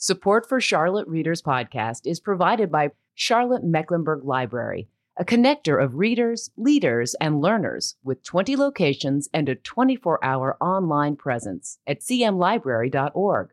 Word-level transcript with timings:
Support 0.00 0.48
for 0.48 0.60
Charlotte 0.60 1.08
Readers 1.08 1.42
Podcast 1.42 2.02
is 2.04 2.20
provided 2.20 2.70
by 2.70 2.92
Charlotte 3.16 3.64
Mecklenburg 3.64 4.22
Library, 4.22 4.88
a 5.16 5.24
connector 5.24 5.82
of 5.82 5.96
readers, 5.96 6.52
leaders, 6.56 7.16
and 7.20 7.40
learners 7.40 7.96
with 8.04 8.22
20 8.22 8.54
locations 8.54 9.28
and 9.34 9.48
a 9.48 9.56
24 9.56 10.24
hour 10.24 10.56
online 10.60 11.16
presence 11.16 11.80
at 11.84 11.98
cmlibrary.org. 11.98 13.50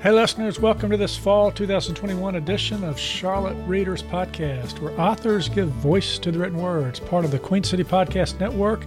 Hey, 0.00 0.12
listeners, 0.12 0.60
welcome 0.60 0.90
to 0.90 0.96
this 0.96 1.16
fall 1.16 1.50
2021 1.50 2.36
edition 2.36 2.84
of 2.84 2.96
Charlotte 2.96 3.56
Readers 3.66 4.04
Podcast, 4.04 4.78
where 4.78 5.00
authors 5.00 5.48
give 5.48 5.68
voice 5.70 6.20
to 6.20 6.30
the 6.30 6.38
written 6.38 6.58
words, 6.58 7.00
part 7.00 7.24
of 7.24 7.32
the 7.32 7.40
Queen 7.40 7.64
City 7.64 7.82
Podcast 7.82 8.38
Network 8.38 8.86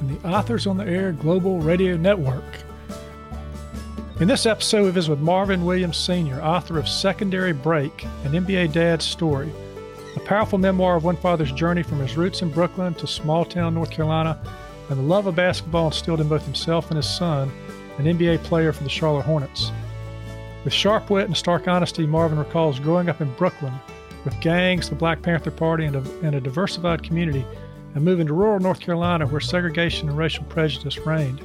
and 0.00 0.10
the 0.10 0.28
Authors 0.28 0.66
on 0.66 0.76
the 0.76 0.86
Air 0.86 1.12
Global 1.12 1.60
Radio 1.60 1.96
Network. 1.96 2.44
In 4.20 4.28
this 4.28 4.46
episode, 4.46 4.84
we 4.84 4.90
visit 4.90 5.10
with 5.10 5.20
Marvin 5.20 5.64
Williams 5.64 5.96
Sr., 5.96 6.42
author 6.42 6.78
of 6.78 6.88
Secondary 6.88 7.52
Break, 7.52 8.04
an 8.24 8.32
NBA 8.32 8.72
dad's 8.72 9.04
story, 9.04 9.52
a 10.16 10.20
powerful 10.20 10.58
memoir 10.58 10.96
of 10.96 11.04
one 11.04 11.16
father's 11.16 11.52
journey 11.52 11.82
from 11.82 12.00
his 12.00 12.16
roots 12.16 12.42
in 12.42 12.50
Brooklyn 12.50 12.94
to 12.94 13.06
small 13.06 13.44
town 13.44 13.74
North 13.74 13.90
Carolina, 13.90 14.40
and 14.88 14.98
the 14.98 15.02
love 15.02 15.26
of 15.26 15.36
basketball 15.36 15.86
instilled 15.86 16.20
in 16.20 16.28
both 16.28 16.44
himself 16.44 16.90
and 16.90 16.96
his 16.96 17.08
son, 17.08 17.52
an 17.98 18.06
NBA 18.06 18.42
player 18.44 18.72
for 18.72 18.84
the 18.84 18.88
Charlotte 18.88 19.26
Hornets. 19.26 19.70
With 20.64 20.72
sharp 20.72 21.10
wit 21.10 21.26
and 21.26 21.36
stark 21.36 21.68
honesty, 21.68 22.06
Marvin 22.06 22.38
recalls 22.38 22.80
growing 22.80 23.08
up 23.08 23.20
in 23.20 23.32
Brooklyn 23.34 23.74
with 24.24 24.38
gangs, 24.40 24.88
the 24.88 24.94
Black 24.94 25.22
Panther 25.22 25.50
Party, 25.50 25.84
and 25.84 25.96
a, 25.96 26.18
and 26.22 26.34
a 26.34 26.40
diversified 26.40 27.02
community, 27.02 27.44
and 27.96 28.04
moving 28.04 28.26
to 28.26 28.34
rural 28.34 28.60
North 28.60 28.78
Carolina 28.78 29.26
where 29.26 29.40
segregation 29.40 30.10
and 30.10 30.18
racial 30.18 30.44
prejudice 30.44 30.98
reigned. 30.98 31.40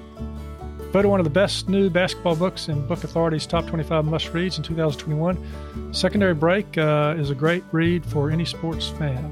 Voted 0.92 1.10
one 1.10 1.22
of 1.22 1.24
the 1.24 1.30
best 1.30 1.70
new 1.70 1.90
basketball 1.90 2.36
books 2.36 2.68
in 2.68 2.86
Book 2.88 3.06
Authority's 3.06 3.48
top 3.48 3.66
25 3.68 4.04
must 4.04 4.34
reads 4.34 4.58
in 4.58 4.64
2021, 4.64 5.94
Secondary 5.94 6.34
Break 6.34 6.78
uh, 6.78 7.16
is 7.18 7.30
a 7.30 7.36
great 7.36 7.64
read 7.72 8.06
for 8.06 8.30
any 8.30 8.44
sports 8.44 8.90
fan. 8.90 9.32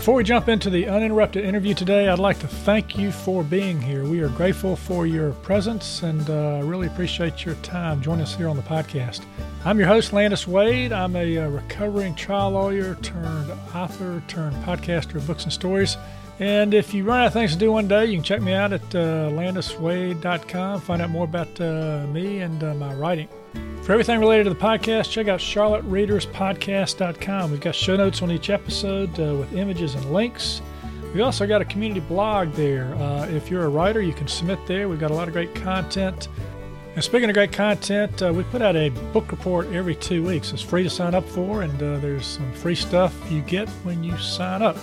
Before 0.00 0.14
we 0.14 0.24
jump 0.24 0.48
into 0.48 0.70
the 0.70 0.88
uninterrupted 0.88 1.44
interview 1.44 1.74
today, 1.74 2.08
I'd 2.08 2.18
like 2.18 2.38
to 2.38 2.48
thank 2.48 2.96
you 2.96 3.12
for 3.12 3.44
being 3.44 3.78
here. 3.82 4.02
We 4.02 4.20
are 4.20 4.30
grateful 4.30 4.74
for 4.74 5.06
your 5.06 5.32
presence 5.32 6.02
and 6.02 6.28
uh, 6.30 6.62
really 6.64 6.86
appreciate 6.86 7.44
your 7.44 7.54
time 7.56 8.00
joining 8.00 8.22
us 8.22 8.34
here 8.34 8.48
on 8.48 8.56
the 8.56 8.62
podcast. 8.62 9.26
I'm 9.62 9.78
your 9.78 9.88
host, 9.88 10.14
Landis 10.14 10.48
Wade. 10.48 10.90
I'm 10.90 11.14
a, 11.16 11.34
a 11.34 11.44
uh, 11.44 11.50
recovering 11.50 12.14
trial 12.14 12.52
lawyer 12.52 12.94
turned 13.02 13.50
author 13.74 14.22
turned 14.26 14.56
podcaster 14.64 15.16
of 15.16 15.26
books 15.26 15.44
and 15.44 15.52
stories. 15.52 15.98
And 16.38 16.72
if 16.72 16.94
you 16.94 17.04
run 17.04 17.20
out 17.20 17.26
of 17.26 17.32
things 17.34 17.52
to 17.52 17.58
do 17.58 17.70
one 17.70 17.86
day, 17.86 18.06
you 18.06 18.16
can 18.16 18.24
check 18.24 18.40
me 18.40 18.54
out 18.54 18.72
at 18.72 18.94
uh, 18.94 19.28
landiswade.com, 19.28 20.80
find 20.80 21.02
out 21.02 21.10
more 21.10 21.24
about 21.24 21.60
uh, 21.60 22.06
me 22.06 22.38
and 22.38 22.64
uh, 22.64 22.72
my 22.72 22.94
writing. 22.94 23.28
For 23.82 23.92
everything 23.92 24.20
related 24.20 24.44
to 24.44 24.50
the 24.50 24.56
podcast, 24.56 25.10
check 25.10 25.28
out 25.28 25.40
charlottereaderspodcast.com. 25.40 27.50
We've 27.50 27.60
got 27.60 27.74
show 27.74 27.96
notes 27.96 28.22
on 28.22 28.30
each 28.30 28.50
episode 28.50 29.18
uh, 29.18 29.34
with 29.34 29.52
images 29.52 29.94
and 29.94 30.12
links. 30.12 30.62
We've 31.12 31.24
also 31.24 31.46
got 31.46 31.60
a 31.60 31.64
community 31.64 32.00
blog 32.00 32.52
there. 32.52 32.94
Uh, 32.94 33.26
if 33.26 33.50
you're 33.50 33.64
a 33.64 33.68
writer, 33.68 34.00
you 34.00 34.12
can 34.12 34.28
submit 34.28 34.64
there. 34.66 34.88
We've 34.88 35.00
got 35.00 35.10
a 35.10 35.14
lot 35.14 35.26
of 35.26 35.34
great 35.34 35.54
content. 35.56 36.28
And 36.94 37.02
speaking 37.02 37.28
of 37.28 37.34
great 37.34 37.52
content, 37.52 38.22
uh, 38.22 38.32
we 38.32 38.44
put 38.44 38.62
out 38.62 38.76
a 38.76 38.90
book 39.12 39.30
report 39.30 39.66
every 39.72 39.94
two 39.94 40.24
weeks. 40.24 40.52
It's 40.52 40.62
free 40.62 40.82
to 40.82 40.90
sign 40.90 41.14
up 41.14 41.28
for, 41.28 41.62
and 41.62 41.82
uh, 41.82 41.98
there's 41.98 42.26
some 42.26 42.52
free 42.52 42.74
stuff 42.74 43.14
you 43.30 43.42
get 43.42 43.68
when 43.84 44.04
you 44.04 44.16
sign 44.18 44.62
up. 44.62 44.76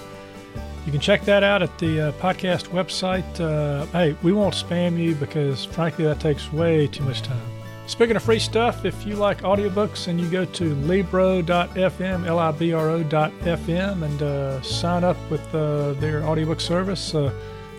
You 0.85 0.91
can 0.91 1.01
check 1.01 1.23
that 1.23 1.43
out 1.43 1.61
at 1.61 1.77
the 1.79 2.09
uh, 2.09 2.11
podcast 2.13 2.69
website. 2.69 3.39
Uh, 3.39 3.85
hey, 3.87 4.15
we 4.23 4.31
won't 4.31 4.53
spam 4.53 4.97
you 4.97 5.15
because, 5.15 5.65
frankly, 5.65 6.05
that 6.05 6.19
takes 6.19 6.51
way 6.51 6.87
too 6.87 7.03
much 7.03 7.21
time. 7.21 7.56
Speaking 7.87 8.17
of 8.17 8.23
free 8.23 8.37
stuff, 8.37 8.83
if 8.83 9.07
you 9.07 9.15
like 9.15 9.43
audiobooks 9.43 10.09
and 10.09 10.19
you 10.19 10.29
go 10.29 10.43
to 10.43 10.75
libro.fm, 10.75 12.27
L-I-B-R-O.fm, 12.27 14.03
and 14.03 14.21
uh, 14.21 14.61
sign 14.61 15.05
up 15.05 15.15
with 15.31 15.55
uh, 15.55 15.93
their 15.93 16.21
audiobook 16.25 16.59
service, 16.59 17.15
uh, 17.15 17.31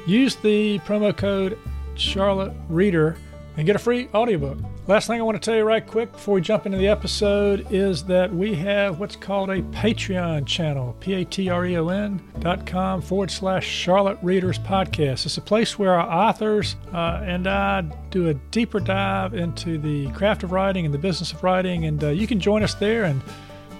use 0.06 0.34
the 0.36 0.78
promo 0.80 1.14
code 1.14 1.58
Charlotte 1.94 2.54
Reader 2.70 3.18
and 3.58 3.66
get 3.66 3.76
a 3.76 3.78
free 3.78 4.08
audiobook. 4.14 4.56
Last 4.88 5.06
thing 5.06 5.20
I 5.20 5.22
want 5.22 5.36
to 5.36 5.44
tell 5.44 5.54
you 5.54 5.64
right 5.64 5.86
quick 5.86 6.12
before 6.12 6.36
we 6.36 6.40
jump 6.40 6.64
into 6.64 6.78
the 6.78 6.88
episode 6.88 7.66
is 7.70 8.04
that 8.04 8.34
we 8.34 8.54
have 8.54 8.98
what's 8.98 9.16
called 9.16 9.50
a 9.50 9.60
Patreon 9.60 10.46
channel, 10.46 10.96
P-A-T-R-E-O-N 11.00 12.22
dot 12.38 12.64
com 12.64 13.02
forward 13.02 13.30
slash 13.30 13.66
Charlotte 13.66 14.16
Readers 14.22 14.58
Podcast. 14.58 15.26
It's 15.26 15.36
a 15.36 15.42
place 15.42 15.78
where 15.78 15.92
our 15.92 16.10
authors 16.10 16.76
uh, 16.94 17.20
and 17.22 17.46
I 17.46 17.82
do 18.08 18.30
a 18.30 18.34
deeper 18.50 18.80
dive 18.80 19.34
into 19.34 19.76
the 19.76 20.10
craft 20.12 20.42
of 20.42 20.52
writing 20.52 20.86
and 20.86 20.94
the 20.94 20.98
business 20.98 21.32
of 21.32 21.44
writing, 21.44 21.84
and 21.84 22.02
uh, 22.02 22.08
you 22.08 22.26
can 22.26 22.40
join 22.40 22.62
us 22.62 22.72
there 22.72 23.04
and 23.04 23.20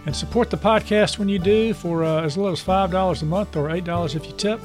and 0.04 0.14
support 0.14 0.50
the 0.50 0.58
podcast 0.58 1.18
when 1.18 1.30
you 1.30 1.38
do 1.38 1.72
for 1.72 2.04
uh, 2.04 2.20
as 2.20 2.36
little 2.36 2.52
as 2.52 2.62
$5 2.62 3.22
a 3.22 3.24
month 3.24 3.56
or 3.56 3.68
$8 3.68 4.14
if 4.14 4.26
you 4.26 4.32
tip. 4.32 4.60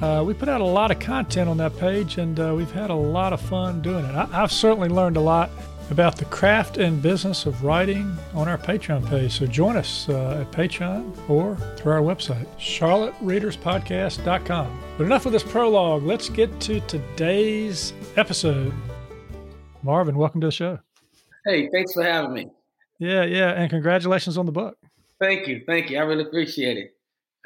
Uh, 0.00 0.22
we 0.22 0.34
put 0.34 0.48
out 0.48 0.60
a 0.60 0.64
lot 0.64 0.90
of 0.90 0.98
content 0.98 1.48
on 1.48 1.56
that 1.58 1.76
page, 1.78 2.18
and 2.18 2.40
uh, 2.40 2.52
we've 2.56 2.70
had 2.70 2.90
a 2.90 2.94
lot 2.94 3.32
of 3.32 3.40
fun 3.40 3.80
doing 3.80 4.04
it. 4.04 4.14
I, 4.14 4.26
have 4.26 4.50
certainly 4.50 4.88
learned 4.88 5.16
a 5.16 5.20
lot 5.20 5.50
about 5.90 6.16
the 6.16 6.24
craft 6.26 6.76
and 6.78 7.02
business 7.02 7.46
of 7.46 7.62
writing 7.62 8.16
on 8.34 8.48
our 8.48 8.58
Patreon 8.58 9.08
page. 9.08 9.32
So 9.32 9.46
join 9.46 9.76
us 9.76 10.08
uh, 10.08 10.40
at 10.40 10.50
Patreon 10.52 11.28
or 11.28 11.56
through 11.76 11.92
our 11.92 12.00
website, 12.00 12.46
charlottereaderspodcast.com. 12.58 14.80
But 14.96 15.04
enough 15.04 15.26
of 15.26 15.32
this 15.32 15.42
prologue. 15.42 16.02
Let's 16.02 16.28
get 16.28 16.60
to 16.60 16.80
today's 16.80 17.92
episode. 18.16 18.72
Marvin, 19.82 20.16
welcome 20.16 20.40
to 20.40 20.46
the 20.46 20.52
show. 20.52 20.78
Hey, 21.44 21.68
thanks 21.70 21.92
for 21.92 22.02
having 22.02 22.32
me. 22.32 22.48
Yeah, 22.98 23.24
yeah, 23.24 23.50
and 23.50 23.68
congratulations 23.68 24.38
on 24.38 24.46
the 24.46 24.52
book. 24.52 24.78
Thank 25.20 25.46
you, 25.46 25.62
thank 25.66 25.90
you. 25.90 25.98
I 25.98 26.02
really 26.02 26.24
appreciate 26.24 26.78
it. 26.78 26.96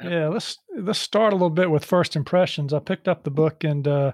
Yeah, 0.01 0.29
let's 0.29 0.57
let's 0.77 0.99
start 0.99 1.33
a 1.33 1.35
little 1.35 1.49
bit 1.49 1.69
with 1.69 1.83
first 1.83 2.15
impressions. 2.15 2.73
I 2.73 2.79
picked 2.79 3.09
up 3.09 3.23
the 3.23 3.31
book 3.31 3.65
and 3.65 3.85
uh, 3.85 4.13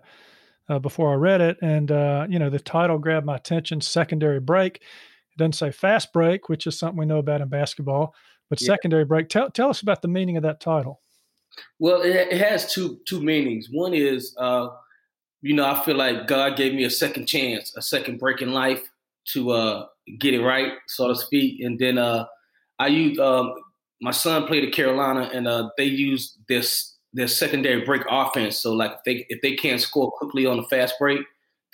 uh, 0.69 0.79
before 0.79 1.11
I 1.11 1.15
read 1.15 1.41
it, 1.41 1.57
and 1.61 1.91
uh, 1.91 2.25
you 2.29 2.39
know 2.39 2.49
the 2.49 2.59
title 2.59 2.97
grabbed 2.97 3.25
my 3.25 3.35
attention. 3.35 3.81
Secondary 3.81 4.39
break. 4.39 4.77
It 4.77 5.37
doesn't 5.37 5.53
say 5.53 5.71
fast 5.71 6.13
break, 6.13 6.49
which 6.49 6.65
is 6.65 6.77
something 6.77 6.97
we 6.97 7.05
know 7.05 7.19
about 7.19 7.41
in 7.41 7.49
basketball, 7.49 8.15
but 8.49 8.61
yeah. 8.61 8.67
secondary 8.67 9.05
break. 9.05 9.29
Tell 9.29 9.49
tell 9.49 9.69
us 9.69 9.81
about 9.81 10.01
the 10.01 10.07
meaning 10.07 10.37
of 10.37 10.43
that 10.43 10.59
title. 10.59 11.01
Well, 11.79 12.01
it, 12.01 12.15
it 12.15 12.41
has 12.41 12.71
two 12.71 12.99
two 13.07 13.21
meanings. 13.21 13.67
One 13.71 13.93
is, 13.93 14.35
uh, 14.37 14.69
you 15.41 15.53
know, 15.53 15.65
I 15.65 15.83
feel 15.83 15.95
like 15.95 16.27
God 16.27 16.57
gave 16.57 16.73
me 16.73 16.83
a 16.83 16.89
second 16.89 17.27
chance, 17.27 17.75
a 17.77 17.81
second 17.81 18.19
break 18.19 18.41
in 18.41 18.51
life 18.51 18.83
to 19.33 19.51
uh, 19.51 19.85
get 20.19 20.33
it 20.33 20.41
right, 20.41 20.73
so 20.87 21.07
to 21.07 21.15
speak, 21.15 21.61
and 21.61 21.79
then 21.79 21.97
uh, 21.97 22.25
I 22.79 22.87
use 22.87 23.19
um, 23.19 23.53
my 24.01 24.11
son 24.11 24.45
played 24.45 24.63
at 24.63 24.73
Carolina, 24.73 25.29
and 25.33 25.47
uh, 25.47 25.69
they 25.77 25.85
use 25.85 26.37
this 26.47 26.94
their 27.15 27.27
secondary 27.27 27.83
break 27.83 28.03
offense. 28.09 28.57
So 28.57 28.73
like 28.73 28.91
if 28.91 28.99
they 29.05 29.25
if 29.29 29.41
they 29.41 29.55
can't 29.55 29.81
score 29.81 30.11
quickly 30.11 30.45
on 30.45 30.59
a 30.59 30.63
fast 30.67 30.95
break, 30.99 31.21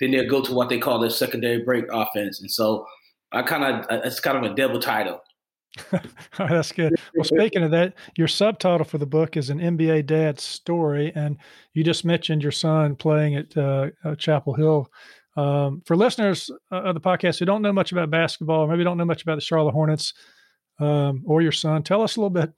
then 0.00 0.12
they'll 0.12 0.30
go 0.30 0.40
to 0.40 0.54
what 0.54 0.68
they 0.68 0.78
call 0.78 1.00
their 1.00 1.10
secondary 1.10 1.62
break 1.62 1.84
offense. 1.92 2.40
And 2.40 2.50
so 2.50 2.86
I 3.32 3.42
kind 3.42 3.64
of 3.64 3.86
it's 4.04 4.20
kind 4.20 4.38
of 4.38 4.50
a 4.50 4.54
double 4.54 4.80
title. 4.80 5.20
That's 6.38 6.70
good. 6.70 6.94
Well, 7.14 7.24
speaking 7.24 7.62
of 7.62 7.70
that, 7.70 7.94
your 8.16 8.28
subtitle 8.28 8.84
for 8.84 8.98
the 8.98 9.06
book 9.06 9.36
is 9.36 9.50
an 9.50 9.58
NBA 9.58 10.06
dad's 10.06 10.42
story, 10.42 11.12
and 11.14 11.38
you 11.72 11.82
just 11.82 12.04
mentioned 12.04 12.42
your 12.42 12.52
son 12.52 12.94
playing 12.94 13.36
at 13.36 13.56
uh, 13.56 13.88
uh, 14.04 14.14
Chapel 14.14 14.54
Hill. 14.54 14.90
Um, 15.34 15.80
for 15.86 15.96
listeners 15.96 16.50
uh, 16.70 16.82
of 16.82 16.94
the 16.94 17.00
podcast 17.00 17.38
who 17.38 17.46
don't 17.46 17.62
know 17.62 17.72
much 17.72 17.90
about 17.90 18.10
basketball, 18.10 18.60
or 18.60 18.68
maybe 18.68 18.84
don't 18.84 18.98
know 18.98 19.06
much 19.06 19.22
about 19.22 19.36
the 19.36 19.40
Charlotte 19.40 19.72
Hornets, 19.72 20.12
um, 20.78 21.22
or 21.26 21.40
your 21.40 21.52
son. 21.52 21.82
Tell 21.82 22.02
us 22.02 22.16
a 22.16 22.20
little 22.20 22.28
bit 22.28 22.52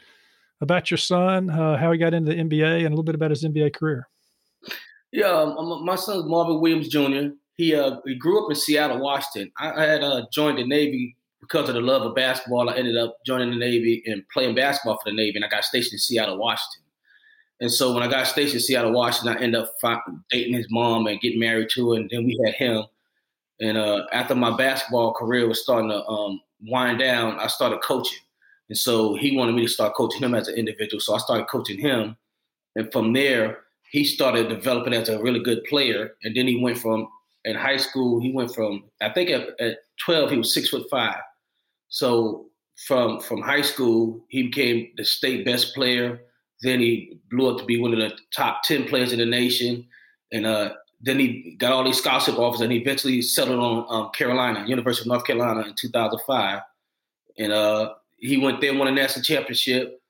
about 0.64 0.90
your 0.90 0.98
son, 0.98 1.50
uh, 1.50 1.76
how 1.76 1.92
he 1.92 1.98
got 1.98 2.14
into 2.14 2.34
the 2.34 2.36
NBA, 2.36 2.78
and 2.78 2.86
a 2.86 2.90
little 2.90 3.04
bit 3.04 3.14
about 3.14 3.30
his 3.30 3.44
NBA 3.44 3.74
career. 3.74 4.08
Yeah, 5.12 5.26
um, 5.26 5.84
my 5.84 5.94
son's 5.94 6.24
Marvin 6.24 6.60
Williams 6.60 6.88
Jr. 6.88 7.34
He 7.54 7.74
uh, 7.76 8.00
he 8.04 8.16
grew 8.16 8.44
up 8.44 8.50
in 8.50 8.56
Seattle, 8.56 8.98
Washington. 8.98 9.52
I, 9.58 9.70
I 9.70 9.86
had 9.86 10.02
uh, 10.02 10.22
joined 10.32 10.58
the 10.58 10.66
Navy 10.66 11.16
because 11.40 11.68
of 11.68 11.76
the 11.76 11.80
love 11.80 12.02
of 12.02 12.16
basketball. 12.16 12.68
I 12.68 12.74
ended 12.74 12.96
up 12.96 13.18
joining 13.24 13.50
the 13.50 13.56
Navy 13.56 14.02
and 14.06 14.24
playing 14.32 14.56
basketball 14.56 14.96
for 14.96 15.10
the 15.10 15.16
Navy, 15.16 15.36
and 15.36 15.44
I 15.44 15.48
got 15.48 15.64
stationed 15.64 15.92
in 15.92 15.98
Seattle, 15.98 16.38
Washington. 16.38 16.82
And 17.60 17.70
so 17.70 17.94
when 17.94 18.02
I 18.02 18.08
got 18.10 18.26
stationed 18.26 18.56
in 18.56 18.60
Seattle, 18.60 18.92
Washington, 18.92 19.36
I 19.36 19.40
ended 19.40 19.60
up 19.60 19.74
dating 20.30 20.54
his 20.54 20.66
mom 20.70 21.06
and 21.06 21.20
getting 21.20 21.38
married 21.38 21.68
to 21.74 21.92
her, 21.92 21.96
and 22.00 22.10
then 22.10 22.24
we 22.24 22.40
had 22.44 22.54
him. 22.54 22.84
And 23.60 23.78
uh, 23.78 24.06
after 24.12 24.34
my 24.34 24.56
basketball 24.56 25.14
career 25.14 25.46
was 25.46 25.62
starting 25.62 25.90
to 25.90 26.04
um, 26.06 26.40
wind 26.66 26.98
down, 26.98 27.38
I 27.38 27.46
started 27.46 27.80
coaching. 27.82 28.18
And 28.74 28.78
so 28.80 29.14
he 29.14 29.36
wanted 29.36 29.54
me 29.54 29.62
to 29.62 29.68
start 29.68 29.94
coaching 29.94 30.20
him 30.20 30.34
as 30.34 30.48
an 30.48 30.56
individual. 30.56 31.00
So 31.00 31.14
I 31.14 31.18
started 31.18 31.46
coaching 31.46 31.78
him. 31.78 32.16
And 32.74 32.90
from 32.90 33.12
there, 33.12 33.58
he 33.92 34.02
started 34.02 34.48
developing 34.48 34.92
as 34.94 35.08
a 35.08 35.22
really 35.22 35.38
good 35.38 35.62
player. 35.62 36.16
And 36.24 36.34
then 36.34 36.48
he 36.48 36.60
went 36.60 36.78
from, 36.78 37.06
in 37.44 37.54
high 37.54 37.76
school, 37.76 38.20
he 38.20 38.32
went 38.32 38.52
from, 38.52 38.82
I 39.00 39.10
think 39.10 39.30
at, 39.30 39.50
at 39.60 39.76
12, 40.04 40.30
he 40.32 40.38
was 40.38 40.52
six 40.52 40.70
foot 40.70 40.88
five. 40.90 41.20
So 41.88 42.46
from, 42.88 43.20
from 43.20 43.42
high 43.42 43.62
school, 43.62 44.24
he 44.28 44.42
became 44.42 44.88
the 44.96 45.04
state 45.04 45.44
best 45.44 45.72
player. 45.72 46.22
then 46.62 46.80
he 46.80 47.20
blew 47.30 47.52
up 47.52 47.58
to 47.58 47.64
be 47.64 47.80
one 47.80 47.92
of 47.92 48.00
the 48.00 48.10
top 48.36 48.64
ten 48.64 48.88
players 48.88 49.12
in 49.12 49.20
the 49.20 49.26
nation, 49.26 49.86
and 50.32 50.46
uh, 50.46 50.72
then 51.00 51.20
he 51.20 51.54
got 51.60 51.72
all 51.72 51.84
these 51.84 51.98
scholarship 51.98 52.40
offers, 52.40 52.60
and 52.60 52.72
he 52.72 52.78
eventually 52.78 53.22
settled 53.22 53.60
on 53.60 53.86
um, 53.88 54.10
Carolina, 54.12 54.64
University 54.66 55.08
of 55.08 55.12
North 55.12 55.24
Carolina, 55.24 55.60
in 55.60 55.74
2005, 55.78 56.60
and 57.38 57.52
uh, 57.52 57.92
he 58.24 58.38
went 58.38 58.60
there, 58.60 58.74
won 58.74 58.88
a 58.88 58.92
national 58.92 59.22
championship. 59.22 60.00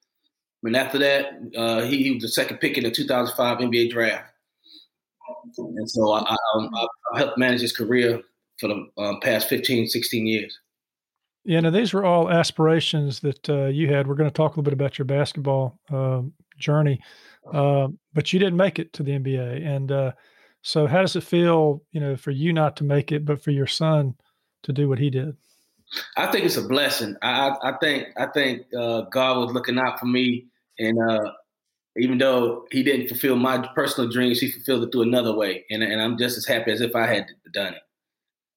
And 0.63 0.77
after 0.77 0.99
that, 0.99 1.33
uh, 1.57 1.83
he, 1.83 2.05
he, 2.05 2.11
was 2.13 2.23
the 2.23 2.29
second 2.29 2.59
pick 2.59 2.79
in 2.79 2.85
the 2.85 2.91
2005 2.91 3.59
NBA 3.59 3.91
draft. 3.91 4.31
And 5.59 5.91
so 5.91 6.13
I, 6.13 6.21
I, 6.21 6.37
um, 6.55 6.71
I 7.13 7.19
helped 7.19 7.39
manage 7.39 7.61
his 7.61 7.73
career 7.73 8.23
for 8.59 8.69
the 8.69 9.03
um, 9.03 9.21
past 9.21 9.49
15, 9.49 9.89
16 9.89 10.27
years. 10.27 10.59
Yeah, 11.45 11.61
now 11.61 11.71
these 11.71 11.93
were 11.93 12.05
all 12.05 12.31
aspirations 12.31 13.21
that 13.21 13.49
uh, 13.51 13.67
you 13.67 13.93
had. 13.93 14.07
We're 14.07 14.15
going 14.15 14.31
to 14.31 14.35
talk 14.35 14.53
a 14.53 14.55
little 14.55 14.63
bit 14.63 14.73
about 14.73 14.97
your 14.99 15.05
basketball 15.05 15.79
uh, 15.93 16.23
journey, 16.59 17.01
uh, 17.53 17.89
but 18.15 18.33
you 18.33 18.39
didn't 18.39 18.57
make 18.57 18.79
it 18.79 18.95
to 18.95 19.03
the 19.03 19.13
NBA. 19.13 19.67
And 19.67 19.93
uh, 19.93 20.13
so, 20.63 20.87
how 20.87 21.03
does 21.03 21.17
it 21.17 21.23
feel, 21.23 21.83
you 21.93 22.01
know, 22.01 22.17
for 22.17 22.31
you 22.31 22.55
not 22.55 22.77
to 22.77 22.85
make 22.85 23.13
it, 23.13 23.27
but 23.27 23.43
for 23.43 23.51
your 23.51 23.67
son 23.67 24.15
to 24.63 24.73
do 24.73 24.89
what 24.89 24.99
he 24.99 25.11
did? 25.11 25.37
I 26.17 26.31
think 26.31 26.45
it's 26.45 26.57
a 26.57 26.63
blessing. 26.63 27.17
I, 27.23 27.57
I 27.63 27.73
think 27.81 28.09
I 28.17 28.27
think 28.27 28.67
uh, 28.79 29.03
God 29.03 29.39
was 29.39 29.53
looking 29.53 29.79
out 29.79 29.99
for 29.99 30.07
me, 30.07 30.47
and 30.79 30.99
uh, 30.99 31.33
even 31.97 32.19
though 32.19 32.67
He 32.71 32.83
didn't 32.83 33.09
fulfill 33.09 33.37
my 33.37 33.67
personal 33.75 34.11
dreams, 34.11 34.41
He 34.41 34.51
fulfilled 34.51 34.85
it 34.85 34.93
through 34.93 35.03
another 35.03 35.35
way, 35.35 35.65
and, 35.71 35.83
and 35.83 36.01
I'm 36.01 36.19
just 36.19 36.37
as 36.39 36.47
happy 36.47 36.71
as 36.71 36.81
if 36.81 36.95
I 36.95 37.07
had 37.07 37.27
done 37.53 37.75
it. 37.75 37.83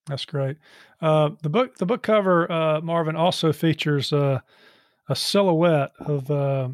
That's 0.07 0.25
great. 0.25 0.57
Uh, 1.01 1.31
the 1.42 1.50
book 1.50 1.78
the 1.78 1.86
book 1.86 2.01
cover, 2.01 2.51
uh, 2.51 2.81
Marvin, 2.81 3.16
also 3.16 3.54
features 3.54 4.12
uh, 4.13 4.40
a 5.10 5.16
silhouette 5.16 5.92
of 6.00 6.31
uh, 6.31 6.69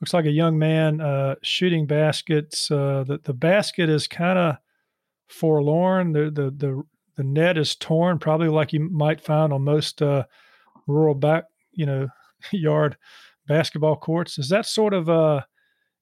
looks 0.00 0.14
like 0.14 0.24
a 0.24 0.30
young 0.30 0.58
man 0.58 1.36
shooting 1.42 1.86
baskets. 1.86 2.68
The 2.68 3.20
the 3.22 3.34
basket 3.34 3.88
is 3.88 4.08
kind 4.08 4.38
of 4.38 4.56
forlorn. 5.28 6.12
The, 6.12 6.30
the 6.30 6.50
the 6.50 6.82
the 7.16 7.24
net 7.24 7.58
is 7.58 7.74
torn, 7.74 8.18
probably 8.18 8.48
like 8.48 8.72
you 8.72 8.80
might 8.80 9.20
find 9.20 9.52
on 9.52 9.62
most 9.62 10.02
uh, 10.02 10.24
rural 10.86 11.14
back 11.14 11.44
you 11.72 11.86
know 11.86 12.08
yard 12.52 12.96
basketball 13.46 13.96
courts. 13.96 14.38
Is 14.38 14.48
that 14.48 14.66
sort 14.66 14.94
of 14.94 15.08
uh, 15.08 15.42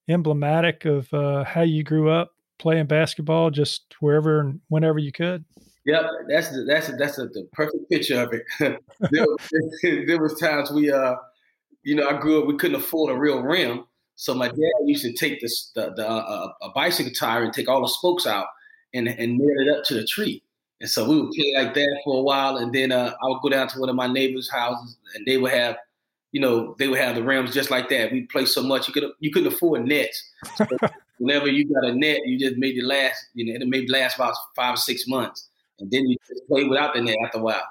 emblematic 0.08 0.84
of 0.84 1.12
uh, 1.12 1.44
how 1.44 1.62
you 1.62 1.82
grew 1.82 2.10
up 2.10 2.32
playing 2.58 2.86
basketball, 2.86 3.50
just 3.50 3.94
wherever 4.00 4.40
and 4.40 4.60
whenever 4.68 4.98
you 4.98 5.12
could? 5.12 5.44
Yep, 5.86 6.04
that's 6.28 6.50
the, 6.50 6.64
that's 6.64 6.88
that's 6.98 7.16
the 7.16 7.48
perfect 7.52 7.88
picture 7.90 8.20
of 8.20 8.32
it. 8.32 8.44
there, 9.10 9.26
there, 10.06 10.20
was 10.20 10.38
times 10.38 10.70
we, 10.70 10.92
uh, 10.92 11.14
you 11.82 11.94
know, 11.94 12.08
I 12.08 12.20
grew 12.20 12.40
up. 12.40 12.46
We 12.46 12.56
couldn't 12.56 12.76
afford 12.76 13.12
a 13.12 13.18
real 13.18 13.40
rim, 13.40 13.84
so 14.14 14.34
my 14.34 14.48
dad 14.48 14.56
used 14.84 15.04
to 15.04 15.12
take 15.12 15.40
this 15.40 15.72
the, 15.74 15.92
the 15.96 16.08
uh, 16.08 16.52
a 16.62 16.68
bicycle 16.74 17.12
tire 17.18 17.42
and 17.42 17.52
take 17.52 17.68
all 17.68 17.80
the 17.80 17.88
spokes 17.88 18.26
out 18.26 18.46
and 18.92 19.08
and 19.08 19.38
nail 19.38 19.66
it 19.66 19.78
up 19.78 19.84
to 19.84 19.94
the 19.94 20.04
tree. 20.04 20.42
And 20.80 20.88
so 20.88 21.08
we 21.08 21.20
would 21.20 21.32
play 21.32 21.54
like 21.56 21.74
that 21.74 22.00
for 22.04 22.18
a 22.18 22.22
while, 22.22 22.56
and 22.56 22.72
then 22.72 22.90
uh, 22.90 23.14
I 23.22 23.26
would 23.28 23.42
go 23.42 23.50
down 23.50 23.68
to 23.68 23.80
one 23.80 23.90
of 23.90 23.96
my 23.96 24.06
neighbors' 24.06 24.50
houses, 24.50 24.96
and 25.14 25.26
they 25.26 25.36
would 25.36 25.52
have, 25.52 25.76
you 26.32 26.40
know, 26.40 26.74
they 26.78 26.88
would 26.88 26.98
have 26.98 27.16
the 27.16 27.22
rims 27.22 27.52
just 27.52 27.70
like 27.70 27.90
that. 27.90 28.12
We 28.12 28.22
play 28.22 28.46
so 28.46 28.62
much 28.62 28.88
you 28.88 28.94
could 28.94 29.04
you 29.20 29.30
couldn't 29.30 29.52
afford 29.52 29.86
nets. 29.86 30.22
So 30.56 30.66
whenever 31.18 31.48
you 31.48 31.68
got 31.72 31.84
a 31.84 31.94
net, 31.94 32.20
you 32.24 32.38
just 32.38 32.56
made 32.56 32.78
it 32.78 32.84
last. 32.84 33.26
You 33.34 33.46
know, 33.46 33.60
it 33.60 33.68
made 33.68 33.90
last 33.90 34.16
about 34.16 34.34
five 34.56 34.74
or 34.74 34.78
six 34.78 35.06
months, 35.06 35.48
and 35.80 35.90
then 35.90 36.08
you 36.08 36.16
just 36.26 36.46
play 36.48 36.64
without 36.64 36.94
the 36.94 37.02
net 37.02 37.16
after 37.24 37.38
a 37.38 37.42
while. 37.42 37.62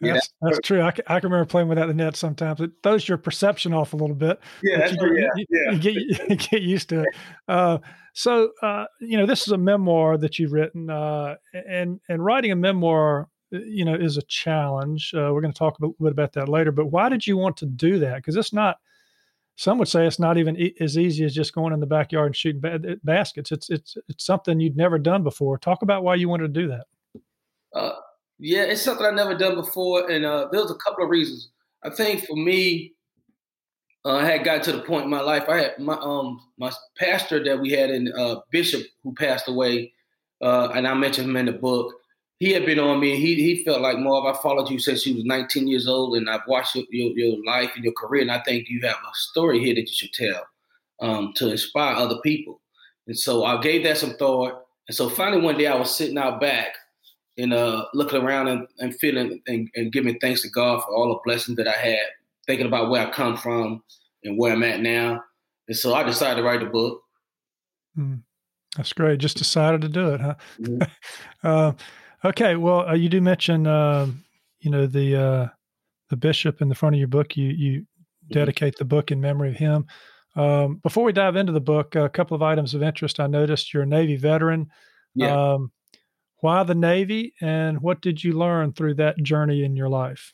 Yeah, 0.00 0.12
that's, 0.12 0.30
that's 0.40 0.60
true. 0.60 0.80
I 0.80 0.92
can, 0.92 1.04
I 1.08 1.18
can 1.18 1.30
remember 1.30 1.50
playing 1.50 1.66
without 1.66 1.86
the 1.86 1.94
net 1.94 2.14
sometimes. 2.14 2.60
It 2.60 2.70
throws 2.84 3.08
your 3.08 3.18
perception 3.18 3.74
off 3.74 3.94
a 3.94 3.96
little 3.96 4.14
bit. 4.14 4.38
Yeah, 4.62 4.86
you, 4.86 4.96
get, 4.96 5.10
yeah, 5.16 5.28
you, 5.34 5.46
yeah. 5.50 5.70
You 5.72 5.78
get, 5.78 5.94
you 6.30 6.36
get 6.36 6.62
used 6.62 6.88
to 6.90 7.00
it. 7.00 7.08
Uh, 7.48 7.78
so, 8.18 8.50
uh, 8.64 8.86
you 9.00 9.16
know, 9.16 9.26
this 9.26 9.42
is 9.42 9.52
a 9.52 9.56
memoir 9.56 10.18
that 10.18 10.40
you've 10.40 10.50
written, 10.50 10.90
uh, 10.90 11.36
and 11.54 12.00
and 12.08 12.24
writing 12.24 12.50
a 12.50 12.56
memoir, 12.56 13.28
uh, 13.54 13.60
you 13.60 13.84
know, 13.84 13.94
is 13.94 14.16
a 14.16 14.22
challenge. 14.22 15.14
Uh, 15.14 15.30
we're 15.32 15.40
going 15.40 15.52
to 15.52 15.58
talk 15.58 15.78
a 15.78 15.82
little 15.82 15.94
bit 16.00 16.10
about 16.10 16.32
that 16.32 16.48
later. 16.48 16.72
But 16.72 16.86
why 16.86 17.10
did 17.10 17.28
you 17.28 17.36
want 17.36 17.56
to 17.58 17.66
do 17.66 18.00
that? 18.00 18.16
Because 18.16 18.34
it's 18.34 18.52
not. 18.52 18.78
Some 19.54 19.78
would 19.78 19.86
say 19.86 20.04
it's 20.04 20.18
not 20.18 20.36
even 20.36 20.56
e- 20.56 20.74
as 20.80 20.98
easy 20.98 21.24
as 21.26 21.32
just 21.32 21.52
going 21.52 21.72
in 21.72 21.78
the 21.78 21.86
backyard 21.86 22.26
and 22.26 22.36
shooting 22.36 22.60
ba- 22.60 22.96
baskets. 23.04 23.52
It's 23.52 23.70
it's 23.70 23.96
it's 24.08 24.26
something 24.26 24.58
you'd 24.58 24.76
never 24.76 24.98
done 24.98 25.22
before. 25.22 25.56
Talk 25.56 25.82
about 25.82 26.02
why 26.02 26.16
you 26.16 26.28
wanted 26.28 26.52
to 26.52 26.60
do 26.60 26.66
that. 26.66 26.86
Uh, 27.72 28.00
yeah, 28.40 28.62
it's 28.62 28.82
something 28.82 29.06
I've 29.06 29.14
never 29.14 29.38
done 29.38 29.54
before, 29.54 30.10
and 30.10 30.24
uh, 30.24 30.48
there 30.50 30.60
was 30.60 30.72
a 30.72 30.84
couple 30.84 31.04
of 31.04 31.10
reasons. 31.10 31.50
I 31.84 31.90
think 31.90 32.26
for 32.26 32.36
me, 32.36 32.94
uh, 34.08 34.16
I 34.16 34.24
had 34.24 34.42
gotten 34.42 34.62
to 34.62 34.72
the 34.72 34.82
point 34.82 35.04
in 35.04 35.10
my 35.10 35.20
life. 35.20 35.44
I 35.48 35.58
had 35.58 35.78
my 35.78 35.94
um 36.00 36.40
my 36.56 36.72
pastor 36.96 37.44
that 37.44 37.60
we 37.60 37.70
had 37.72 37.90
in 37.90 38.10
uh, 38.16 38.36
Bishop 38.50 38.82
who 39.02 39.14
passed 39.14 39.48
away, 39.48 39.92
uh, 40.40 40.70
and 40.74 40.88
I 40.88 40.94
mentioned 40.94 41.28
him 41.28 41.36
in 41.36 41.46
the 41.46 41.52
book. 41.52 41.94
He 42.38 42.52
had 42.52 42.64
been 42.64 42.78
on 42.78 43.00
me. 43.00 43.16
He 43.16 43.34
he 43.34 43.64
felt 43.64 43.82
like 43.82 43.98
Marv. 43.98 44.24
I 44.24 44.40
followed 44.40 44.70
you 44.70 44.78
since 44.78 45.04
you 45.04 45.14
was 45.14 45.24
19 45.24 45.68
years 45.68 45.86
old, 45.86 46.16
and 46.16 46.30
I've 46.30 46.46
watched 46.48 46.74
your, 46.74 46.84
your, 46.90 47.10
your 47.18 47.44
life 47.44 47.72
and 47.74 47.84
your 47.84 47.92
career, 47.92 48.22
and 48.22 48.30
I 48.30 48.40
think 48.44 48.68
you 48.70 48.80
have 48.82 48.96
a 48.96 49.14
story 49.14 49.60
here 49.60 49.74
that 49.74 49.82
you 49.82 49.92
should 49.92 50.12
tell 50.14 50.46
um, 51.00 51.32
to 51.36 51.50
inspire 51.50 51.94
other 51.94 52.18
people. 52.22 52.62
And 53.08 53.18
so 53.18 53.44
I 53.44 53.60
gave 53.60 53.84
that 53.84 53.98
some 53.98 54.14
thought. 54.14 54.64
And 54.88 54.96
so 54.96 55.10
finally 55.10 55.42
one 55.42 55.58
day 55.58 55.66
I 55.66 55.74
was 55.76 55.94
sitting 55.94 56.16
out 56.18 56.40
back 56.40 56.68
and 57.36 57.52
uh, 57.52 57.84
looking 57.94 58.22
around 58.22 58.48
and, 58.48 58.66
and 58.78 58.98
feeling 58.98 59.40
and, 59.46 59.68
and, 59.74 59.92
giving 59.92 60.18
thanks 60.18 60.42
to 60.42 60.48
God 60.48 60.82
for 60.82 60.94
all 60.94 61.08
the 61.08 61.20
blessings 61.24 61.56
that 61.56 61.68
I 61.68 61.72
had, 61.72 62.06
thinking 62.46 62.66
about 62.66 62.90
where 62.90 63.06
I 63.06 63.10
come 63.10 63.36
from 63.36 63.82
and 64.24 64.38
where 64.38 64.52
I'm 64.52 64.62
at 64.62 64.80
now. 64.80 65.22
And 65.68 65.76
so 65.76 65.94
I 65.94 66.02
decided 66.02 66.40
to 66.40 66.46
write 66.46 66.60
the 66.60 66.66
book. 66.66 67.02
Mm, 67.96 68.22
that's 68.76 68.92
great. 68.92 69.20
Just 69.20 69.36
decided 69.36 69.82
to 69.82 69.88
do 69.88 70.14
it, 70.14 70.20
huh? 70.20 70.34
Mm-hmm. 70.60 70.82
uh, 71.46 71.72
okay. 72.24 72.56
Well, 72.56 72.88
uh, 72.88 72.94
you 72.94 73.08
do 73.08 73.20
mention, 73.20 73.66
uh, 73.66 74.06
you 74.60 74.70
know, 74.70 74.86
the 74.86 75.16
uh, 75.16 75.48
the 76.10 76.16
bishop 76.16 76.62
in 76.62 76.68
the 76.68 76.74
front 76.74 76.94
of 76.94 76.98
your 76.98 77.08
book. 77.08 77.36
You 77.36 77.48
you 77.48 77.80
mm-hmm. 77.80 78.34
dedicate 78.34 78.76
the 78.76 78.84
book 78.84 79.10
in 79.10 79.20
memory 79.20 79.50
of 79.50 79.56
him. 79.56 79.86
Um, 80.36 80.76
before 80.82 81.04
we 81.04 81.12
dive 81.12 81.36
into 81.36 81.52
the 81.52 81.60
book, 81.60 81.96
a 81.96 82.08
couple 82.08 82.34
of 82.34 82.42
items 82.42 82.74
of 82.74 82.82
interest. 82.82 83.18
I 83.18 83.26
noticed 83.26 83.74
you're 83.74 83.82
a 83.82 83.86
Navy 83.86 84.16
veteran. 84.16 84.68
Yeah. 85.14 85.54
Um, 85.54 85.72
why 86.40 86.62
the 86.62 86.74
Navy, 86.74 87.34
and 87.40 87.80
what 87.80 88.00
did 88.00 88.22
you 88.22 88.32
learn 88.32 88.72
through 88.72 88.94
that 88.94 89.20
journey 89.22 89.64
in 89.64 89.74
your 89.74 89.88
life? 89.88 90.32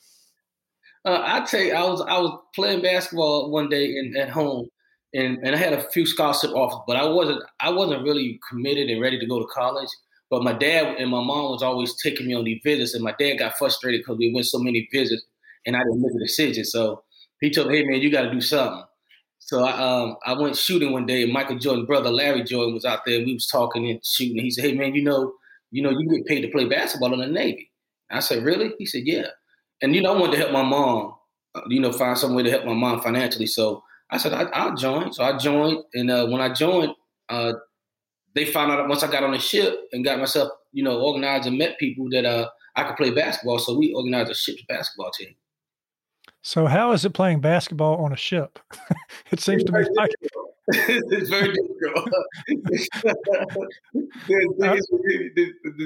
Uh, 1.05 1.21
I 1.23 1.41
tell 1.45 1.61
you, 1.61 1.73
I 1.75 1.83
was 1.85 2.01
I 2.01 2.19
was 2.19 2.39
playing 2.55 2.83
basketball 2.83 3.51
one 3.51 3.69
day 3.69 3.85
in, 3.97 4.17
at 4.17 4.31
home, 4.31 4.69
and, 5.13 5.39
and 5.45 5.55
I 5.55 5.59
had 5.59 5.75
a 5.75 5.91
few 5.91 6.07
scholarship 6.07 6.51
offers, 6.53 6.81
but 6.87 6.97
I 6.97 7.05
wasn't 7.07 7.43
I 7.61 7.71
wasn't 7.71 8.05
really 8.05 8.41
committed 8.49 8.89
and 8.89 9.01
ready 9.03 9.19
to 9.19 9.27
go 9.27 9.39
to 9.39 9.47
college. 9.53 9.89
But 10.31 10.43
my 10.43 10.55
dad 10.55 10.97
and 10.99 11.11
my 11.11 11.23
mom 11.23 11.51
was 11.53 11.63
always 11.63 11.95
taking 12.03 12.27
me 12.27 12.35
on 12.35 12.45
these 12.45 12.61
visits, 12.65 12.95
and 12.95 13.05
my 13.05 13.15
dad 13.19 13.35
got 13.39 13.57
frustrated 13.59 14.01
because 14.01 14.17
we 14.19 14.33
went 14.33 14.47
so 14.47 14.59
many 14.59 14.89
visits, 14.93 15.23
and 15.67 15.77
I 15.77 15.81
didn't 15.81 16.01
make 16.01 16.15
a 16.15 16.19
decision. 16.25 16.65
So 16.65 17.05
he 17.41 17.51
told 17.51 17.69
me, 17.69 17.77
"Hey 17.79 17.85
man, 17.85 18.01
you 18.01 18.11
got 18.11 18.23
to 18.23 18.31
do 18.33 18.41
something." 18.41 18.85
So 19.41 19.63
I 19.63 19.73
um, 19.73 20.17
I 20.25 20.33
went 20.33 20.57
shooting 20.57 20.93
one 20.93 21.05
day, 21.05 21.23
and 21.23 21.33
Michael 21.33 21.59
Jordan's 21.59 21.87
brother 21.87 22.11
Larry 22.11 22.45
Jordan 22.45 22.73
was 22.73 22.87
out 22.87 23.01
there. 23.05 23.19
And 23.19 23.27
we 23.27 23.35
was 23.35 23.47
talking 23.47 23.91
and 23.91 24.01
shooting. 24.05 24.43
He 24.43 24.51
said, 24.51 24.65
"Hey 24.65 24.75
man, 24.75 24.95
you 24.95 25.03
know." 25.03 25.35
you 25.71 25.83
know, 25.83 25.91
you 25.91 26.09
get 26.09 26.25
paid 26.27 26.43
to 26.43 26.49
play 26.53 26.67
basketball 26.67 27.13
in 27.15 27.19
the 27.19 27.27
Navy. 27.27 27.69
I 28.09 28.21
said, 28.21 28.45
really? 28.45 28.73
He 28.79 28.87
said, 28.87 29.03
yeah. 29.07 29.27
And, 29.83 29.95
you 29.95 30.03
know, 30.03 30.15
I 30.15 30.19
wanted 30.19 30.33
to 30.33 30.39
help 30.39 30.53
my 30.53 30.63
mom, 30.63 31.15
uh, 31.55 31.61
you 31.69 31.81
know, 31.81 31.93
find 31.93 32.17
some 32.17 32.35
way 32.35 32.43
to 32.43 32.51
help 32.51 32.65
my 32.65 32.73
mom 32.73 33.01
financially. 33.01 33.47
So 33.47 33.83
I 34.11 34.19
said, 34.19 34.33
I, 34.33 34.67
will 34.67 34.77
join. 34.77 35.13
So 35.13 35.25
I 35.25 35.37
joined. 35.37 35.85
And 35.95 36.11
uh, 36.11 36.27
when 36.27 36.41
I 36.41 36.53
joined, 36.53 36.93
uh, 37.29 37.55
they 38.35 38.45
found 38.45 38.73
out 38.73 38.89
once 38.89 39.03
I 39.03 39.11
got 39.11 39.25
on 39.25 39.33
the 39.33 39.39
ship 39.39 39.75
and 39.93 40.05
got 40.05 40.19
myself, 40.19 40.51
you 40.73 40.83
know, 40.83 41.01
organized 41.01 41.47
and 41.47 41.59
met 41.59 41.79
people 41.79 42.09
that 42.11 42.25
uh, 42.25 42.49
I 42.77 42.85
could 42.85 42.97
play 42.97 43.11
basketball. 43.11 43.59
So 43.59 43.77
we 43.77 43.93
organized 43.95 44.31
a 44.31 44.35
ship's 44.35 44.63
basketball 44.69 45.11
team. 45.13 45.35
So 46.43 46.67
how 46.67 46.93
is 46.93 47.05
it 47.05 47.15
playing 47.15 47.41
basketball 47.41 48.05
on 48.05 48.13
a 48.13 48.17
ship? 48.17 48.59
it 49.31 49.41
seems 49.41 49.65
to 49.65 49.73
me 49.73 49.87
like 49.97 50.11
it's 50.69 51.29
very 51.29 51.53
difficult. 51.53 52.09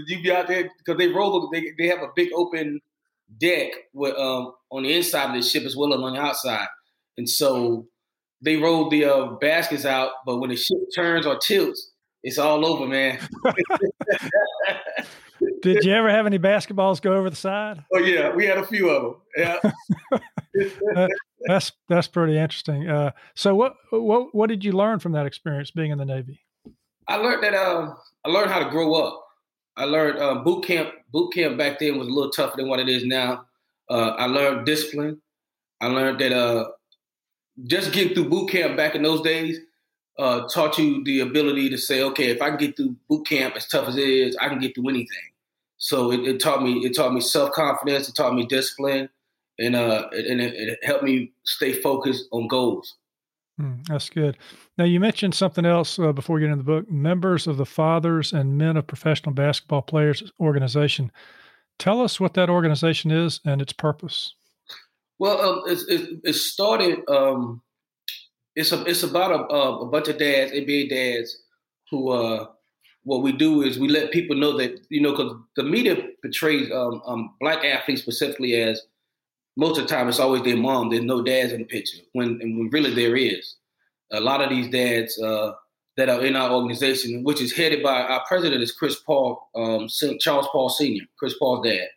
you 0.07 0.23
be 0.23 0.33
out 0.33 0.47
there 0.47 0.71
because 0.79 0.99
they 0.99 1.09
roll. 1.09 1.49
They 1.53 1.73
they 1.79 1.87
have 1.89 2.01
a 2.01 2.09
big 2.15 2.31
open 2.35 2.81
deck 3.41 3.73
with 3.93 4.17
um 4.17 4.53
on 4.71 4.85
the 4.85 4.95
inside 4.95 5.31
of 5.31 5.35
the 5.35 5.49
ship 5.49 5.65
as 5.65 5.77
well 5.77 5.95
as 5.95 6.01
on 6.01 6.15
the 6.15 6.21
outside, 6.21 6.69
and 7.17 7.29
so 7.29 7.87
they 8.41 8.57
roll 8.57 8.89
the 8.89 9.05
uh, 9.05 9.27
baskets 9.41 9.85
out. 9.85 10.11
But 10.25 10.39
when 10.39 10.51
the 10.51 10.57
ship 10.57 10.79
turns 10.95 11.27
or 11.27 11.39
tilts, 11.39 11.93
it's 12.23 12.39
all 12.39 12.65
over, 12.65 12.87
man. 12.87 13.19
Did 15.63 15.85
you 15.85 15.93
ever 15.93 16.11
have 16.11 16.27
any 16.27 16.39
basketballs 16.39 17.01
go 17.01 17.15
over 17.15 17.31
the 17.31 17.37
side? 17.37 17.85
Oh 17.95 17.99
yeah, 17.99 18.35
we 18.35 18.47
had 18.47 18.59
a 18.59 18.67
few 18.67 18.91
of 18.91 19.03
them. 19.03 19.63
Yeah. 20.97 21.07
that's 21.47 21.73
that's 21.89 22.09
pretty 22.09 22.37
interesting. 22.37 22.89
Uh, 22.89 23.13
so 23.35 23.55
what 23.55 23.75
what 23.91 24.35
what 24.35 24.49
did 24.49 24.65
you 24.65 24.73
learn 24.73 24.99
from 24.99 25.13
that 25.13 25.27
experience 25.27 25.71
being 25.71 25.91
in 25.91 25.99
the 25.99 26.05
Navy? 26.05 26.41
I 27.07 27.17
learned 27.17 27.43
that 27.43 27.55
um, 27.55 27.97
I 28.25 28.31
learned 28.31 28.51
how 28.51 28.59
to 28.59 28.71
grow 28.71 28.95
up. 28.95 29.25
I 29.79 29.85
learned 29.85 30.19
um, 30.19 30.45
boot 30.45 30.65
camp. 30.65 30.91
Boot 31.11 31.33
camp 31.33 31.57
back 31.57 31.79
then 31.79 31.99
was 31.99 32.09
a 32.09 32.11
little 32.11 32.31
tougher 32.31 32.57
than 32.57 32.69
what 32.69 32.81
it 32.81 32.89
is 32.89 33.05
now. 33.05 33.47
Uh, 33.89 34.11
I 34.19 34.27
learned 34.27 34.67
discipline. 34.67 35.23
I 35.81 35.87
learned 35.87 36.21
that 36.21 36.33
uh, 36.33 36.69
just 37.65 37.93
getting 37.93 38.15
through 38.15 38.29
boot 38.29 38.51
camp 38.51 38.77
back 38.77 38.95
in 38.95 39.03
those 39.03 39.23
days 39.23 39.59
uh, 40.19 40.49
taught 40.49 40.77
you 40.79 41.03
the 41.05 41.21
ability 41.21 41.71
to 41.71 41.79
say, 41.79 42.03
okay, 42.03 42.31
if 42.31 42.43
I 42.43 42.51
can 42.51 42.59
get 42.59 42.77
through 42.77 42.97
boot 43.09 43.27
camp 43.27 43.55
as 43.57 43.69
tough 43.69 43.89
as 43.89 43.97
it 43.97 44.09
is, 44.09 44.37
I 44.37 44.49
can 44.49 44.59
get 44.59 44.75
through 44.75 44.89
anything. 44.89 45.31
So 45.79 46.11
it, 46.11 46.21
it 46.27 46.41
taught 46.41 46.63
me 46.63 46.85
it 46.85 46.95
taught 46.95 47.15
me 47.15 47.21
self 47.21 47.53
confidence. 47.53 48.09
It 48.09 48.17
taught 48.17 48.35
me 48.35 48.45
discipline, 48.47 49.09
and 49.61 49.77
uh, 49.77 50.09
and 50.11 50.41
it, 50.41 50.55
it, 50.55 50.79
helped 50.83 51.05
me 51.05 51.31
stay 51.45 51.73
focused 51.73 52.27
on 52.33 52.49
goals. 52.49 52.97
Mm, 53.61 53.85
that's 53.87 54.09
good. 54.09 54.39
Now 54.77 54.85
you 54.85 55.01
mentioned 55.01 55.35
something 55.35 55.67
else 55.67 55.99
uh, 55.99 56.13
before 56.13 56.37
we 56.37 56.43
get 56.43 56.51
into 56.51 56.59
the 56.59 56.63
book. 56.63 56.91
Members 56.91 57.47
of 57.47 57.57
the 57.57 57.67
Fathers 57.67 58.33
and 58.33 58.57
Men 58.57 58.77
of 58.77 58.87
Professional 58.87 59.33
Basketball 59.33 59.83
Players 59.83 60.31
organization. 60.41 61.11
Tell 61.79 62.01
us 62.01 62.21
what 62.21 62.35
that 62.35 62.51
organization 62.51 63.11
is 63.11 63.41
and 63.45 63.61
its 63.61 63.73
purpose. 63.73 64.35
Well, 65.19 65.41
um, 65.41 65.63
it, 65.67 65.79
it, 65.89 66.21
it, 66.25 66.35
started. 66.35 67.01
Um, 67.09 67.63
it's 68.55 68.71
a, 68.73 68.85
it's 68.85 69.03
about 69.03 69.33
a, 69.33 69.55
a, 69.55 69.87
bunch 69.87 70.09
of 70.09 70.19
dads, 70.19 70.53
NBA 70.53 70.91
dads, 70.91 71.37
who 71.91 72.11
uh, 72.11 72.47
what 73.03 73.23
we 73.23 73.33
do 73.33 73.63
is 73.63 73.79
we 73.79 73.89
let 73.89 74.13
people 74.13 74.37
know 74.37 74.57
that 74.59 74.79
you 74.91 75.01
know 75.01 75.11
because 75.13 75.35
the 75.57 75.65
media 75.65 75.97
portrays 76.23 76.71
um, 76.71 77.03
um, 77.07 77.35
black 77.41 77.65
athletes 77.65 78.03
specifically 78.03 78.55
as 78.55 78.83
most 79.59 79.79
of 79.79 79.87
the 79.87 79.95
time 79.95 80.09
it's 80.09 80.19
always 80.19 80.43
their 80.43 80.57
mom. 80.57 80.89
There's 80.89 81.03
no 81.03 81.23
dads 81.23 81.53
in 81.53 81.59
the 81.59 81.67
picture 81.67 81.99
when 82.13 82.39
when 82.39 82.71
really 82.73 82.95
there 82.95 83.17
is. 83.17 83.57
A 84.13 84.21
lot 84.21 84.41
of 84.41 84.49
these 84.49 84.71
dads 84.71 85.21
uh, 85.21 85.53
that 85.99 86.09
are 86.09 86.25
in 86.25 86.35
our 86.35 86.51
organization, 86.51 87.25
which 87.25 87.43
is 87.43 87.53
headed 87.53 87.83
by 87.83 88.03
our 88.03 88.25
president 88.27 88.63
is 88.63 88.73
Chris 88.73 88.97
Paul, 89.01 89.39
um, 89.55 89.89
Charles 90.19 90.49
Paul 90.51 90.71
Senior, 90.71 91.03
Chris 91.19 91.35
Paul's 91.39 91.67
dad. 91.67 91.89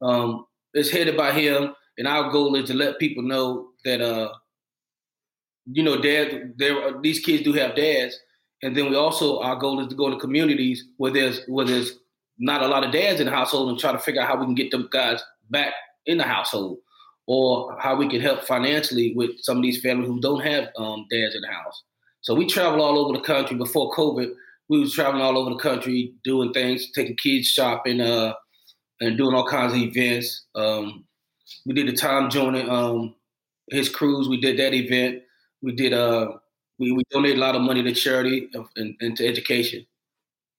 Um, 0.00 0.46
it's 0.74 0.90
headed 0.90 1.16
by 1.16 1.32
him 1.32 1.74
and 1.98 2.06
our 2.06 2.30
goal 2.30 2.54
is 2.56 2.68
to 2.68 2.74
let 2.74 2.98
people 2.98 3.22
know 3.22 3.70
that 3.84 4.00
uh, 4.00 4.32
you 5.66 5.82
know, 5.82 6.00
dad, 6.00 6.54
there 6.56 7.00
these 7.00 7.20
kids 7.20 7.42
do 7.42 7.52
have 7.54 7.74
dads, 7.74 8.18
and 8.62 8.76
then 8.76 8.88
we 8.90 8.96
also 8.96 9.40
our 9.40 9.56
goal 9.56 9.80
is 9.80 9.88
to 9.88 9.94
go 9.94 10.10
to 10.10 10.18
communities 10.18 10.84
where 10.96 11.12
there's 11.12 11.44
where 11.46 11.66
there's 11.66 11.98
not 12.38 12.62
a 12.62 12.68
lot 12.68 12.84
of 12.84 12.92
dads 12.92 13.20
in 13.20 13.26
the 13.26 13.32
household 13.32 13.70
and 13.70 13.78
try 13.78 13.92
to 13.92 13.98
figure 13.98 14.20
out 14.20 14.28
how 14.28 14.36
we 14.36 14.44
can 14.44 14.54
get 14.54 14.70
them 14.70 14.88
guys 14.92 15.22
back 15.50 15.72
in 16.06 16.18
the 16.18 16.24
household, 16.24 16.78
or 17.26 17.76
how 17.80 17.96
we 17.96 18.08
can 18.08 18.20
help 18.20 18.44
financially 18.44 19.12
with 19.14 19.30
some 19.40 19.58
of 19.58 19.62
these 19.62 19.80
families 19.80 20.08
who 20.08 20.20
don't 20.20 20.40
have 20.40 20.68
um, 20.76 21.06
dads 21.10 21.34
in 21.34 21.42
the 21.42 21.48
house. 21.48 21.82
So 22.20 22.34
we 22.34 22.46
travel 22.46 22.82
all 22.82 22.98
over 22.98 23.16
the 23.16 23.24
country. 23.24 23.56
Before 23.56 23.92
COVID, 23.92 24.32
we 24.68 24.80
was 24.80 24.92
traveling 24.92 25.22
all 25.22 25.38
over 25.38 25.50
the 25.50 25.60
country 25.60 26.14
doing 26.24 26.52
things, 26.52 26.90
taking 26.92 27.16
kids 27.16 27.48
shopping, 27.48 28.00
uh, 28.00 28.34
and 29.00 29.16
doing 29.16 29.34
all 29.34 29.46
kinds 29.46 29.72
of 29.72 29.78
events. 29.78 30.46
Um, 30.54 31.04
we 31.64 31.74
did 31.74 31.88
the 31.88 31.92
Tom 31.92 32.30
Joyner 32.30 32.68
um, 32.70 33.14
his 33.70 33.88
cruise. 33.88 34.28
We 34.28 34.40
did 34.40 34.58
that 34.58 34.74
event. 34.74 35.22
We 35.62 35.74
did 35.74 35.92
uh 35.92 36.32
we, 36.78 36.92
we 36.92 37.02
donated 37.10 37.38
a 37.38 37.40
lot 37.40 37.56
of 37.56 37.62
money 37.62 37.82
to 37.82 37.92
charity 37.92 38.50
and, 38.76 38.94
and 39.00 39.16
to 39.16 39.26
education. 39.26 39.86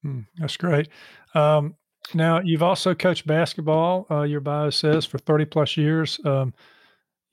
Hmm, 0.02 0.20
that's 0.36 0.56
great. 0.56 0.88
Um, 1.34 1.76
now 2.14 2.40
you've 2.40 2.62
also 2.62 2.94
coached 2.94 3.26
basketball. 3.26 4.06
Uh, 4.10 4.22
your 4.22 4.40
bio 4.40 4.70
says 4.70 5.06
for 5.06 5.18
thirty 5.18 5.44
plus 5.44 5.76
years. 5.76 6.18
Um, 6.24 6.54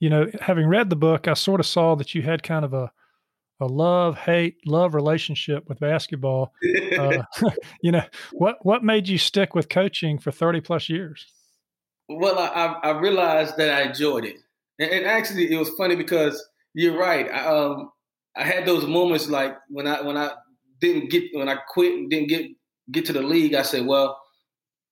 you 0.00 0.10
know, 0.10 0.30
having 0.40 0.66
read 0.66 0.90
the 0.90 0.96
book, 0.96 1.28
I 1.28 1.34
sort 1.34 1.60
of 1.60 1.66
saw 1.66 1.94
that 1.96 2.14
you 2.14 2.22
had 2.22 2.42
kind 2.42 2.64
of 2.64 2.74
a 2.74 2.90
a 3.60 3.66
love 3.66 4.18
hate 4.18 4.56
love 4.66 4.94
relationship 4.94 5.68
with 5.68 5.80
basketball. 5.80 6.52
Uh, 6.98 7.22
you 7.82 7.92
know, 7.92 8.02
what 8.32 8.56
what 8.62 8.84
made 8.84 9.08
you 9.08 9.18
stick 9.18 9.54
with 9.54 9.68
coaching 9.68 10.18
for 10.18 10.30
thirty 10.30 10.60
plus 10.60 10.88
years? 10.88 11.26
Well, 12.08 12.38
I, 12.38 12.88
I 12.88 12.98
realized 13.00 13.56
that 13.56 13.70
I 13.70 13.88
enjoyed 13.88 14.24
it, 14.24 14.36
and, 14.78 14.90
and 14.90 15.06
actually, 15.06 15.50
it 15.52 15.58
was 15.58 15.70
funny 15.70 15.96
because 15.96 16.46
you're 16.74 16.98
right. 16.98 17.28
I, 17.30 17.46
um, 17.46 17.90
I 18.36 18.44
had 18.44 18.66
those 18.66 18.86
moments 18.86 19.28
like 19.28 19.56
when 19.68 19.86
I 19.86 20.02
when 20.02 20.16
I 20.16 20.32
didn't 20.80 21.10
get 21.10 21.24
when 21.32 21.48
I 21.48 21.56
quit 21.68 21.94
and 21.94 22.10
didn't 22.10 22.28
get 22.28 22.46
get 22.92 23.06
to 23.06 23.12
the 23.12 23.22
league. 23.22 23.54
I 23.54 23.62
said, 23.62 23.86
well, 23.86 24.20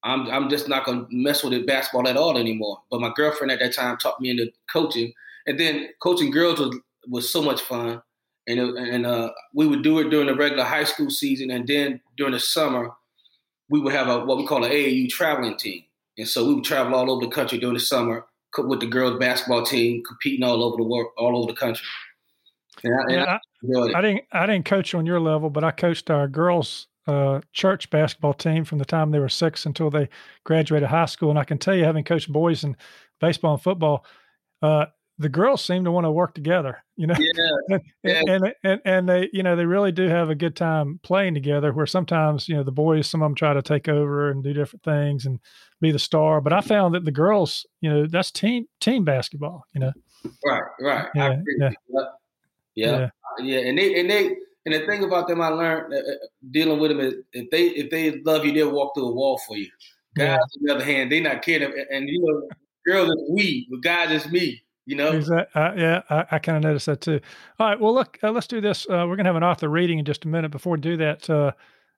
I'm 0.05 0.31
I'm 0.31 0.49
just 0.51 0.69
not 0.69 0.85
gonna 0.85 1.07
mess 1.11 1.43
with 1.43 1.55
it 1.55 1.67
basketball 1.67 2.07
at 2.09 2.17
all 2.17 2.39
anymore. 2.39 2.83
But 2.91 3.01
my 3.01 3.11
girlfriend 3.17 3.51
at 3.51 3.59
that 3.61 3.75
time 3.75 3.97
taught 3.97 4.21
me 4.21 4.31
into 4.31 4.53
coaching, 4.71 5.13
and 5.47 5.59
then 5.59 5.89
coaching 6.01 6.31
girls 6.31 6.61
was 6.61 6.77
was 7.09 7.31
so 7.31 7.43
much 7.43 7.61
fun. 7.63 8.03
And 8.47 8.61
it, 8.61 8.77
and 8.77 9.07
uh, 9.07 9.31
we 9.55 9.67
would 9.67 9.83
do 9.83 9.99
it 10.01 10.11
during 10.11 10.27
the 10.27 10.35
regular 10.35 10.65
high 10.65 10.85
school 10.85 11.11
season, 11.11 11.51
and 11.51 11.67
then 11.67 12.01
during 12.19 12.35
the 12.35 12.41
summer, 12.41 12.91
we 13.71 13.81
would 13.81 13.95
have 13.95 14.09
a 14.09 14.25
what 14.25 14.37
we 14.37 14.47
call 14.47 14.65
an 14.65 14.71
AAU 14.71 15.09
traveling 15.09 15.57
team. 15.57 15.83
And 16.19 16.29
so 16.29 16.47
we 16.47 16.55
would 16.55 16.65
travel 16.65 16.95
all 16.95 17.11
over 17.11 17.25
the 17.25 17.33
country 17.33 17.59
during 17.59 17.75
the 17.75 17.81
summer 17.81 18.27
with 18.59 18.81
the 18.81 18.87
girls 18.87 19.19
basketball 19.19 19.65
team, 19.65 20.03
competing 20.07 20.45
all 20.45 20.63
over 20.63 20.77
the 20.77 20.85
world, 20.85 21.09
all 21.17 21.37
over 21.39 21.51
the 21.51 21.59
country. 21.59 21.87
And 22.85 22.95
I, 22.95 23.13
yeah, 23.13 23.39
I, 23.95 23.99
I, 23.99 24.01
didn't 24.03 24.25
I 24.33 24.47
didn't 24.47 24.67
coach 24.67 24.95
on 24.95 25.07
your 25.07 25.19
level, 25.19 25.49
but 25.49 25.65
I 25.65 25.71
coached 25.71 26.11
our 26.11 26.29
girls 26.29 26.87
uh, 27.07 27.41
church 27.53 27.91
basketball 27.91 28.35
team 28.35 28.65
from 28.65 28.79
the 28.79 28.85
time 28.85 29.11
they 29.11 29.19
were 29.19 29.29
six 29.29 29.67
until 29.67 29.91
they 29.91 30.09
graduated 30.45 30.89
high 30.89 31.07
school. 31.07 31.31
And 31.31 31.39
I 31.39 31.45
can 31.45 31.59
tell 31.59 31.75
you, 31.75 31.85
having 31.85 32.05
coached 32.05 32.33
boys 32.33 32.65
in 32.65 32.77
baseball 33.21 33.55
and 33.55 33.63
football, 33.63 34.05
uh, 34.63 34.87
the 35.19 35.29
girls 35.29 35.65
seem 35.65 35.85
to 35.85 35.93
want 35.93 36.05
to 36.05 36.11
work 36.11 36.35
together, 36.35 36.83
you 36.97 37.07
know, 37.07 37.15
yeah, 37.19 37.79
yeah. 38.03 38.23
And, 38.27 38.55
and, 38.65 38.81
and 38.85 39.09
they, 39.09 39.29
you 39.33 39.45
know, 39.45 39.55
they 39.55 39.65
really 39.65 39.93
do 39.93 40.09
have 40.09 40.29
a 40.29 40.35
good 40.35 40.57
time 40.57 40.99
playing 41.05 41.35
together 41.35 41.73
where 41.73 41.87
sometimes, 41.87 42.49
you 42.49 42.57
know, 42.57 42.65
the 42.65 42.73
boys, 42.73 43.07
some 43.07 43.23
of 43.23 43.27
them 43.27 43.37
try 43.37 43.55
to 43.55 43.63
take 43.63 43.89
over 43.89 44.31
and 44.31 44.43
do 44.43 44.53
different 44.53 44.83
things 44.83 45.25
and 45.25 45.39
be 45.81 45.93
the 45.93 46.01
star. 46.01 46.41
But 46.41 46.53
I 46.53 46.63
found 46.63 46.95
that 46.95 47.05
the 47.05 47.13
girls, 47.13 47.65
you 47.81 47.91
know, 47.91 48.07
that's 48.07 48.33
team, 48.33 48.67
team 48.81 49.05
basketball, 49.05 49.65
you 49.73 49.81
know? 49.81 49.93
Right. 50.45 50.63
Right. 50.81 51.09
Yeah. 51.15 51.37
Yeah. 51.59 51.71
yeah. 51.89 52.05
yeah. 52.75 53.09
Yeah. 53.39 53.59
And 53.59 53.79
they, 53.79 54.01
and 54.01 54.11
they, 54.11 54.37
and 54.67 54.75
the 54.75 54.87
thing 54.87 55.05
about 55.05 55.29
them, 55.29 55.41
I 55.41 55.49
learned 55.49 55.93
uh, 55.93 55.99
uh 55.99 56.27
dealing 56.51 56.79
with 56.79 56.91
them 56.91 57.01
is 57.01 57.15
if 57.33 57.51
they, 57.51 57.67
if 57.67 57.91
they 57.91 58.21
love 58.23 58.45
you, 58.45 58.53
they'll 58.53 58.73
walk 58.73 58.95
through 58.95 59.09
a 59.09 59.13
wall 59.13 59.39
for 59.47 59.57
you. 59.57 59.69
Guys, 60.17 60.27
yeah. 60.27 60.37
on 60.37 60.49
the 60.63 60.75
other 60.75 60.85
hand, 60.85 61.11
they 61.11 61.21
not 61.21 61.43
kidding. 61.43 61.73
And, 61.91 62.09
you 62.09 62.21
know, 62.21 62.49
girls 62.87 63.09
is 63.09 63.23
we, 63.31 63.67
but 63.71 63.83
guys 63.83 64.11
is 64.11 64.31
me. 64.31 64.63
You 64.87 64.97
know, 64.97 65.13
exactly. 65.13 65.63
Uh, 65.63 65.75
yeah, 65.75 66.03
I, 66.11 66.27
I 66.33 66.39
kind 66.39 66.59
of 66.59 66.63
noticed 66.63 66.87
that 66.87 67.01
too. 67.01 67.19
All 67.59 67.69
right, 67.69 67.81
well, 67.81 67.95
look, 67.95 68.19
uh, 68.23 68.31
let's 68.31 68.47
do 68.47 68.61
this. 68.61 68.87
Uh, 68.89 69.07
we're 69.09 69.17
gonna 69.17 69.31
have 69.31 69.37
an 69.37 69.43
author 69.43 69.69
reading 69.69 69.99
in 69.99 70.05
just 70.05 70.27
a 70.27 70.29
minute. 70.29 70.51
Before 70.51 70.75
we 70.75 70.81
do 70.81 70.99
that, 70.99 71.31
uh, 71.31 71.53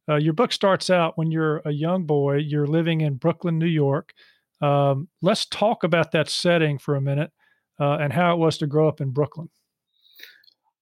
uh, 0.08 0.14
your 0.16 0.34
book 0.34 0.52
starts 0.52 0.88
out 0.88 1.18
when 1.18 1.32
you're 1.32 1.62
a 1.64 1.72
young 1.72 2.04
boy. 2.04 2.36
You're 2.36 2.66
living 2.66 3.00
in 3.00 3.14
Brooklyn, 3.14 3.58
New 3.58 3.66
York. 3.66 4.12
Um, 4.60 5.08
let's 5.20 5.46
talk 5.46 5.82
about 5.82 6.12
that 6.12 6.30
setting 6.30 6.78
for 6.78 6.94
a 6.94 7.00
minute 7.00 7.32
uh, 7.80 7.96
and 7.96 8.12
how 8.12 8.34
it 8.34 8.38
was 8.38 8.58
to 8.58 8.68
grow 8.68 8.88
up 8.88 9.00
in 9.00 9.10
Brooklyn. 9.10 9.48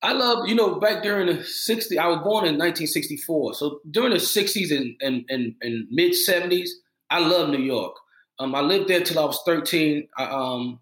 I 0.04 0.12
love, 0.12 0.46
you 0.46 0.54
know, 0.54 0.74
back 0.74 1.02
during 1.02 1.28
the 1.28 1.42
60s, 1.42 1.96
I 1.96 2.08
was 2.08 2.18
born 2.18 2.44
in 2.44 2.58
1964. 2.58 3.54
So 3.54 3.80
during 3.90 4.10
the 4.10 4.18
60s 4.18 4.70
and, 4.70 4.94
and, 5.00 5.24
and, 5.30 5.54
and 5.62 5.86
mid 5.90 6.12
70s, 6.12 6.68
I 7.08 7.20
love 7.20 7.48
New 7.48 7.62
York. 7.62 7.94
Um, 8.38 8.54
I 8.54 8.60
lived 8.60 8.88
there 8.88 9.00
till 9.00 9.18
I 9.18 9.24
was 9.24 9.40
13. 9.46 10.06
I, 10.18 10.24
um, 10.24 10.78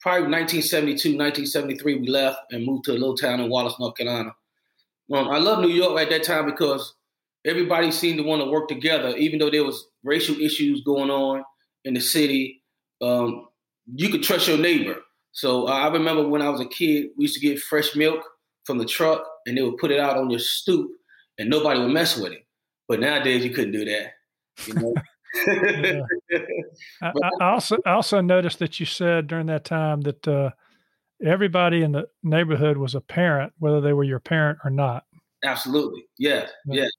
probably 0.00 0.30
1972, 0.30 1.18
1973, 1.18 1.96
we 1.96 2.06
left 2.06 2.38
and 2.52 2.64
moved 2.64 2.84
to 2.84 2.92
a 2.92 2.94
little 2.94 3.16
town 3.16 3.40
in 3.40 3.50
Wallace, 3.50 3.74
North 3.80 3.96
Carolina. 3.96 4.30
Um, 5.12 5.28
I 5.28 5.38
love 5.38 5.58
New 5.58 5.70
York 5.70 6.00
at 6.00 6.10
that 6.10 6.22
time 6.22 6.46
because 6.46 6.94
everybody 7.44 7.90
seemed 7.90 8.18
to 8.18 8.24
want 8.24 8.40
to 8.40 8.50
work 8.52 8.68
together, 8.68 9.16
even 9.16 9.40
though 9.40 9.50
there 9.50 9.64
was 9.64 9.88
racial 10.04 10.36
issues 10.40 10.80
going 10.84 11.10
on 11.10 11.42
in 11.84 11.94
the 11.94 12.00
city. 12.00 12.62
Um, 13.02 13.48
you 13.92 14.10
could 14.10 14.22
trust 14.22 14.46
your 14.46 14.58
neighbor. 14.58 14.98
So 15.32 15.66
uh, 15.66 15.72
I 15.72 15.88
remember 15.88 16.28
when 16.28 16.40
I 16.40 16.50
was 16.50 16.60
a 16.60 16.68
kid, 16.68 17.08
we 17.18 17.24
used 17.24 17.34
to 17.34 17.40
get 17.40 17.58
fresh 17.58 17.96
milk 17.96 18.22
from 18.70 18.78
the 18.78 18.84
truck, 18.84 19.26
and 19.46 19.56
they 19.56 19.62
would 19.62 19.78
put 19.78 19.90
it 19.90 19.98
out 19.98 20.16
on 20.16 20.30
your 20.30 20.38
stoop, 20.38 20.92
and 21.38 21.50
nobody 21.50 21.80
would 21.80 21.90
mess 21.90 22.16
with 22.16 22.32
it. 22.32 22.46
But 22.86 23.00
nowadays, 23.00 23.44
you 23.44 23.50
couldn't 23.50 23.72
do 23.72 23.84
that. 23.84 24.12
You 24.66 24.74
know? 24.74 24.94
I, 27.02 27.12
I, 27.40 27.44
also 27.44 27.78
I 27.86 27.92
also 27.92 28.20
noticed 28.20 28.58
that 28.60 28.80
you 28.80 28.86
said 28.86 29.28
during 29.28 29.46
that 29.46 29.64
time 29.64 30.00
that 30.02 30.26
uh, 30.26 30.50
everybody 31.24 31.82
in 31.82 31.92
the 31.92 32.08
neighborhood 32.22 32.76
was 32.76 32.94
a 32.94 33.00
parent, 33.00 33.52
whether 33.58 33.80
they 33.80 33.92
were 33.92 34.04
your 34.04 34.18
parent 34.20 34.58
or 34.64 34.70
not. 34.70 35.04
Absolutely, 35.44 36.04
yes, 36.18 36.50
yeah. 36.66 36.82
yes. 36.82 36.90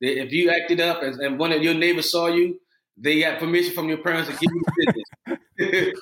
If 0.00 0.32
you 0.32 0.50
acted 0.50 0.80
up 0.80 1.02
and, 1.02 1.20
and, 1.20 1.38
one 1.38 1.52
of 1.52 1.62
your 1.62 1.74
neighbors 1.74 2.10
saw 2.10 2.26
you, 2.26 2.58
they 2.96 3.20
got 3.20 3.38
permission 3.38 3.72
from 3.72 3.88
your 3.88 3.98
parents 3.98 4.28
to 4.28 4.36
give 4.36 4.50
you 4.52 4.62
business. 4.78 5.38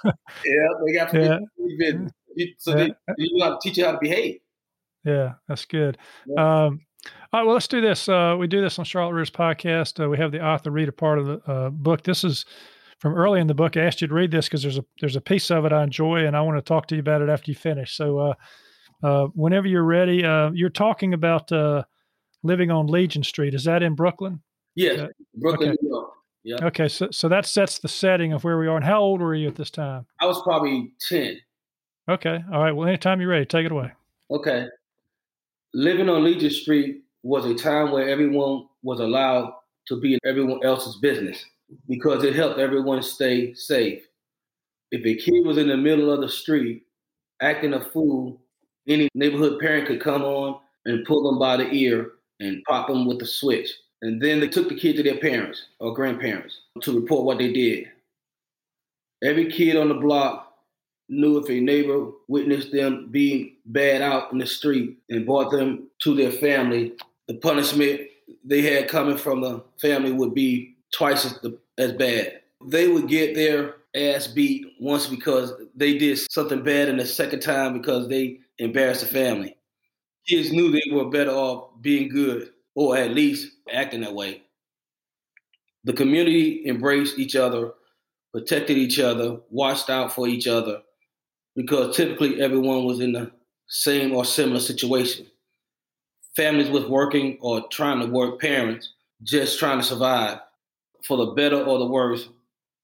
yeah, 0.44 0.66
they 0.86 0.92
got 0.94 1.10
permission 1.10 1.32
yeah. 1.32 1.38
to 1.38 1.46
give 1.58 1.70
you 1.70 1.78
business. 1.78 2.12
You, 2.34 2.54
so 2.58 2.76
yeah. 2.76 2.88
they, 3.08 3.14
you 3.18 3.40
got 3.40 3.60
to 3.60 3.68
teach 3.68 3.78
you 3.78 3.84
how 3.84 3.92
to 3.92 3.98
behave. 4.00 4.38
Yeah, 5.04 5.32
that's 5.48 5.64
good. 5.64 5.98
Yeah. 6.26 6.66
Um, 6.66 6.80
all 7.32 7.40
right, 7.40 7.46
well, 7.46 7.54
let's 7.54 7.68
do 7.68 7.80
this. 7.80 8.08
Uh, 8.08 8.36
we 8.38 8.46
do 8.46 8.60
this 8.60 8.78
on 8.78 8.84
Charlotte 8.84 9.14
Readers 9.14 9.30
podcast. 9.30 10.02
Uh, 10.02 10.08
we 10.08 10.18
have 10.18 10.30
the 10.32 10.44
author 10.44 10.70
read 10.70 10.88
a 10.88 10.92
part 10.92 11.18
of 11.18 11.26
the 11.26 11.40
uh, 11.50 11.70
book. 11.70 12.04
This 12.04 12.22
is 12.24 12.44
from 12.98 13.14
early 13.14 13.40
in 13.40 13.48
the 13.48 13.54
book. 13.54 13.76
I 13.76 13.80
asked 13.80 14.00
you 14.00 14.06
to 14.06 14.14
read 14.14 14.30
this 14.30 14.46
because 14.46 14.62
there's 14.62 14.78
a 14.78 14.84
there's 15.00 15.16
a 15.16 15.20
piece 15.20 15.50
of 15.50 15.64
it 15.64 15.72
I 15.72 15.82
enjoy, 15.82 16.26
and 16.26 16.36
I 16.36 16.42
want 16.42 16.58
to 16.58 16.62
talk 16.62 16.86
to 16.88 16.94
you 16.94 17.00
about 17.00 17.22
it 17.22 17.28
after 17.28 17.50
you 17.50 17.56
finish. 17.56 17.96
So, 17.96 18.18
uh, 18.18 18.34
uh, 19.02 19.26
whenever 19.34 19.66
you're 19.66 19.82
ready, 19.82 20.24
uh, 20.24 20.52
you're 20.52 20.70
talking 20.70 21.14
about 21.14 21.50
living 22.44 22.70
on 22.70 22.86
Legion 22.86 23.24
Street. 23.24 23.54
Is 23.54 23.64
that 23.64 23.82
in 23.82 23.94
Brooklyn? 23.94 24.42
Yeah, 24.76 25.08
Brooklyn, 25.34 25.70
okay. 25.70 25.78
New 25.82 25.88
York. 25.88 26.10
Yeah. 26.44 26.66
Okay, 26.66 26.88
so 26.88 27.08
so 27.10 27.28
that 27.28 27.46
sets 27.46 27.78
the 27.78 27.88
setting 27.88 28.32
of 28.32 28.44
where 28.44 28.58
we 28.58 28.66
are. 28.68 28.76
And 28.76 28.84
how 28.84 29.00
old 29.00 29.20
were 29.20 29.34
you 29.34 29.48
at 29.48 29.56
this 29.56 29.70
time? 29.70 30.06
I 30.20 30.26
was 30.26 30.40
probably 30.42 30.92
ten. 31.08 31.38
Okay. 32.08 32.38
All 32.52 32.62
right. 32.62 32.72
Well, 32.72 32.88
anytime 32.88 33.20
you're 33.20 33.30
ready, 33.30 33.46
take 33.46 33.64
it 33.66 33.72
away. 33.72 33.92
Okay. 34.30 34.66
Living 35.74 36.08
on 36.08 36.24
Legion 36.24 36.50
Street 36.50 37.02
was 37.22 37.46
a 37.46 37.54
time 37.54 37.92
where 37.92 38.08
everyone 38.08 38.66
was 38.82 39.00
allowed 39.00 39.54
to 39.88 39.98
be 40.00 40.14
in 40.14 40.20
everyone 40.26 40.60
else's 40.64 40.96
business 40.96 41.44
because 41.88 42.24
it 42.24 42.34
helped 42.34 42.58
everyone 42.58 43.02
stay 43.02 43.54
safe. 43.54 44.02
If 44.90 45.06
a 45.06 45.14
kid 45.14 45.46
was 45.46 45.56
in 45.56 45.68
the 45.68 45.76
middle 45.76 46.10
of 46.10 46.20
the 46.20 46.28
street 46.28 46.82
acting 47.40 47.72
a 47.72 47.80
fool, 47.80 48.40
any 48.86 49.08
neighborhood 49.14 49.60
parent 49.60 49.86
could 49.86 50.00
come 50.00 50.22
on 50.22 50.60
and 50.84 51.06
pull 51.06 51.22
them 51.22 51.38
by 51.38 51.56
the 51.56 51.70
ear 51.70 52.12
and 52.40 52.62
pop 52.64 52.88
them 52.88 53.06
with 53.06 53.18
the 53.18 53.26
switch. 53.26 53.70
And 54.02 54.20
then 54.20 54.40
they 54.40 54.48
took 54.48 54.68
the 54.68 54.74
kid 54.76 54.96
to 54.96 55.02
their 55.02 55.18
parents 55.18 55.68
or 55.78 55.94
grandparents 55.94 56.60
to 56.82 57.00
report 57.00 57.24
what 57.24 57.38
they 57.38 57.52
did. 57.52 57.86
Every 59.22 59.50
kid 59.50 59.76
on 59.76 59.88
the 59.88 59.94
block 59.94 60.51
knew 61.12 61.38
if 61.38 61.50
a 61.50 61.60
neighbor 61.60 62.10
witnessed 62.26 62.72
them 62.72 63.08
being 63.10 63.56
bad 63.66 64.00
out 64.00 64.32
in 64.32 64.38
the 64.38 64.46
street 64.46 64.98
and 65.10 65.26
brought 65.26 65.50
them 65.50 65.88
to 66.02 66.14
their 66.14 66.32
family, 66.32 66.94
the 67.28 67.34
punishment 67.34 68.00
they 68.44 68.62
had 68.62 68.88
coming 68.88 69.18
from 69.18 69.42
the 69.42 69.62
family 69.80 70.10
would 70.10 70.34
be 70.34 70.74
twice 70.92 71.24
as, 71.26 71.38
the, 71.40 71.58
as 71.78 71.92
bad. 71.92 72.40
They 72.64 72.88
would 72.88 73.08
get 73.08 73.34
their 73.34 73.76
ass 73.94 74.26
beat 74.26 74.66
once 74.80 75.06
because 75.06 75.52
they 75.76 75.98
did 75.98 76.18
something 76.30 76.62
bad, 76.62 76.88
and 76.88 76.98
the 76.98 77.06
second 77.06 77.40
time 77.40 77.74
because 77.74 78.08
they 78.08 78.40
embarrassed 78.58 79.02
the 79.02 79.06
family. 79.06 79.56
Kids 80.26 80.52
knew 80.52 80.70
they 80.70 80.90
were 80.90 81.10
better 81.10 81.32
off 81.32 81.70
being 81.82 82.08
good 82.08 82.50
or 82.74 82.96
at 82.96 83.10
least 83.10 83.52
acting 83.70 84.00
that 84.00 84.14
way. 84.14 84.42
The 85.84 85.92
community 85.92 86.66
embraced 86.66 87.18
each 87.18 87.36
other, 87.36 87.72
protected 88.32 88.78
each 88.78 88.98
other, 88.98 89.40
watched 89.50 89.90
out 89.90 90.12
for 90.12 90.28
each 90.28 90.46
other, 90.46 90.80
because 91.54 91.96
typically 91.96 92.40
everyone 92.40 92.84
was 92.84 93.00
in 93.00 93.12
the 93.12 93.30
same 93.68 94.14
or 94.14 94.24
similar 94.24 94.60
situation. 94.60 95.26
Families 96.36 96.70
with 96.70 96.86
working 96.86 97.38
or 97.40 97.66
trying 97.68 98.00
to 98.00 98.06
work 98.06 98.40
parents 98.40 98.92
just 99.22 99.58
trying 99.58 99.78
to 99.78 99.84
survive. 99.84 100.38
For 101.04 101.16
the 101.16 101.32
better 101.32 101.62
or 101.62 101.78
the 101.78 101.86
worse, 101.86 102.28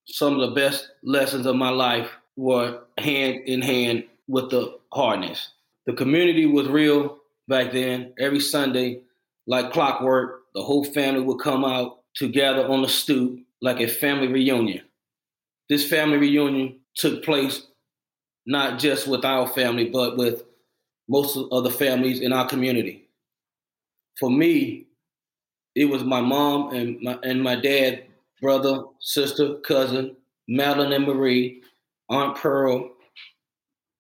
some 0.07 0.39
of 0.39 0.41
the 0.41 0.55
best 0.55 0.89
lessons 1.03 1.47
of 1.47 1.57
my 1.57 1.71
life 1.71 2.11
were 2.37 2.81
hand 2.99 3.43
in 3.47 3.63
hand 3.63 4.05
with 4.27 4.51
the 4.51 4.79
hardness. 4.93 5.51
The 5.87 5.93
community 5.93 6.47
was 6.47 6.69
real 6.69 7.19
back 7.47 7.73
then. 7.73 8.13
Every 8.19 8.41
Sunday, 8.41 9.03
like 9.47 9.73
clockwork, 9.73 10.43
the 10.55 10.63
whole 10.63 10.85
family 10.85 11.21
would 11.21 11.41
come 11.41 11.65
out 11.65 12.01
together 12.15 12.67
on 12.67 12.83
the 12.83 12.89
stoop 12.89 13.41
like 13.61 13.81
a 13.81 13.89
family 13.89 14.29
reunion. 14.29 14.83
This 15.69 15.89
family 15.89 16.19
reunion 16.19 16.81
took 16.95 17.25
place 17.25 17.63
not 18.49 18.79
just 18.79 19.07
with 19.07 19.27
our 19.27 19.47
family, 19.47 19.91
but 19.91 20.17
with 20.17 20.43
most 21.07 21.37
of 21.53 21.65
the 21.65 21.71
families 21.71 22.21
in 22.21 22.33
our 22.33 22.49
community. 22.49 23.07
For 24.19 24.31
me, 24.31 24.87
it 25.75 25.85
was 25.85 26.03
my 26.03 26.23
mom 26.23 26.75
and 26.75 27.01
my 27.03 27.19
and 27.23 27.43
my 27.43 27.57
dad, 27.57 28.05
brother, 28.41 28.85
sister, 29.01 29.57
cousin, 29.57 30.17
Madeline 30.49 30.93
and 30.93 31.07
Marie, 31.07 31.63
Aunt 32.09 32.37
Pearl, 32.37 32.91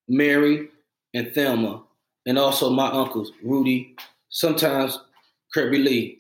Mary, 0.09 0.69
and 1.13 1.31
Thelma, 1.35 1.83
and 2.25 2.39
also 2.39 2.71
my 2.71 2.89
uncles, 2.89 3.31
Rudy, 3.45 3.97
sometimes 4.31 4.99
Kirby 5.53 5.79
Lee, 5.79 6.19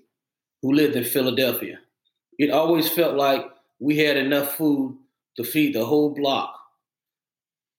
who 0.60 0.74
lived 0.74 0.96
in 0.96 1.04
Philadelphia. 1.04 1.78
It 2.38 2.50
always 2.50 2.90
felt 2.90 3.16
like 3.16 3.46
we 3.80 3.96
had 3.96 4.18
enough 4.18 4.56
food 4.56 4.98
to 5.38 5.44
feed 5.44 5.74
the 5.74 5.84
whole 5.84 6.10
block. 6.10 6.57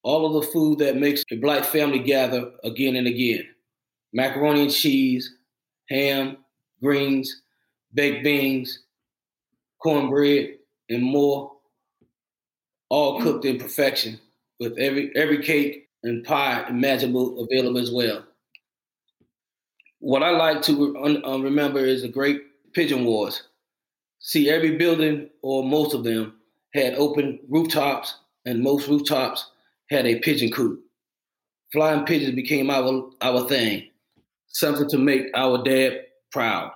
All 0.03 0.25
of 0.25 0.41
the 0.41 0.51
food 0.51 0.79
that 0.79 0.97
makes 0.97 1.23
a 1.31 1.35
black 1.35 1.65
family 1.65 1.99
gather 1.99 2.51
again 2.63 2.95
and 2.95 3.07
again. 3.07 3.43
Macaroni 4.13 4.63
and 4.63 4.71
cheese, 4.71 5.35
ham, 5.89 6.37
greens, 6.81 7.41
baked 7.93 8.23
beans, 8.23 8.83
cornbread, 9.81 10.57
and 10.89 11.03
more, 11.03 11.51
all 12.89 13.21
cooked 13.21 13.45
in 13.45 13.59
perfection 13.59 14.19
with 14.59 14.77
every, 14.77 15.11
every 15.15 15.43
cake 15.43 15.89
and 16.03 16.23
pie 16.23 16.65
imaginable 16.69 17.43
available 17.43 17.79
as 17.79 17.91
well. 17.91 18.23
What 19.99 20.23
I 20.23 20.31
like 20.31 20.61
to 20.63 21.21
uh, 21.25 21.37
remember 21.37 21.79
is 21.79 22.01
the 22.03 22.07
great 22.07 22.41
pigeon 22.73 23.05
wars. 23.05 23.43
See, 24.19 24.49
every 24.49 24.77
building 24.77 25.29
or 25.41 25.63
most 25.63 25.93
of 25.93 26.03
them 26.03 26.35
had 26.73 26.95
open 26.95 27.39
rooftops, 27.49 28.15
and 28.45 28.61
most 28.61 28.87
rooftops 28.87 29.51
had 29.89 30.05
a 30.05 30.19
pigeon 30.19 30.51
coop. 30.51 30.79
Flying 31.71 32.05
pigeons 32.05 32.35
became 32.35 32.69
our 32.69 33.09
our 33.21 33.47
thing, 33.47 33.89
something 34.47 34.89
to 34.89 34.97
make 34.97 35.25
our 35.35 35.63
dad 35.63 36.01
proud. 36.31 36.71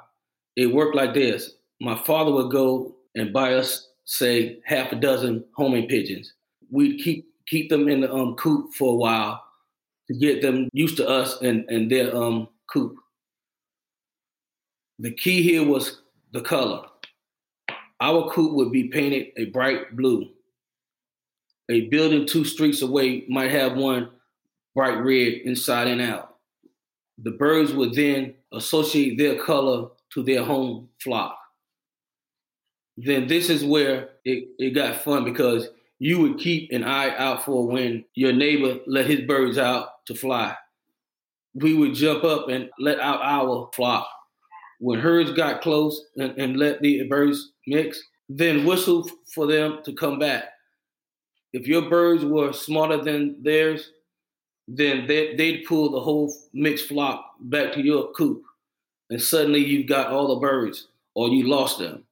It 0.55 0.73
worked 0.73 0.95
like 0.95 1.13
this: 1.13 1.51
my 1.79 1.95
father 2.03 2.31
would 2.31 2.51
go 2.51 2.95
and 3.15 3.33
buy 3.33 3.55
us, 3.55 3.89
say, 4.05 4.59
half 4.65 4.91
a 4.91 4.95
dozen 4.95 5.43
homing 5.55 5.87
pigeons. 5.87 6.33
We'd 6.71 7.01
keep 7.01 7.27
keep 7.47 7.69
them 7.69 7.87
in 7.87 8.01
the 8.01 8.13
um, 8.13 8.35
coop 8.35 8.73
for 8.73 8.93
a 8.93 8.95
while 8.95 9.43
to 10.07 10.13
get 10.15 10.41
them 10.41 10.69
used 10.73 10.97
to 10.97 11.07
us 11.07 11.41
and 11.41 11.65
and 11.69 11.89
their 11.91 12.15
um, 12.15 12.47
coop. 12.71 12.95
The 14.99 15.11
key 15.11 15.41
here 15.41 15.67
was 15.67 16.01
the 16.33 16.41
color. 16.41 16.85
Our 17.99 18.29
coop 18.31 18.53
would 18.53 18.71
be 18.71 18.89
painted 18.89 19.27
a 19.37 19.45
bright 19.45 19.95
blue. 19.95 20.29
A 21.69 21.87
building 21.87 22.25
two 22.25 22.45
streets 22.45 22.81
away 22.81 23.25
might 23.29 23.51
have 23.51 23.75
one 23.77 24.09
bright 24.75 24.97
red 24.97 25.33
inside 25.45 25.87
and 25.87 26.01
out. 26.01 26.35
The 27.17 27.31
birds 27.31 27.73
would 27.73 27.93
then 27.93 28.35
associate 28.51 29.17
their 29.17 29.41
color 29.43 29.89
to 30.13 30.23
their 30.23 30.43
home 30.43 30.89
flock. 30.99 31.37
Then 32.97 33.27
this 33.27 33.49
is 33.49 33.63
where 33.63 34.09
it, 34.25 34.49
it 34.57 34.71
got 34.71 34.97
fun 34.97 35.23
because 35.23 35.69
you 35.99 36.19
would 36.19 36.37
keep 36.37 36.71
an 36.71 36.83
eye 36.83 37.15
out 37.17 37.45
for 37.45 37.67
when 37.67 38.05
your 38.13 38.33
neighbor 38.33 38.79
let 38.85 39.07
his 39.07 39.21
birds 39.21 39.57
out 39.57 40.05
to 40.07 40.15
fly. 40.15 40.55
We 41.55 41.73
would 41.75 41.93
jump 41.93 42.23
up 42.23 42.49
and 42.49 42.69
let 42.79 42.99
out 42.99 43.21
our 43.21 43.69
flock 43.73 44.07
when 44.83 44.99
herds 44.99 45.31
got 45.31 45.61
close 45.61 46.07
and, 46.17 46.37
and 46.37 46.57
let 46.57 46.81
the 46.81 47.07
birds 47.07 47.53
mix, 47.65 48.03
then 48.27 48.65
whistle 48.65 49.09
for 49.33 49.47
them 49.47 49.79
to 49.85 49.93
come 49.93 50.19
back. 50.19 50.43
If 51.53 51.67
your 51.67 51.83
birds 51.89 52.25
were 52.25 52.51
smarter 52.51 52.97
than 52.97 53.41
theirs, 53.41 53.91
then 54.67 55.07
they, 55.07 55.35
they'd 55.35 55.65
pull 55.65 55.91
the 55.91 55.99
whole 55.99 56.33
mixed 56.53 56.87
flock 56.87 57.35
back 57.39 57.73
to 57.73 57.81
your 57.81 58.11
coop. 58.13 58.43
And 59.09 59.21
suddenly 59.21 59.59
you've 59.59 59.87
got 59.87 60.07
all 60.07 60.33
the 60.33 60.41
birds, 60.41 60.87
or 61.13 61.29
you 61.29 61.47
lost 61.47 61.79
them. 61.79 62.03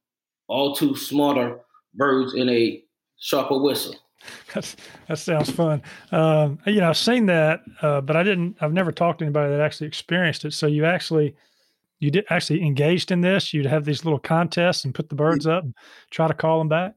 All 0.47 0.75
too 0.75 0.95
smarter 0.95 1.59
birds 1.95 2.33
in 2.33 2.49
a 2.49 2.83
sharper 3.17 3.57
whistle. 3.57 3.95
That's, 4.53 4.75
that 5.07 5.17
sounds 5.17 5.49
fun. 5.49 5.81
Um, 6.11 6.59
you 6.67 6.81
know, 6.81 6.89
I've 6.89 6.97
seen 6.97 7.25
that, 7.25 7.61
uh, 7.81 8.01
but 8.01 8.15
I 8.15 8.21
didn't. 8.21 8.57
I've 8.61 8.73
never 8.73 8.91
talked 8.91 9.19
to 9.19 9.25
anybody 9.25 9.49
that 9.49 9.61
actually 9.61 9.87
experienced 9.87 10.45
it. 10.45 10.53
So 10.53 10.67
you 10.67 10.85
actually 10.85 11.35
you 11.99 12.11
did 12.11 12.25
actually 12.29 12.63
engaged 12.63 13.11
in 13.11 13.21
this. 13.21 13.53
You'd 13.53 13.67
have 13.67 13.85
these 13.85 14.03
little 14.03 14.19
contests 14.19 14.83
and 14.83 14.93
put 14.93 15.09
the 15.09 15.15
birds 15.15 15.47
up 15.47 15.63
and 15.63 15.73
try 16.09 16.27
to 16.27 16.33
call 16.33 16.57
them 16.57 16.67
back. 16.67 16.95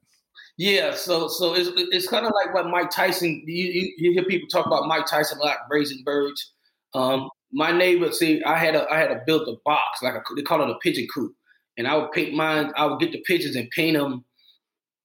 Yeah, 0.56 0.94
so 0.94 1.26
so 1.28 1.54
it's 1.54 1.70
it's 1.74 2.08
kind 2.08 2.24
of 2.24 2.32
like 2.32 2.54
what 2.54 2.68
Mike 2.68 2.90
Tyson. 2.90 3.42
You, 3.46 3.64
you, 3.66 3.92
you 3.98 4.12
hear 4.12 4.24
people 4.24 4.48
talk 4.48 4.66
about 4.66 4.86
Mike 4.86 5.06
Tyson 5.06 5.38
a 5.38 5.44
lot, 5.44 5.56
raising 5.68 6.04
birds. 6.04 6.52
Um, 6.94 7.28
my 7.52 7.72
neighbor, 7.72 8.12
see, 8.12 8.40
I 8.44 8.56
had 8.56 8.76
a 8.76 8.88
I 8.88 8.98
had 8.98 9.10
a 9.10 9.20
built 9.26 9.48
a 9.48 9.56
box 9.64 10.00
like 10.02 10.14
a, 10.14 10.20
they 10.36 10.42
call 10.42 10.62
it 10.62 10.70
a 10.70 10.78
pigeon 10.80 11.08
coop, 11.12 11.34
and 11.76 11.88
I 11.88 11.96
would 11.96 12.12
paint 12.12 12.34
mine. 12.34 12.70
I 12.76 12.86
would 12.86 13.00
get 13.00 13.10
the 13.10 13.20
pigeons 13.26 13.56
and 13.56 13.68
paint 13.70 13.96
them, 13.96 14.24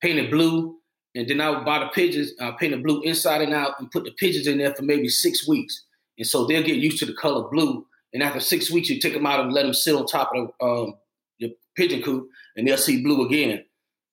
paint 0.01 0.19
it 0.19 0.29
blue, 0.29 0.77
and 1.15 1.27
then 1.27 1.41
I 1.41 1.49
would 1.49 1.65
buy 1.65 1.79
the 1.79 1.87
pigeons, 1.87 2.31
uh, 2.39 2.51
paint 2.53 2.73
it 2.73 2.83
blue 2.83 3.01
inside 3.01 3.41
and 3.41 3.53
out, 3.53 3.73
and 3.79 3.89
put 3.89 4.03
the 4.03 4.11
pigeons 4.11 4.45
in 4.45 4.59
there 4.59 4.75
for 4.75 4.83
maybe 4.83 5.09
six 5.09 5.47
weeks, 5.47 5.83
and 6.19 6.27
so 6.27 6.45
they'll 6.45 6.63
get 6.63 6.77
used 6.77 6.99
to 6.99 7.07
the 7.07 7.13
color 7.13 7.49
blue, 7.49 7.87
and 8.13 8.21
after 8.21 8.39
six 8.39 8.69
weeks, 8.69 8.89
you 8.89 8.99
take 8.99 9.13
them 9.13 9.25
out 9.25 9.39
and 9.39 9.51
let 9.53 9.63
them 9.63 9.73
sit 9.73 9.95
on 9.95 10.05
top 10.05 10.29
of 10.35 10.51
the, 10.59 10.65
um, 10.65 10.93
your 11.39 11.51
pigeon 11.75 12.03
coop, 12.03 12.29
and 12.55 12.67
they'll 12.67 12.77
see 12.77 13.01
blue 13.03 13.25
again. 13.25 13.63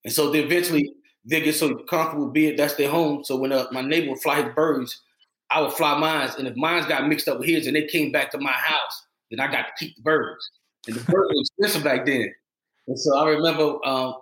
And 0.05 0.13
so 0.13 0.31
they 0.31 0.41
eventually 0.41 0.93
they 1.27 1.41
get 1.41 1.55
so 1.55 1.75
comfortable 1.75 2.29
being 2.29 2.57
that's 2.57 2.75
their 2.75 2.91
home. 2.91 3.25
So 3.25 3.37
when 3.37 3.53
uh, 3.53 3.67
my 3.73 3.83
neighbor 3.83 4.11
would 4.11 4.23
fly 4.23 4.43
his 4.43 4.55
birds, 4.55 5.03
I 5.51 5.61
would 5.61 5.73
fly 5.73 5.99
mine, 5.99 6.31
and 6.39 6.49
if 6.49 6.57
mine 6.57 6.89
got 6.89 7.09
mixed 7.09 7.29
up 7.29 7.39
with 7.39 7.49
his 7.49 7.67
and 7.67 7.77
they 7.77 7.87
came 7.87 8.13
back 8.13 8.31
to 8.33 8.39
my 8.39 8.53
house, 8.53 9.07
then 9.31 9.41
I 9.41 9.51
got 9.51 9.67
to 9.67 9.73
keep 9.79 9.97
the 9.97 10.03
birds. 10.03 10.51
And 10.87 10.97
the 10.97 11.01
birds 11.01 11.29
were 11.29 11.41
expensive 11.41 11.85
back 11.85 12.07
then. 12.07 12.33
And 12.89 12.99
so 12.99 13.17
I 13.17 13.29
remember 13.31 13.85
um, 13.85 14.15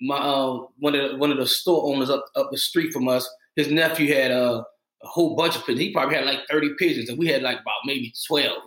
my 0.00 0.16
uh, 0.16 0.66
one 0.78 0.94
of 0.94 1.10
the, 1.10 1.16
one 1.16 1.30
of 1.30 1.38
the 1.38 1.46
store 1.46 1.92
owners 1.92 2.10
up 2.10 2.24
up 2.36 2.50
the 2.50 2.58
street 2.58 2.92
from 2.92 3.08
us. 3.08 3.28
His 3.56 3.70
nephew 3.70 4.14
had 4.14 4.30
uh, 4.30 4.62
a 5.02 5.06
whole 5.06 5.36
bunch 5.36 5.56
of 5.56 5.66
pigeons. 5.66 5.80
He 5.80 5.92
probably 5.92 6.16
had 6.16 6.24
like 6.24 6.40
thirty 6.50 6.70
pigeons, 6.78 7.08
and 7.08 7.18
we 7.18 7.26
had 7.26 7.42
like 7.42 7.60
about 7.60 7.74
maybe 7.84 8.12
twelve 8.26 8.62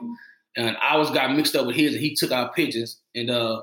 and 0.55 0.77
ours 0.81 1.10
got 1.12 1.36
mixed 1.36 1.55
up 1.55 1.67
with 1.67 1.75
his, 1.75 1.93
and 1.93 2.01
he 2.01 2.15
took 2.15 2.31
our 2.31 2.51
pigeons. 2.53 3.01
And 3.13 3.29
uh, 3.29 3.62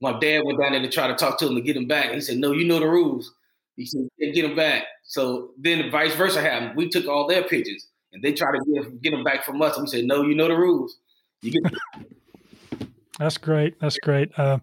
my 0.00 0.18
dad 0.18 0.42
went 0.44 0.60
down 0.60 0.72
there 0.72 0.82
to 0.82 0.88
try 0.88 1.06
to 1.06 1.14
talk 1.14 1.38
to 1.38 1.48
him 1.48 1.54
to 1.54 1.60
get 1.60 1.76
him 1.76 1.86
back. 1.86 2.06
And 2.06 2.16
He 2.16 2.20
said, 2.20 2.38
"No, 2.38 2.52
you 2.52 2.66
know 2.66 2.80
the 2.80 2.88
rules." 2.88 3.32
He 3.76 3.86
said, 3.86 4.08
"Get 4.18 4.42
them 4.42 4.56
back." 4.56 4.84
So 5.04 5.50
then, 5.58 5.90
vice 5.90 6.14
versa 6.14 6.40
happened. 6.40 6.76
We 6.76 6.88
took 6.88 7.06
all 7.06 7.26
their 7.26 7.42
pigeons, 7.44 7.88
and 8.12 8.22
they 8.22 8.32
tried 8.32 8.52
to 8.52 8.72
get 8.72 9.02
get 9.02 9.10
them 9.10 9.24
back 9.24 9.44
from 9.44 9.60
us. 9.62 9.76
And 9.76 9.84
we 9.84 9.88
said, 9.88 10.04
no, 10.04 10.22
you 10.22 10.34
know 10.34 10.48
the 10.48 10.56
rules. 10.56 10.98
You 11.42 11.52
get. 11.52 11.72
That's 13.18 13.38
great. 13.38 13.80
That's 13.80 13.98
great. 13.98 14.30
Uh, 14.38 14.58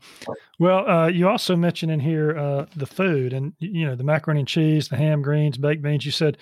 well, 0.60 0.88
uh, 0.88 1.08
you 1.08 1.28
also 1.28 1.56
mentioned 1.56 1.92
in 1.92 2.00
here 2.00 2.38
uh, 2.38 2.66
the 2.76 2.86
food 2.86 3.34
and 3.34 3.54
you 3.60 3.86
know 3.86 3.96
the 3.96 4.04
macaroni 4.04 4.42
and 4.42 4.48
cheese, 4.48 4.90
the 4.90 4.96
ham, 4.96 5.22
greens, 5.24 5.58
baked 5.58 5.82
beans. 5.82 6.06
You 6.06 6.12
said 6.12 6.38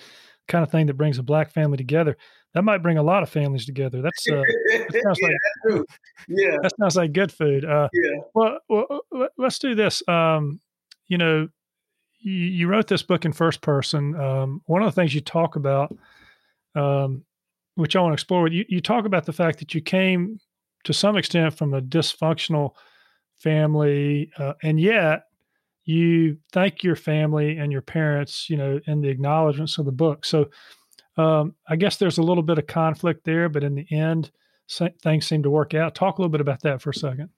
kind 0.48 0.62
of 0.62 0.70
thing 0.70 0.86
that 0.86 0.94
brings 0.94 1.18
a 1.18 1.22
black 1.22 1.50
family 1.50 1.78
together. 1.78 2.16
That 2.54 2.62
might 2.62 2.82
bring 2.82 2.98
a 2.98 3.02
lot 3.02 3.22
of 3.22 3.30
families 3.30 3.64
together. 3.64 4.02
That's 4.02 4.28
uh, 4.28 4.42
that 4.66 5.00
sounds 5.02 5.18
yeah, 5.22 5.74
like 5.74 5.84
yeah, 6.28 6.56
that 6.62 6.72
sounds 6.78 6.96
like 6.96 7.14
good 7.14 7.32
food. 7.32 7.64
Uh, 7.64 7.88
yeah. 7.94 8.20
Well, 8.34 8.58
well, 8.68 9.28
let's 9.38 9.58
do 9.58 9.74
this. 9.74 10.06
Um, 10.06 10.60
you 11.08 11.16
know, 11.16 11.48
you, 12.30 12.68
wrote 12.68 12.88
this 12.88 13.02
book 13.02 13.24
in 13.24 13.32
first 13.32 13.60
person. 13.60 14.14
Um, 14.18 14.62
one 14.66 14.82
of 14.82 14.86
the 14.86 15.00
things 15.00 15.14
you 15.14 15.20
talk 15.20 15.56
about, 15.56 15.96
um, 16.74 17.24
which 17.74 17.96
I 17.96 18.00
want 18.00 18.12
to 18.12 18.14
explore, 18.14 18.48
you 18.48 18.64
you 18.68 18.80
talk 18.80 19.04
about 19.04 19.26
the 19.26 19.32
fact 19.32 19.58
that 19.58 19.74
you 19.74 19.80
came 19.80 20.38
to 20.84 20.92
some 20.92 21.16
extent 21.16 21.56
from 21.56 21.74
a 21.74 21.82
dysfunctional 21.82 22.72
family, 23.38 24.30
uh, 24.38 24.54
and 24.62 24.80
yet 24.80 25.24
you 25.84 26.38
thank 26.52 26.82
your 26.82 26.96
family 26.96 27.58
and 27.58 27.72
your 27.72 27.82
parents, 27.82 28.48
you 28.48 28.56
know, 28.56 28.80
in 28.86 29.00
the 29.00 29.08
acknowledgments 29.08 29.78
of 29.78 29.84
the 29.84 29.92
book. 29.92 30.24
So 30.24 30.48
um, 31.16 31.54
I 31.68 31.76
guess 31.76 31.96
there's 31.96 32.18
a 32.18 32.22
little 32.22 32.42
bit 32.42 32.58
of 32.58 32.66
conflict 32.66 33.24
there, 33.24 33.48
but 33.48 33.64
in 33.64 33.74
the 33.74 33.86
end, 33.90 34.30
things 35.02 35.26
seem 35.26 35.42
to 35.42 35.50
work 35.50 35.74
out. 35.74 35.94
Talk 35.94 36.18
a 36.18 36.20
little 36.20 36.30
bit 36.30 36.40
about 36.40 36.62
that 36.62 36.80
for 36.80 36.90
a 36.90 36.94
second. 36.94 37.28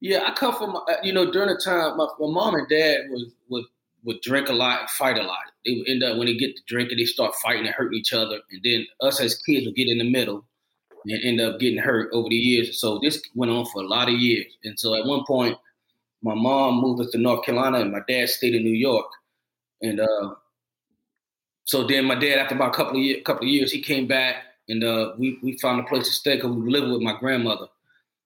Yeah, 0.00 0.24
I 0.26 0.32
come 0.32 0.56
from 0.56 0.76
uh, 0.76 0.94
you 1.02 1.12
know 1.12 1.30
during 1.30 1.48
the 1.48 1.60
time 1.62 1.96
my, 1.96 2.08
my 2.18 2.30
mom 2.32 2.54
and 2.54 2.68
dad 2.68 3.02
was 3.10 3.32
would 3.50 3.64
would 4.04 4.20
drink 4.20 4.48
a 4.48 4.52
lot 4.52 4.80
and 4.80 4.90
fight 4.90 5.18
a 5.18 5.22
lot. 5.22 5.38
They 5.64 5.76
would 5.76 5.88
end 5.88 6.02
up 6.02 6.16
when 6.16 6.26
they 6.26 6.36
get 6.36 6.56
to 6.56 6.62
drinking, 6.66 6.98
they 6.98 7.04
start 7.04 7.34
fighting 7.42 7.66
and 7.66 7.74
hurting 7.74 7.98
each 7.98 8.12
other, 8.12 8.40
and 8.50 8.60
then 8.64 8.86
us 9.00 9.20
as 9.20 9.40
kids 9.42 9.66
would 9.66 9.76
get 9.76 9.88
in 9.88 9.98
the 9.98 10.10
middle 10.10 10.44
and 11.04 11.24
end 11.24 11.40
up 11.40 11.58
getting 11.58 11.78
hurt 11.78 12.10
over 12.12 12.28
the 12.28 12.36
years. 12.36 12.80
So 12.80 13.00
this 13.02 13.22
went 13.34 13.50
on 13.52 13.66
for 13.66 13.82
a 13.82 13.86
lot 13.86 14.08
of 14.08 14.14
years, 14.14 14.46
and 14.64 14.78
so 14.78 14.94
at 14.94 15.06
one 15.06 15.24
point 15.26 15.56
my 16.22 16.34
mom 16.34 16.80
moved 16.80 17.00
us 17.00 17.10
to 17.10 17.18
North 17.18 17.44
Carolina 17.44 17.80
and 17.80 17.90
my 17.90 18.00
dad 18.08 18.28
stayed 18.28 18.54
in 18.54 18.62
New 18.62 18.70
York. 18.70 19.06
And 19.82 20.00
uh, 20.00 20.34
so 21.64 21.84
then 21.86 22.04
my 22.04 22.14
dad, 22.14 22.38
after 22.38 22.54
about 22.54 22.72
a 22.72 22.76
couple 22.76 22.96
of 22.96 23.02
years, 23.02 23.22
couple 23.24 23.46
of 23.46 23.52
years, 23.52 23.72
he 23.72 23.82
came 23.82 24.06
back 24.06 24.36
and 24.68 24.84
uh, 24.84 25.12
we 25.18 25.38
we 25.42 25.58
found 25.58 25.80
a 25.80 25.84
place 25.84 26.06
to 26.06 26.12
stay 26.12 26.36
because 26.36 26.52
we 26.52 26.70
living 26.70 26.92
with 26.92 27.02
my 27.02 27.18
grandmother. 27.18 27.66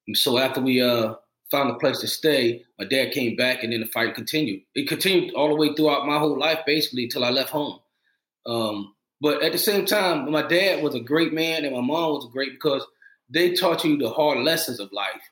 And 0.07 0.17
so 0.17 0.39
after 0.39 0.61
we 0.61 0.83
uh, 0.83 1.15
found 1.51 1.71
a 1.71 1.75
place 1.75 2.01
to 2.01 2.09
stay, 2.09 2.65
my 2.79 2.85
dad 2.85 3.13
came 3.13 3.37
back 3.37 3.63
and 3.63 3.73
then 3.73 3.81
the 3.81 3.87
fight 3.87 4.15
continued. 4.15 4.63
It 4.75 4.89
continued 4.89 5.35
all 5.35 5.49
the 5.49 5.55
way 5.55 5.75
throughout 5.75 6.07
my 6.07 6.19
whole 6.19 6.39
life, 6.39 6.61
basically, 6.67 7.05
until 7.05 7.25
I 7.25 7.31
left 7.31 7.51
home. 7.51 7.79
Um, 8.47 8.95
but 9.21 9.43
at 9.43 9.53
the 9.53 9.59
same 9.59 9.87
time, 9.87 10.31
my 10.31 10.43
dad 10.43 10.83
was 10.83 10.95
a 10.95 11.01
great 11.01 11.33
man 11.33 11.65
and 11.65 11.75
my 11.75 11.81
mom 11.81 12.13
was 12.13 12.29
great 12.33 12.53
because 12.53 12.85
they 13.31 13.53
taught 13.53 13.85
you 13.85 13.97
the 13.97 14.11
hard 14.11 14.39
lessons 14.39 14.81
of 14.81 14.93
life. 14.93 15.23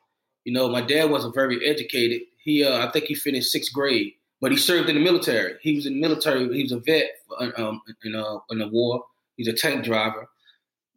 You 0.45 0.53
know, 0.53 0.69
my 0.69 0.81
dad 0.81 1.11
wasn't 1.11 1.35
very 1.35 1.67
educated, 1.67 2.23
he, 2.45 2.63
uh, 2.63 2.87
I 2.87 2.91
think 2.91 3.07
he 3.07 3.15
finished 3.15 3.51
sixth 3.51 3.73
grade, 3.73 4.13
but 4.41 4.53
he 4.53 4.59
served 4.59 4.91
in 4.91 4.97
the 4.97 5.03
military. 5.03 5.55
He 5.63 5.75
was 5.75 5.87
in 5.87 5.95
the 5.95 6.01
military. 6.01 6.55
He 6.55 6.63
was 6.63 6.73
a 6.73 6.79
vet 6.79 7.07
uh, 7.41 7.51
um, 7.57 7.81
in, 8.05 8.15
uh, 8.15 8.39
in 8.51 8.59
the 8.59 8.69
war. 8.69 9.03
He's 9.37 9.49
a 9.49 9.55
tank 9.55 9.83
driver. 9.83 10.29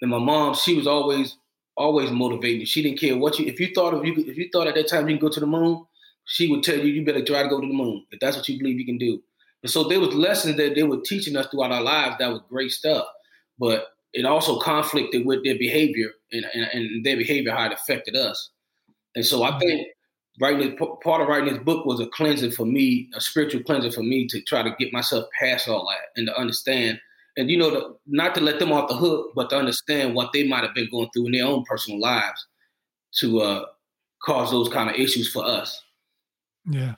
And 0.01 0.11
my 0.11 0.19
mom, 0.19 0.55
she 0.55 0.75
was 0.75 0.85
always 0.85 1.37
always 1.77 2.11
motivating. 2.11 2.65
She 2.65 2.81
didn't 2.81 2.99
care 2.99 3.17
what 3.17 3.39
you 3.39 3.45
if 3.45 3.59
you 3.59 3.73
thought 3.73 3.93
of 3.93 4.05
you 4.05 4.13
if 4.17 4.37
you 4.37 4.49
thought 4.51 4.67
at 4.67 4.75
that 4.75 4.87
time 4.87 5.07
you 5.07 5.17
can 5.17 5.27
go 5.27 5.31
to 5.31 5.39
the 5.39 5.45
moon, 5.45 5.85
she 6.25 6.49
would 6.49 6.63
tell 6.63 6.77
you 6.77 6.85
you 6.85 7.05
better 7.05 7.23
try 7.23 7.43
to 7.43 7.49
go 7.49 7.61
to 7.61 7.67
the 7.67 7.73
moon 7.73 8.05
if 8.11 8.19
that's 8.19 8.35
what 8.35 8.47
you 8.49 8.57
believe 8.57 8.79
you 8.79 8.85
can 8.85 8.97
do. 8.97 9.21
And 9.63 9.71
so 9.71 9.83
there 9.83 9.99
was 9.99 10.13
lessons 10.13 10.57
that 10.57 10.75
they 10.75 10.83
were 10.83 11.01
teaching 11.03 11.35
us 11.35 11.47
throughout 11.47 11.71
our 11.71 11.81
lives 11.81 12.17
that 12.19 12.29
was 12.29 12.41
great 12.49 12.71
stuff. 12.71 13.05
But 13.59 13.87
it 14.13 14.25
also 14.25 14.59
conflicted 14.59 15.25
with 15.25 15.43
their 15.43 15.57
behavior 15.57 16.11
and, 16.31 16.45
and, 16.53 16.63
and 16.73 17.05
their 17.05 17.17
behavior 17.17 17.51
how 17.51 17.65
it 17.65 17.73
affected 17.73 18.15
us. 18.15 18.51
And 19.15 19.25
so 19.25 19.43
I 19.43 19.51
mm-hmm. 19.51 19.59
think 19.59 19.87
writing 20.39 20.77
part 20.77 21.21
of 21.21 21.27
writing 21.27 21.53
this 21.53 21.63
book 21.63 21.85
was 21.85 21.99
a 21.99 22.07
cleansing 22.07 22.51
for 22.51 22.65
me, 22.65 23.09
a 23.15 23.21
spiritual 23.21 23.63
cleansing 23.63 23.91
for 23.91 24.03
me 24.03 24.27
to 24.27 24.41
try 24.41 24.61
to 24.63 24.75
get 24.79 24.93
myself 24.93 25.25
past 25.39 25.67
all 25.67 25.87
that 25.89 26.19
and 26.19 26.27
to 26.27 26.39
understand, 26.39 26.99
and 27.37 27.49
you 27.49 27.57
know, 27.57 27.69
to, 27.69 27.95
not 28.07 28.35
to 28.35 28.41
let 28.41 28.59
them 28.59 28.71
off 28.71 28.89
the 28.89 28.95
hook, 28.95 29.31
but 29.35 29.49
to 29.51 29.57
understand 29.57 30.15
what 30.15 30.33
they 30.33 30.45
might 30.45 30.63
have 30.63 30.73
been 30.73 30.89
going 30.89 31.07
through 31.13 31.27
in 31.27 31.31
their 31.33 31.45
own 31.45 31.63
personal 31.63 31.99
lives 31.99 32.45
to 33.19 33.39
uh, 33.39 33.65
cause 34.23 34.51
those 34.51 34.69
kind 34.69 34.89
of 34.89 34.95
issues 34.95 35.31
for 35.31 35.45
us. 35.45 35.81
Yeah, 36.69 36.95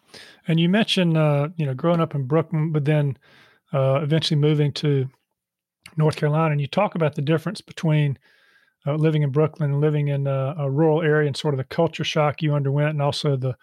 and 0.47 0.59
you 0.59 0.69
mentioned 0.69 1.17
uh, 1.17 1.49
you 1.57 1.65
know 1.65 1.73
growing 1.75 1.99
up 1.99 2.15
in 2.15 2.25
Brooklyn, 2.25 2.71
but 2.71 2.85
then 2.85 3.17
uh, 3.73 3.99
eventually 4.01 4.39
moving 4.39 4.71
to 4.73 5.07
North 5.97 6.15
Carolina, 6.15 6.51
and 6.51 6.61
you 6.61 6.67
talk 6.67 6.95
about 6.95 7.15
the 7.15 7.21
difference 7.21 7.61
between 7.61 8.17
uh, 8.87 8.95
living 8.95 9.21
in 9.21 9.31
Brooklyn 9.31 9.71
and 9.71 9.81
living 9.81 10.07
in 10.07 10.25
a, 10.25 10.55
a, 10.57 10.71
rural 10.71 11.01
area 11.01 11.27
and 11.27 11.35
sort 11.35 11.53
of 11.53 11.57
the 11.57 11.65
culture 11.65 12.05
shock 12.05 12.41
you 12.41 12.55
underwent 12.55 12.91
and 12.91 13.01
also 13.01 13.35
the 13.35 13.55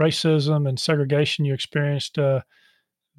racism 0.00 0.68
and 0.68 0.78
segregation 0.78 1.44
you 1.44 1.54
experienced 1.54 2.18
uh, 2.18 2.40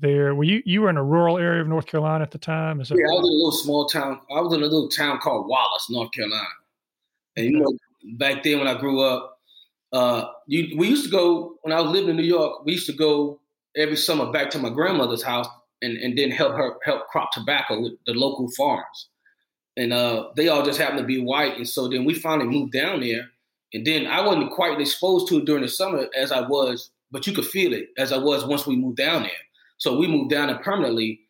there. 0.02 0.36
Were 0.36 0.44
you 0.44 0.62
you 0.66 0.82
were 0.82 0.90
in 0.90 0.98
a 0.98 1.04
rural 1.04 1.38
area 1.38 1.62
of 1.62 1.68
North 1.68 1.86
Carolina 1.86 2.24
at 2.24 2.32
the 2.32 2.38
time? 2.38 2.82
Is 2.82 2.90
yeah, 2.90 2.98
I 2.98 3.14
was 3.14 3.28
in 3.28 3.34
a 3.34 3.38
little 3.38 3.52
small 3.52 3.86
town. 3.86 4.20
I 4.36 4.42
was 4.42 4.54
in 4.54 4.62
a 4.62 4.66
little 4.66 4.90
town 4.90 5.20
called 5.20 5.48
Wallace, 5.48 5.90
North 5.90 6.12
Carolina. 6.12 6.48
And 7.38 7.46
you 7.46 7.60
know, 7.60 7.72
back 8.18 8.44
then 8.44 8.60
when 8.60 8.68
I 8.68 8.78
grew 8.78 9.02
up, 9.02 9.40
uh, 9.94 10.26
you, 10.48 10.78
we 10.78 10.90
used 10.90 11.06
to 11.06 11.12
go 11.12 11.56
when 11.62 11.74
I 11.74 11.82
was 11.82 11.92
living 11.92 12.10
in 12.10 12.18
New 12.18 12.24
York. 12.24 12.66
We 12.66 12.74
used 12.74 12.88
to 12.88 12.94
go 12.94 13.40
every 13.78 13.96
summer 13.96 14.32
back 14.32 14.50
to 14.52 14.60
my 14.60 14.70
grandmother's 14.70 15.24
house 15.24 15.48
and, 15.82 15.98
and 15.98 16.18
then 16.18 16.32
help 16.32 16.54
her 16.54 16.74
help 16.84 17.08
crop 17.08 17.32
tobacco 17.32 17.82
with 17.82 17.94
the 18.06 18.14
local 18.14 18.50
farms 18.52 19.08
and 19.78 19.94
uh, 19.94 20.30
they 20.36 20.50
all 20.50 20.64
just 20.64 20.80
happened 20.80 21.00
to 21.00 21.06
be 21.06 21.22
white. 21.22 21.58
And 21.58 21.68
so 21.68 21.88
then 21.88 22.06
we 22.06 22.14
finally 22.14 22.50
moved 22.50 22.74
down 22.74 23.02
there. 23.02 23.30
And 23.74 23.86
then 23.86 24.06
I 24.06 24.22
wasn't 24.22 24.52
quite 24.52 24.80
exposed 24.80 25.28
to 25.30 25.38
it 25.38 25.46
during 25.46 25.62
the 25.62 25.70
summer 25.70 26.08
as 26.16 26.32
I 26.32 26.42
was, 26.42 26.92
but 27.10 27.26
you 27.26 27.34
could 27.34 27.46
feel 27.46 27.74
it 27.74 27.90
as 27.98 28.12
I 28.12 28.18
was 28.18 28.46
once 28.46 28.68
we 28.68 28.76
moved 28.76 28.98
down 28.98 29.24
there. 29.24 29.32
So 29.82 29.98
we 29.98 30.06
moved 30.06 30.30
down 30.30 30.48
there 30.48 30.60
permanently. 30.60 31.22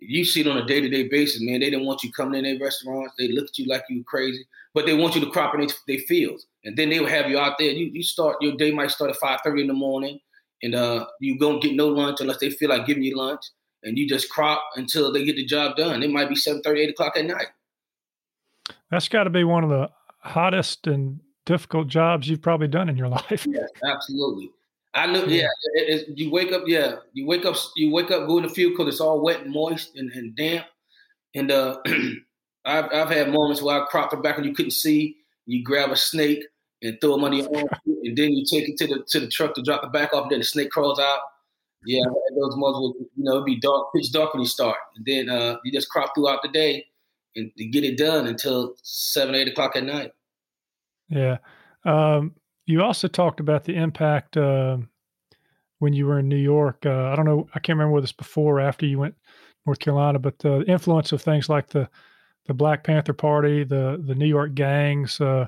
You 0.00 0.24
see 0.24 0.40
it 0.40 0.48
on 0.48 0.58
a 0.58 0.66
day 0.66 0.80
to 0.80 0.88
day 0.88 1.06
basis, 1.06 1.40
man. 1.40 1.60
They 1.60 1.70
didn't 1.70 1.86
want 1.86 2.02
you 2.02 2.10
coming 2.10 2.44
in 2.44 2.44
their 2.44 2.64
restaurants. 2.64 3.14
They 3.16 3.28
look 3.28 3.44
at 3.44 3.56
you 3.56 3.66
like 3.66 3.84
you 3.88 4.02
crazy, 4.02 4.44
but 4.74 4.84
they 4.84 4.94
want 4.94 5.14
you 5.14 5.20
to 5.20 5.30
crop 5.30 5.54
in 5.54 5.68
their 5.86 5.98
fields. 5.98 6.44
And 6.64 6.76
then 6.76 6.90
they 6.90 6.98
will 6.98 7.08
have 7.08 7.30
you 7.30 7.38
out 7.38 7.56
there. 7.56 7.70
You, 7.70 7.88
you 7.92 8.02
start 8.02 8.38
your 8.40 8.56
day 8.56 8.72
might 8.72 8.90
start 8.90 9.12
at 9.12 9.16
five 9.16 9.42
thirty 9.44 9.62
in 9.62 9.68
the 9.68 9.74
morning, 9.74 10.18
and 10.60 10.74
uh, 10.74 11.06
you 11.20 11.38
don't 11.38 11.62
get 11.62 11.76
no 11.76 11.86
lunch 11.86 12.20
unless 12.20 12.38
they 12.38 12.50
feel 12.50 12.70
like 12.70 12.84
giving 12.84 13.04
you 13.04 13.16
lunch, 13.16 13.42
and 13.84 13.96
you 13.96 14.08
just 14.08 14.28
crop 14.28 14.60
until 14.74 15.12
they 15.12 15.24
get 15.24 15.36
the 15.36 15.44
job 15.44 15.76
done. 15.76 16.02
It 16.02 16.10
might 16.10 16.28
be 16.28 16.34
7 16.34 16.62
30, 16.62 16.80
8 16.80 16.90
o'clock 16.90 17.16
at 17.16 17.26
night. 17.26 17.46
That's 18.90 19.08
got 19.08 19.24
to 19.24 19.30
be 19.30 19.44
one 19.44 19.62
of 19.62 19.70
the 19.70 19.88
hottest 20.18 20.88
and 20.88 21.20
difficult 21.46 21.86
jobs 21.86 22.28
you've 22.28 22.42
probably 22.42 22.66
done 22.66 22.88
in 22.88 22.96
your 22.96 23.08
life. 23.30 23.46
Yeah, 23.48 23.66
absolutely. 23.86 24.50
I 24.94 25.06
know. 25.06 25.24
Yeah, 25.24 25.46
it, 25.74 26.08
it, 26.08 26.18
you 26.18 26.30
wake 26.30 26.52
up. 26.52 26.62
Yeah, 26.66 26.96
you 27.12 27.26
wake 27.26 27.44
up. 27.44 27.56
You 27.76 27.92
wake 27.92 28.10
up, 28.10 28.26
go 28.26 28.38
in 28.38 28.44
the 28.44 28.48
field 28.48 28.72
because 28.72 28.92
it's 28.92 29.00
all 29.00 29.22
wet 29.22 29.42
and 29.42 29.52
moist 29.52 29.96
and, 29.96 30.10
and 30.12 30.34
damp. 30.34 30.66
And 31.34 31.50
uh, 31.50 31.76
I've 32.64 32.86
I've 32.92 33.10
had 33.10 33.32
moments 33.32 33.62
where 33.62 33.80
I 33.80 33.86
cropped 33.86 34.12
it 34.12 34.22
back 34.22 34.36
and 34.36 34.46
you 34.46 34.54
couldn't 34.54 34.72
see. 34.72 35.16
You 35.46 35.62
grab 35.62 35.90
a 35.90 35.96
snake 35.96 36.44
and 36.82 36.98
throw 37.00 37.12
them 37.12 37.24
under 37.24 37.36
your 37.36 37.56
arm, 37.56 37.68
and 37.86 38.16
then 38.16 38.32
you 38.32 38.44
take 38.44 38.68
it 38.68 38.76
to 38.78 38.86
the 38.86 39.04
to 39.08 39.20
the 39.20 39.28
truck 39.28 39.54
to 39.54 39.62
drop 39.62 39.82
the 39.82 39.88
back 39.88 40.12
off. 40.12 40.24
And 40.24 40.32
then 40.32 40.40
the 40.40 40.44
snake 40.44 40.70
crawls 40.70 40.98
out. 40.98 41.20
Yeah, 41.86 42.04
those 42.04 42.56
moments 42.56 42.80
where 42.98 43.06
you 43.16 43.24
know 43.24 43.34
it'd 43.34 43.46
be 43.46 43.60
dark, 43.60 43.88
pitch 43.94 44.12
dark 44.12 44.34
when 44.34 44.42
you 44.42 44.48
start, 44.48 44.76
and 44.96 45.06
then 45.06 45.28
uh, 45.28 45.56
you 45.64 45.72
just 45.72 45.88
crop 45.88 46.12
throughout 46.14 46.42
the 46.42 46.48
day 46.48 46.84
and 47.36 47.50
to 47.56 47.64
get 47.66 47.84
it 47.84 47.96
done 47.96 48.26
until 48.26 48.74
seven, 48.82 49.34
eight 49.34 49.48
o'clock 49.48 49.76
at 49.76 49.84
night. 49.84 50.12
Yeah. 51.08 51.38
Um, 51.84 52.34
you 52.70 52.82
also 52.82 53.08
talked 53.08 53.40
about 53.40 53.64
the 53.64 53.74
impact 53.74 54.36
uh, 54.36 54.78
when 55.78 55.92
you 55.92 56.06
were 56.06 56.18
in 56.18 56.28
New 56.28 56.36
York. 56.36 56.84
Uh, 56.86 57.06
I 57.06 57.16
don't 57.16 57.24
know, 57.24 57.48
I 57.54 57.58
can't 57.58 57.76
remember 57.76 57.92
whether 57.92 58.04
it's 58.04 58.12
before 58.12 58.58
or 58.58 58.60
after 58.60 58.86
you 58.86 58.98
went 58.98 59.14
North 59.66 59.78
Carolina, 59.78 60.18
but 60.18 60.38
the 60.38 60.62
influence 60.62 61.12
of 61.12 61.22
things 61.22 61.48
like 61.48 61.68
the 61.68 61.88
the 62.46 62.54
Black 62.54 62.82
Panther 62.82 63.12
Party, 63.12 63.64
the 63.64 64.02
the 64.06 64.14
New 64.14 64.26
York 64.26 64.54
gangs, 64.54 65.20
uh, 65.20 65.46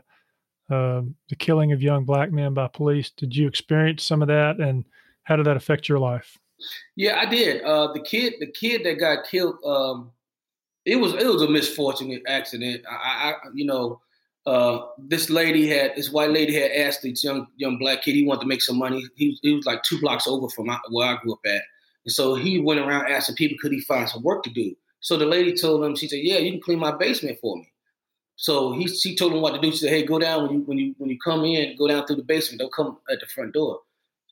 um, 0.71 1.15
the 1.29 1.37
killing 1.37 1.73
of 1.73 1.83
young 1.83 2.05
black 2.05 2.31
men 2.31 2.55
by 2.55 2.69
police. 2.69 3.11
Did 3.11 3.35
you 3.35 3.49
experience 3.49 4.05
some 4.05 4.23
of 4.23 4.29
that, 4.29 4.61
and 4.61 4.85
how 5.25 5.37
did 5.37 5.47
that 5.47 5.57
affect 5.57 5.89
your 5.89 5.99
life? 5.99 6.39
Yeah, 6.95 7.19
I 7.19 7.27
did. 7.27 7.63
Uh, 7.63 7.93
the 7.93 8.01
kid, 8.01 8.35
the 8.39 8.53
kid 8.53 8.85
that 8.85 9.01
got 9.01 9.27
killed 9.27 9.57
um, 9.65 10.13
it 10.85 10.97
was 10.97 11.15
it 11.15 11.27
was 11.27 11.43
a 11.43 11.49
misfortunate 11.49 12.23
accident. 12.27 12.85
I, 12.89 13.35
I 13.35 13.35
you 13.55 13.65
know, 13.65 14.01
uh, 14.47 14.87
this 14.99 15.31
lady 15.31 15.69
had 15.69 15.93
this 15.95 16.11
white 16.11 16.31
lady 16.31 16.55
had 16.55 16.73
asked 16.73 17.03
this 17.03 17.23
young 17.23 17.47
young 17.57 17.79
black 17.79 18.03
kid 18.03 18.15
he 18.15 18.27
wanted 18.27 18.41
to 18.41 18.47
make 18.47 18.63
some 18.63 18.79
money. 18.79 19.05
He, 19.17 19.39
he 19.43 19.55
was 19.55 19.67
like 19.67 19.83
two 19.85 20.01
blocks 20.01 20.27
over 20.27 20.49
from 20.49 20.67
where 20.91 21.09
I 21.09 21.17
grew 21.23 21.35
up 21.35 21.41
at, 21.47 21.63
and 22.05 22.13
so 22.13 22.35
he 22.35 22.61
went 22.61 22.81
around 22.81 23.11
asking 23.11 23.37
people 23.37 23.57
could 23.61 23.73
he 23.73 23.81
find 23.81 24.09
some 24.09 24.23
work 24.23 24.43
to 24.45 24.51
do. 24.51 24.75
So 25.01 25.17
the 25.17 25.27
lady 25.27 25.55
told 25.55 25.85
him, 25.85 25.95
she 25.95 26.09
said, 26.09 26.21
"Yeah, 26.23 26.39
you 26.39 26.53
can 26.53 26.61
clean 26.61 26.79
my 26.81 26.97
basement 26.97 27.39
for 27.41 27.57
me." 27.57 27.73
So 28.37 28.73
he 28.73 28.89
she 28.89 29.15
told 29.15 29.33
him 29.33 29.41
what 29.41 29.55
to 29.55 29.61
do. 29.61 29.71
She 29.71 29.79
said, 29.79 29.91
"Hey, 29.91 30.05
go 30.05 30.19
down 30.19 30.43
when 30.43 30.53
you 30.53 30.61
when 30.65 30.79
you 30.79 30.95
when 30.99 31.11
you 31.11 31.19
come 31.23 31.45
in, 31.45 31.77
go 31.77 31.87
down 31.87 32.07
through 32.07 32.17
the 32.17 32.25
basement. 32.25 32.61
Don't 32.61 32.73
come 32.73 32.99
at 33.11 33.21
the 33.21 33.27
front 33.27 33.55
door." 33.55 33.81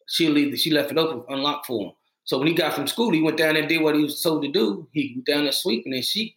She 0.08 0.28
leave. 0.28 0.58
She 0.58 0.72
left 0.72 0.90
it 0.90 0.98
open, 0.98 1.22
unlocked 1.28 1.66
for 1.66 1.86
him. 1.86 1.92
So 2.24 2.38
when 2.38 2.48
he 2.48 2.54
got 2.54 2.74
from 2.74 2.88
school, 2.88 3.12
he 3.12 3.22
went 3.22 3.38
down 3.38 3.56
and 3.56 3.68
did 3.68 3.82
what 3.82 3.94
he 3.94 4.02
was 4.02 4.20
told 4.20 4.42
to 4.42 4.50
do. 4.50 4.88
He 4.92 5.14
went 5.14 5.26
down 5.26 5.44
there 5.44 5.52
sweeping, 5.52 5.94
and 5.94 6.04
she 6.04 6.36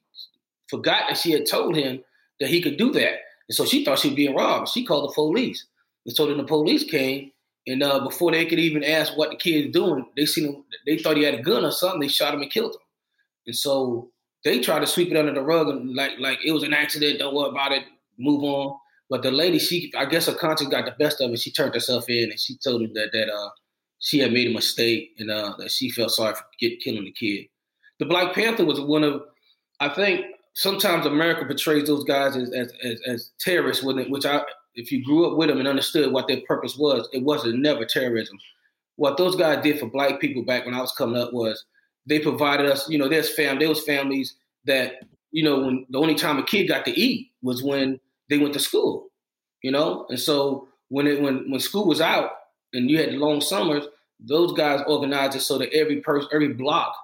forgot 0.67 1.03
that 1.07 1.17
she 1.17 1.31
had 1.31 1.47
told 1.47 1.75
him 1.75 2.03
that 2.39 2.49
he 2.49 2.61
could 2.61 2.77
do 2.77 2.91
that. 2.91 3.15
And 3.49 3.55
so 3.55 3.65
she 3.65 3.83
thought 3.83 3.99
she 3.99 4.09
was 4.09 4.15
being 4.15 4.35
robbed. 4.35 4.69
She 4.69 4.85
called 4.85 5.09
the 5.09 5.13
police. 5.13 5.65
And 6.05 6.15
so 6.15 6.27
then 6.27 6.37
the 6.37 6.43
police 6.43 6.83
came, 6.83 7.31
and 7.65 7.81
uh, 7.81 7.99
before 8.01 8.31
they 8.31 8.45
could 8.45 8.59
even 8.59 8.83
ask 8.83 9.17
what 9.17 9.29
the 9.29 9.37
kid's 9.37 9.71
doing, 9.71 10.05
they 10.17 10.25
seen 10.25 10.45
him. 10.45 10.63
They 10.85 10.97
thought 10.97 11.17
he 11.17 11.23
had 11.23 11.35
a 11.35 11.41
gun 11.41 11.63
or 11.63 11.71
something. 11.71 12.01
They 12.01 12.09
shot 12.09 12.33
him 12.33 12.41
and 12.41 12.51
killed 12.51 12.73
him. 12.73 12.81
And 13.47 13.55
so 13.55 14.11
they 14.43 14.59
tried 14.59 14.79
to 14.79 14.87
sweep 14.87 15.11
it 15.11 15.17
under 15.17 15.33
the 15.33 15.41
rug 15.41 15.69
and 15.69 15.95
like 15.95 16.11
like 16.19 16.39
it 16.43 16.51
was 16.51 16.63
an 16.63 16.73
accident. 16.73 17.19
Don't 17.19 17.33
worry 17.33 17.49
about 17.49 17.71
it. 17.71 17.83
Move 18.17 18.43
on. 18.43 18.77
But 19.09 19.23
the 19.23 19.31
lady, 19.31 19.59
she 19.59 19.93
I 19.97 20.05
guess 20.05 20.25
her 20.27 20.33
conscience 20.33 20.69
got 20.69 20.85
the 20.85 20.91
best 20.91 21.21
of 21.21 21.31
it. 21.31 21.39
She 21.39 21.51
turned 21.51 21.73
herself 21.73 22.09
in 22.09 22.31
and 22.31 22.39
she 22.39 22.57
told 22.57 22.81
him 22.81 22.91
that 22.95 23.11
that 23.13 23.29
uh 23.29 23.49
she 23.99 24.19
had 24.19 24.33
made 24.33 24.47
a 24.49 24.53
mistake 24.53 25.11
and 25.17 25.31
uh, 25.31 25.53
that 25.57 25.71
she 25.71 25.89
felt 25.89 26.11
sorry 26.11 26.35
for 26.35 26.43
get, 26.59 26.81
killing 26.81 27.05
the 27.05 27.11
kid. 27.11 27.45
The 27.99 28.05
Black 28.05 28.33
Panther 28.33 28.65
was 28.65 28.81
one 28.81 29.03
of 29.03 29.21
I 29.79 29.89
think 29.89 30.25
sometimes 30.53 31.05
America 31.05 31.45
portrays 31.45 31.87
those 31.87 32.03
guys 32.03 32.35
as 32.35 32.51
as, 32.51 32.73
as, 32.83 33.01
as 33.07 33.31
terrorists, 33.39 33.83
which 33.83 34.25
I 34.25 34.43
if 34.75 34.91
you 34.91 35.03
grew 35.03 35.29
up 35.29 35.37
with 35.37 35.49
them 35.49 35.59
and 35.59 35.67
understood 35.67 36.11
what 36.11 36.27
their 36.27 36.41
purpose 36.47 36.77
was, 36.77 37.07
it 37.13 37.23
wasn't 37.23 37.59
never 37.59 37.85
terrorism. 37.85 38.37
What 38.95 39.17
those 39.17 39.35
guys 39.35 39.63
did 39.63 39.79
for 39.79 39.87
black 39.87 40.19
people 40.19 40.43
back 40.43 40.65
when 40.65 40.73
I 40.73 40.81
was 40.81 40.93
coming 40.93 41.21
up 41.21 41.33
was 41.33 41.65
they 42.05 42.19
provided 42.19 42.69
us, 42.69 42.89
you 42.89 42.97
know, 42.97 43.07
there's 43.07 43.33
fam, 43.33 43.59
there 43.59 43.69
was 43.69 43.83
families 43.83 44.35
that, 44.65 45.03
you 45.31 45.43
know, 45.43 45.59
when 45.59 45.85
the 45.89 45.99
only 45.99 46.15
time 46.15 46.37
a 46.37 46.43
kid 46.43 46.67
got 46.67 46.85
to 46.85 46.99
eat 46.99 47.31
was 47.41 47.63
when 47.63 47.99
they 48.29 48.37
went 48.37 48.53
to 48.53 48.59
school, 48.59 49.09
you 49.61 49.71
know? 49.71 50.05
And 50.09 50.19
so 50.19 50.67
when 50.89 51.07
it 51.07 51.21
when 51.21 51.49
when 51.49 51.59
school 51.59 51.85
was 51.87 52.01
out 52.01 52.31
and 52.73 52.89
you 52.89 52.97
had 52.97 53.09
the 53.09 53.17
long 53.17 53.41
summers, 53.41 53.85
those 54.19 54.53
guys 54.53 54.81
organized 54.87 55.35
it 55.35 55.41
so 55.41 55.57
that 55.57 55.73
every 55.73 56.01
person, 56.01 56.29
every 56.33 56.53
block, 56.53 56.95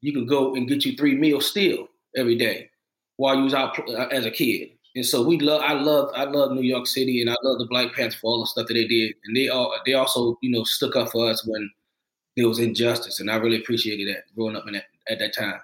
you 0.00 0.12
could 0.12 0.28
go 0.28 0.54
and 0.54 0.68
get 0.68 0.84
you 0.84 0.96
three 0.96 1.14
meals 1.14 1.46
still 1.46 1.88
every 2.14 2.36
day 2.36 2.70
while 3.16 3.36
you 3.36 3.44
was 3.44 3.54
out 3.54 3.78
uh, 3.88 4.06
as 4.10 4.26
a 4.26 4.30
kid. 4.30 4.70
And 4.94 5.04
so 5.04 5.22
we 5.22 5.38
love, 5.38 5.60
I 5.60 5.74
love, 5.74 6.10
I 6.14 6.24
love 6.24 6.52
New 6.52 6.62
York 6.62 6.86
City, 6.86 7.20
and 7.20 7.28
I 7.28 7.36
love 7.42 7.58
the 7.58 7.66
Black 7.66 7.94
Panthers 7.94 8.14
for 8.14 8.30
all 8.30 8.40
the 8.40 8.46
stuff 8.46 8.66
that 8.68 8.74
they 8.74 8.86
did, 8.86 9.14
and 9.24 9.36
they 9.36 9.48
all, 9.48 9.74
they 9.84 9.92
also, 9.92 10.38
you 10.40 10.50
know, 10.50 10.64
stuck 10.64 10.96
up 10.96 11.10
for 11.10 11.28
us 11.28 11.46
when 11.46 11.70
there 12.36 12.48
was 12.48 12.58
injustice, 12.58 13.20
and 13.20 13.30
I 13.30 13.36
really 13.36 13.58
appreciated 13.58 14.08
that 14.08 14.24
growing 14.34 14.56
up 14.56 14.66
in 14.66 14.72
that 14.74 14.84
at 15.08 15.18
that 15.18 15.34
time. 15.34 15.60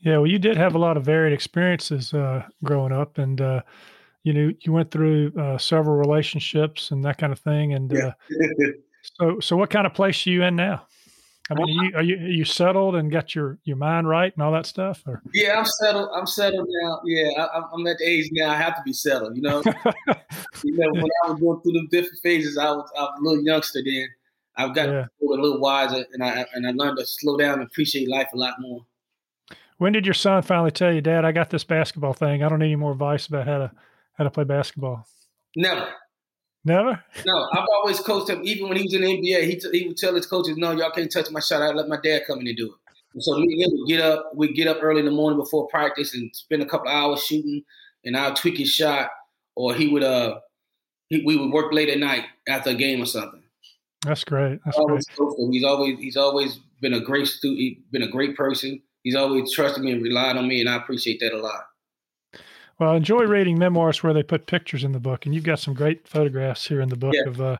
Yeah, 0.00 0.18
well, 0.18 0.26
you 0.26 0.38
did 0.38 0.56
have 0.56 0.74
a 0.74 0.78
lot 0.78 0.96
of 0.96 1.04
varied 1.04 1.32
experiences 1.32 2.12
uh, 2.12 2.44
growing 2.64 2.92
up, 2.92 3.18
and 3.18 3.40
uh, 3.40 3.62
you 4.26 4.32
know, 4.32 4.52
you 4.60 4.72
went 4.72 4.90
through 4.90 5.32
uh, 5.38 5.56
several 5.56 5.96
relationships 5.96 6.90
and 6.90 7.04
that 7.04 7.18
kind 7.18 7.32
of 7.32 7.38
thing. 7.38 7.74
And 7.74 7.92
yeah. 7.92 8.12
Uh, 8.28 8.72
so, 9.02 9.38
so 9.38 9.56
what 9.56 9.70
kind 9.70 9.86
of 9.86 9.94
place 9.94 10.26
are 10.26 10.30
you 10.30 10.42
in 10.42 10.56
now? 10.56 10.84
I 11.48 11.54
mean, 11.54 11.78
are 11.78 11.84
you, 11.84 11.96
are 11.96 12.02
you, 12.02 12.16
are 12.16 12.30
you 12.30 12.44
settled 12.44 12.96
and 12.96 13.10
got 13.10 13.34
your, 13.34 13.58
your 13.64 13.76
mind 13.76 14.08
right 14.08 14.32
and 14.34 14.42
all 14.42 14.50
that 14.52 14.66
stuff? 14.66 15.02
Or? 15.06 15.22
Yeah, 15.32 15.58
I'm 15.58 15.64
settled. 15.64 16.08
I'm 16.12 16.26
settled 16.26 16.66
now. 16.82 17.00
Yeah, 17.04 17.30
I, 17.44 17.62
am 17.72 17.86
at 17.86 17.98
the 17.98 18.04
age 18.04 18.30
now. 18.32 18.50
I 18.50 18.56
have 18.56 18.74
to 18.76 18.82
be 18.84 18.92
settled. 18.92 19.36
You 19.36 19.42
know, 19.42 19.62
you 20.64 20.76
know, 20.76 20.92
when 20.92 21.08
I 21.24 21.30
was 21.30 21.40
going 21.40 21.60
through 21.60 21.72
the 21.72 21.86
different 21.90 22.18
phases, 22.22 22.58
I 22.58 22.70
was, 22.70 22.90
I 22.98 23.02
was 23.02 23.18
a 23.20 23.22
little 23.22 23.44
youngster 23.44 23.80
then. 23.84 24.08
I've 24.56 24.74
got 24.74 24.88
yeah. 24.88 25.04
a 25.04 25.24
little 25.24 25.60
wiser, 25.60 26.04
and 26.12 26.24
I 26.24 26.46
and 26.54 26.66
I 26.66 26.70
learned 26.72 26.98
to 26.98 27.06
slow 27.06 27.36
down 27.36 27.60
and 27.60 27.68
appreciate 27.68 28.08
life 28.08 28.28
a 28.32 28.36
lot 28.36 28.54
more. 28.58 28.86
When 29.78 29.92
did 29.92 30.06
your 30.06 30.14
son 30.14 30.42
finally 30.42 30.70
tell 30.70 30.92
you, 30.92 31.02
Dad, 31.02 31.26
I 31.26 31.32
got 31.32 31.50
this 31.50 31.64
basketball 31.64 32.14
thing. 32.14 32.42
I 32.42 32.48
don't 32.48 32.60
need 32.60 32.66
any 32.66 32.76
more 32.76 32.92
advice 32.92 33.26
about 33.26 33.46
how 33.46 33.58
to 33.58 33.70
how 34.14 34.24
to 34.24 34.30
play 34.30 34.44
basketball? 34.44 35.06
Never. 35.54 35.88
Never? 36.66 37.00
No, 37.24 37.48
I've 37.52 37.66
always 37.76 38.00
coached 38.00 38.28
him. 38.28 38.40
Even 38.42 38.68
when 38.68 38.76
he 38.76 38.82
was 38.82 38.92
in 38.92 39.02
the 39.02 39.06
NBA, 39.06 39.44
he, 39.44 39.54
t- 39.56 39.78
he 39.78 39.86
would 39.86 39.96
tell 39.96 40.12
his 40.16 40.26
coaches, 40.26 40.56
"No, 40.56 40.72
y'all 40.72 40.90
can't 40.90 41.10
touch 41.10 41.30
my 41.30 41.38
shot. 41.38 41.62
I 41.62 41.68
let 41.68 41.88
my 41.88 41.98
dad 42.02 42.22
come 42.26 42.40
in 42.40 42.48
and 42.48 42.56
do 42.56 42.66
it." 42.66 42.94
And 43.14 43.22
so 43.22 43.38
me 43.38 43.62
and 43.62 43.72
him 43.72 43.78
would 43.78 43.88
get 43.88 44.00
up. 44.00 44.32
We 44.34 44.52
get 44.52 44.66
up 44.66 44.78
early 44.82 44.98
in 44.98 45.06
the 45.06 45.12
morning 45.12 45.38
before 45.38 45.68
practice 45.68 46.12
and 46.12 46.34
spend 46.34 46.62
a 46.62 46.66
couple 46.66 46.88
hours 46.88 47.24
shooting, 47.24 47.62
and 48.04 48.16
I'll 48.16 48.34
tweak 48.34 48.58
his 48.58 48.68
shot, 48.68 49.10
or 49.54 49.74
he 49.74 49.86
would 49.86 50.02
uh, 50.02 50.40
he, 51.08 51.22
we 51.24 51.36
would 51.36 51.52
work 51.52 51.72
late 51.72 51.88
at 51.88 52.00
night 52.00 52.24
after 52.48 52.70
a 52.70 52.74
game 52.74 53.00
or 53.00 53.06
something. 53.06 53.44
That's 54.04 54.24
great. 54.24 54.58
That's 54.64 54.76
great. 54.76 55.04
He's 55.52 55.64
always 55.64 55.98
he's 56.00 56.16
always 56.16 56.58
been 56.80 56.94
a 56.94 57.00
great 57.00 57.28
student. 57.28 57.60
He's 57.60 57.78
been 57.92 58.02
a 58.02 58.10
great 58.10 58.36
person. 58.36 58.82
He's 59.04 59.14
always 59.14 59.52
trusted 59.52 59.84
me 59.84 59.92
and 59.92 60.02
relied 60.02 60.36
on 60.36 60.48
me, 60.48 60.60
and 60.60 60.68
I 60.68 60.74
appreciate 60.74 61.20
that 61.20 61.32
a 61.32 61.38
lot. 61.38 61.62
Well, 62.78 62.90
I 62.90 62.96
enjoy 62.96 63.24
reading 63.24 63.58
memoirs 63.58 64.02
where 64.02 64.12
they 64.12 64.22
put 64.22 64.46
pictures 64.46 64.84
in 64.84 64.92
the 64.92 65.00
book, 65.00 65.24
and 65.24 65.34
you've 65.34 65.44
got 65.44 65.60
some 65.60 65.72
great 65.72 66.06
photographs 66.06 66.66
here 66.66 66.82
in 66.82 66.90
the 66.90 66.96
book 66.96 67.14
yeah. 67.14 67.28
of 67.28 67.40
uh, 67.40 67.56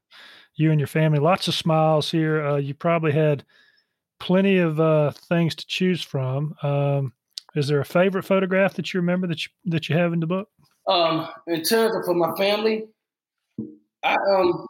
you 0.57 0.71
and 0.71 0.79
your 0.79 0.87
family. 0.87 1.19
Lots 1.19 1.49
of 1.49 1.55
smiles 1.55 2.11
here. 2.11 2.45
Uh, 2.45 2.57
you 2.57 2.75
probably 2.75 3.13
had 3.13 3.45
plenty 4.21 4.59
of 4.59 4.79
uh, 4.79 5.13
things 5.13 5.55
to 5.55 5.67
choose 5.67 6.03
from. 6.03 6.55
Um, 6.63 7.13
is 7.55 7.69
there 7.69 7.81
a 7.81 7.85
favorite 7.85 8.25
photograph 8.25 8.75
that 8.75 8.93
you 8.93 9.01
remember 9.01 9.27
that 9.27 9.47
you 9.47 9.53
that 9.67 9.89
you 9.89 9.97
have 9.97 10.13
in 10.13 10.21
the 10.21 10.27
book? 10.27 10.49
Um, 10.87 11.29
in 11.47 11.63
terms 11.63 11.97
of 11.97 12.05
for 12.05 12.15
my 12.15 12.35
family, 12.37 12.85
I 14.03 14.17
um, 14.37 14.67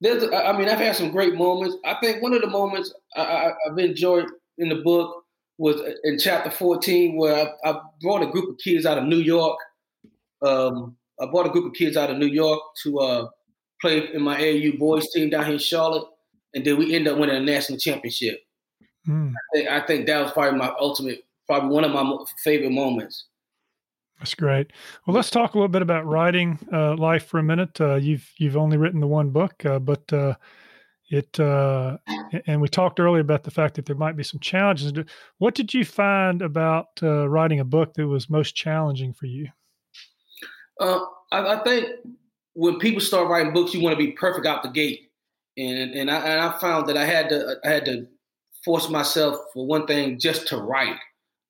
there's 0.00 0.24
I 0.24 0.52
mean 0.58 0.68
I've 0.68 0.80
had 0.80 0.96
some 0.96 1.12
great 1.12 1.36
moments. 1.36 1.76
I 1.84 1.94
think 2.02 2.20
one 2.20 2.34
of 2.34 2.40
the 2.40 2.48
moments 2.48 2.92
I, 3.16 3.52
I've 3.68 3.78
enjoyed 3.78 4.26
in 4.58 4.68
the 4.68 4.76
book 4.76 5.24
was 5.58 5.80
in 6.04 6.18
chapter 6.18 6.50
14 6.50 7.16
where 7.16 7.52
I, 7.64 7.70
I, 7.70 7.80
brought 8.00 8.22
a 8.22 8.26
group 8.26 8.48
of 8.48 8.58
kids 8.62 8.86
out 8.86 8.96
of 8.96 9.04
New 9.04 9.16
York 9.18 9.58
um, 10.42 10.96
I 11.20 11.26
brought 11.26 11.46
a 11.46 11.50
group 11.50 11.66
of 11.66 11.72
kids 11.74 11.96
out 11.96 12.10
of 12.10 12.18
New 12.18 12.26
York 12.26 12.60
to 12.82 12.98
uh, 13.00 13.28
play 13.80 14.12
in 14.12 14.22
my 14.22 14.40
AAU 14.40 14.78
boys 14.78 15.10
team 15.10 15.30
down 15.30 15.44
here 15.44 15.54
in 15.54 15.58
Charlotte, 15.58 16.06
and 16.54 16.64
then 16.64 16.78
we 16.78 16.94
ended 16.94 17.12
up 17.12 17.18
winning 17.18 17.36
a 17.36 17.40
national 17.40 17.78
championship. 17.78 18.40
Mm. 19.06 19.32
I, 19.32 19.56
think, 19.56 19.68
I 19.68 19.80
think 19.86 20.06
that 20.06 20.22
was 20.22 20.32
probably 20.32 20.58
my 20.58 20.72
ultimate, 20.78 21.24
probably 21.46 21.70
one 21.70 21.84
of 21.84 21.92
my 21.92 22.24
favorite 22.42 22.72
moments. 22.72 23.26
That's 24.18 24.34
great. 24.34 24.72
Well, 25.06 25.14
let's 25.14 25.30
talk 25.30 25.54
a 25.54 25.58
little 25.58 25.68
bit 25.68 25.82
about 25.82 26.04
writing 26.04 26.58
uh, 26.72 26.96
life 26.96 27.26
for 27.26 27.38
a 27.38 27.42
minute. 27.42 27.80
Uh, 27.80 27.94
you've 27.94 28.28
you've 28.36 28.56
only 28.56 28.76
written 28.76 29.00
the 29.00 29.06
one 29.06 29.30
book, 29.30 29.64
uh, 29.64 29.78
but 29.78 30.12
uh, 30.12 30.34
it 31.10 31.38
uh, 31.38 31.98
and 32.46 32.60
we 32.60 32.68
talked 32.68 32.98
earlier 32.98 33.20
about 33.20 33.44
the 33.44 33.50
fact 33.50 33.76
that 33.76 33.86
there 33.86 33.96
might 33.96 34.16
be 34.16 34.24
some 34.24 34.40
challenges. 34.40 34.92
What 35.38 35.54
did 35.54 35.72
you 35.72 35.84
find 35.84 36.42
about 36.42 36.88
uh, 37.02 37.28
writing 37.28 37.60
a 37.60 37.64
book 37.64 37.94
that 37.94 38.08
was 38.08 38.28
most 38.28 38.56
challenging 38.56 39.12
for 39.12 39.26
you? 39.26 39.48
Uh, 40.80 41.00
I, 41.32 41.54
I, 41.54 41.64
think 41.64 41.88
when 42.54 42.78
people 42.78 43.00
start 43.00 43.28
writing 43.28 43.52
books, 43.52 43.74
you 43.74 43.82
want 43.82 43.98
to 43.98 44.04
be 44.04 44.12
perfect 44.12 44.46
out 44.46 44.62
the 44.62 44.68
gate, 44.68 45.10
and 45.56 45.92
and 45.94 46.10
I, 46.10 46.18
and 46.20 46.40
I 46.40 46.58
found 46.58 46.88
that 46.88 46.96
I 46.96 47.04
had 47.04 47.28
to 47.30 47.56
I 47.64 47.68
had 47.68 47.84
to 47.86 48.06
force 48.64 48.88
myself 48.88 49.36
for 49.52 49.66
one 49.66 49.86
thing 49.86 50.18
just 50.18 50.46
to 50.48 50.58
write. 50.58 50.96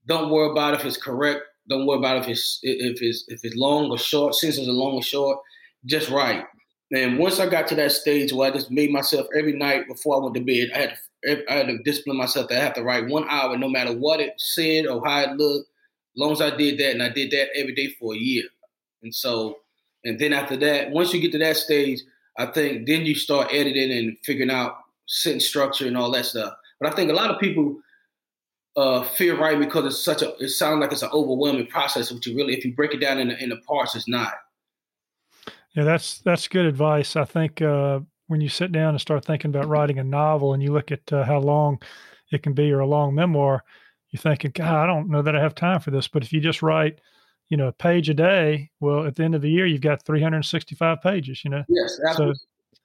Don't 0.06 0.30
worry 0.30 0.50
about 0.50 0.74
if 0.74 0.84
it's 0.84 0.96
correct. 0.96 1.42
Don't 1.68 1.86
worry 1.86 1.98
about 1.98 2.16
if 2.18 2.28
it's 2.28 2.58
if 2.62 3.02
it's 3.02 3.24
if 3.28 3.40
it's 3.44 3.56
long 3.56 3.90
or 3.90 3.98
short. 3.98 4.34
Since 4.34 4.56
it's 4.56 4.66
long 4.66 4.94
or 4.94 5.02
short, 5.02 5.38
just 5.84 6.10
write. 6.10 6.44
And 6.90 7.18
once 7.18 7.38
I 7.38 7.46
got 7.46 7.66
to 7.68 7.74
that 7.74 7.92
stage 7.92 8.32
where 8.32 8.50
I 8.50 8.54
just 8.54 8.70
made 8.70 8.90
myself 8.90 9.26
every 9.36 9.52
night 9.52 9.86
before 9.86 10.16
I 10.16 10.22
went 10.22 10.34
to 10.36 10.40
bed, 10.40 10.70
I 10.74 10.78
had 10.78 10.94
to, 11.24 11.52
I 11.52 11.54
had 11.56 11.66
to 11.66 11.78
discipline 11.82 12.16
myself 12.16 12.48
that 12.48 12.60
I 12.60 12.64
have 12.64 12.74
to 12.74 12.82
write 12.82 13.08
one 13.08 13.26
hour, 13.28 13.58
no 13.58 13.68
matter 13.68 13.92
what 13.92 14.20
it 14.20 14.32
said 14.38 14.86
or 14.86 15.04
how 15.04 15.20
it 15.20 15.36
looked. 15.36 15.68
As 15.68 16.20
long 16.20 16.32
as 16.32 16.40
I 16.40 16.56
did 16.56 16.78
that, 16.78 16.92
and 16.92 17.02
I 17.02 17.10
did 17.10 17.30
that 17.32 17.48
every 17.54 17.74
day 17.74 17.94
for 18.00 18.14
a 18.14 18.18
year. 18.18 18.44
And 19.02 19.14
so, 19.14 19.58
and 20.04 20.18
then 20.18 20.32
after 20.32 20.56
that, 20.58 20.90
once 20.90 21.12
you 21.12 21.20
get 21.20 21.32
to 21.32 21.38
that 21.38 21.56
stage, 21.56 22.00
I 22.36 22.46
think 22.46 22.86
then 22.86 23.04
you 23.04 23.14
start 23.14 23.48
editing 23.52 23.90
and 23.92 24.16
figuring 24.24 24.50
out 24.50 24.76
sentence 25.06 25.46
structure 25.46 25.86
and 25.86 25.96
all 25.96 26.10
that 26.12 26.26
stuff. 26.26 26.54
But 26.80 26.92
I 26.92 26.96
think 26.96 27.10
a 27.10 27.14
lot 27.14 27.30
of 27.30 27.40
people 27.40 27.80
uh, 28.76 29.02
fear 29.02 29.36
writing 29.36 29.60
because 29.60 29.84
it's 29.86 30.02
such 30.02 30.22
a, 30.22 30.36
it 30.36 30.50
sounds 30.50 30.80
like 30.80 30.92
it's 30.92 31.02
an 31.02 31.10
overwhelming 31.12 31.66
process, 31.66 32.12
which 32.12 32.26
you 32.26 32.36
really, 32.36 32.56
if 32.56 32.64
you 32.64 32.74
break 32.74 32.94
it 32.94 33.00
down 33.00 33.18
in 33.18 33.28
the, 33.28 33.42
in 33.42 33.52
parts, 33.62 33.96
it's 33.96 34.08
not. 34.08 34.34
Yeah, 35.74 35.84
that's 35.84 36.18
that's 36.18 36.48
good 36.48 36.66
advice. 36.66 37.16
I 37.16 37.24
think 37.24 37.60
uh, 37.60 38.00
when 38.28 38.40
you 38.40 38.48
sit 38.48 38.72
down 38.72 38.90
and 38.90 39.00
start 39.00 39.24
thinking 39.24 39.50
about 39.50 39.68
writing 39.68 39.98
a 39.98 40.04
novel, 40.04 40.54
and 40.54 40.62
you 40.62 40.72
look 40.72 40.92
at 40.92 41.12
uh, 41.12 41.24
how 41.24 41.38
long 41.38 41.80
it 42.30 42.42
can 42.42 42.52
be 42.52 42.70
or 42.70 42.80
a 42.80 42.86
long 42.86 43.14
memoir, 43.14 43.64
you're 44.10 44.20
thinking, 44.20 44.52
God, 44.54 44.74
I 44.74 44.86
don't 44.86 45.10
know 45.10 45.22
that 45.22 45.36
I 45.36 45.40
have 45.40 45.54
time 45.54 45.80
for 45.80 45.90
this. 45.90 46.08
But 46.08 46.22
if 46.22 46.32
you 46.32 46.40
just 46.40 46.62
write 46.62 47.00
you 47.48 47.56
know, 47.56 47.68
a 47.68 47.72
page 47.72 48.08
a 48.08 48.14
day. 48.14 48.70
Well, 48.80 49.06
at 49.06 49.16
the 49.16 49.24
end 49.24 49.34
of 49.34 49.42
the 49.42 49.50
year, 49.50 49.66
you've 49.66 49.80
got 49.80 50.04
365 50.04 51.00
pages, 51.02 51.44
you 51.44 51.50
know? 51.50 51.64
Yes, 51.68 51.98
absolutely. 52.06 52.34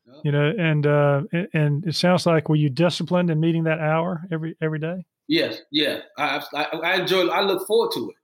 So, 0.05 0.21
you 0.23 0.31
know, 0.31 0.53
and, 0.57 0.85
uh, 0.85 1.23
and 1.53 1.85
it 1.85 1.95
sounds 1.95 2.25
like, 2.25 2.49
were 2.49 2.55
you 2.55 2.69
disciplined 2.69 3.29
in 3.29 3.39
meeting 3.39 3.63
that 3.63 3.79
hour 3.79 4.25
every, 4.31 4.55
every 4.61 4.79
day? 4.79 5.05
Yes. 5.27 5.61
Yeah. 5.71 5.99
I, 6.17 6.43
I, 6.53 6.63
I 6.63 6.95
enjoy, 7.01 7.27
I 7.27 7.41
look 7.41 7.65
forward 7.67 7.91
to 7.93 8.09
it. 8.09 8.15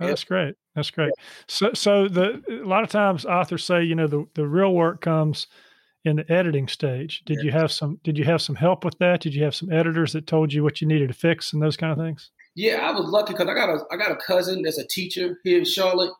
Oh, 0.00 0.06
that's 0.08 0.24
great. 0.24 0.54
That's 0.74 0.90
great. 0.90 1.12
So, 1.48 1.72
so 1.72 2.08
the, 2.08 2.42
a 2.48 2.66
lot 2.66 2.82
of 2.82 2.90
times 2.90 3.24
authors 3.24 3.64
say, 3.64 3.82
you 3.84 3.94
know, 3.94 4.06
the, 4.06 4.26
the 4.34 4.46
real 4.46 4.74
work 4.74 5.00
comes 5.00 5.46
in 6.04 6.16
the 6.16 6.30
editing 6.30 6.68
stage. 6.68 7.22
Did 7.24 7.36
yes. 7.36 7.44
you 7.44 7.50
have 7.52 7.72
some, 7.72 8.00
did 8.02 8.18
you 8.18 8.24
have 8.24 8.42
some 8.42 8.56
help 8.56 8.84
with 8.84 8.98
that? 8.98 9.20
Did 9.20 9.34
you 9.34 9.44
have 9.44 9.54
some 9.54 9.72
editors 9.72 10.12
that 10.12 10.26
told 10.26 10.52
you 10.52 10.62
what 10.62 10.80
you 10.80 10.86
needed 10.86 11.08
to 11.08 11.14
fix 11.14 11.52
and 11.52 11.62
those 11.62 11.76
kind 11.76 11.92
of 11.92 11.98
things? 11.98 12.30
Yeah, 12.54 12.88
I 12.88 12.92
was 12.92 13.06
lucky 13.06 13.32
because 13.32 13.48
I 13.48 13.54
got 13.54 13.68
a 13.68 13.84
I 13.90 13.96
got 13.96 14.12
a 14.12 14.16
cousin 14.16 14.62
that's 14.62 14.78
a 14.78 14.86
teacher 14.86 15.38
here 15.42 15.58
in 15.58 15.64
Charlotte, 15.64 16.12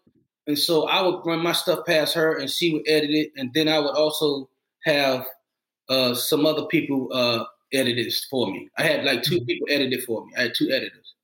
and 0.46 0.58
so 0.58 0.88
I 0.88 1.00
would 1.02 1.20
run 1.24 1.40
my 1.40 1.52
stuff 1.52 1.86
past 1.86 2.14
her, 2.14 2.38
and 2.38 2.50
she 2.50 2.72
would 2.72 2.82
edit 2.88 3.10
it, 3.10 3.32
and 3.36 3.52
then 3.54 3.68
I 3.68 3.78
would 3.78 3.94
also 3.94 4.48
have 4.84 5.26
uh, 5.88 6.14
some 6.14 6.44
other 6.44 6.66
people 6.66 7.08
uh, 7.12 7.44
edit 7.72 7.98
it 7.98 8.12
for 8.30 8.50
me. 8.50 8.68
I 8.76 8.82
had 8.82 9.04
like 9.04 9.22
two 9.22 9.36
mm-hmm. 9.36 9.46
people 9.46 9.66
edit 9.70 9.92
it 9.92 10.02
for 10.04 10.24
me. 10.26 10.32
I 10.36 10.42
had 10.42 10.54
two 10.54 10.70
editors. 10.70 11.14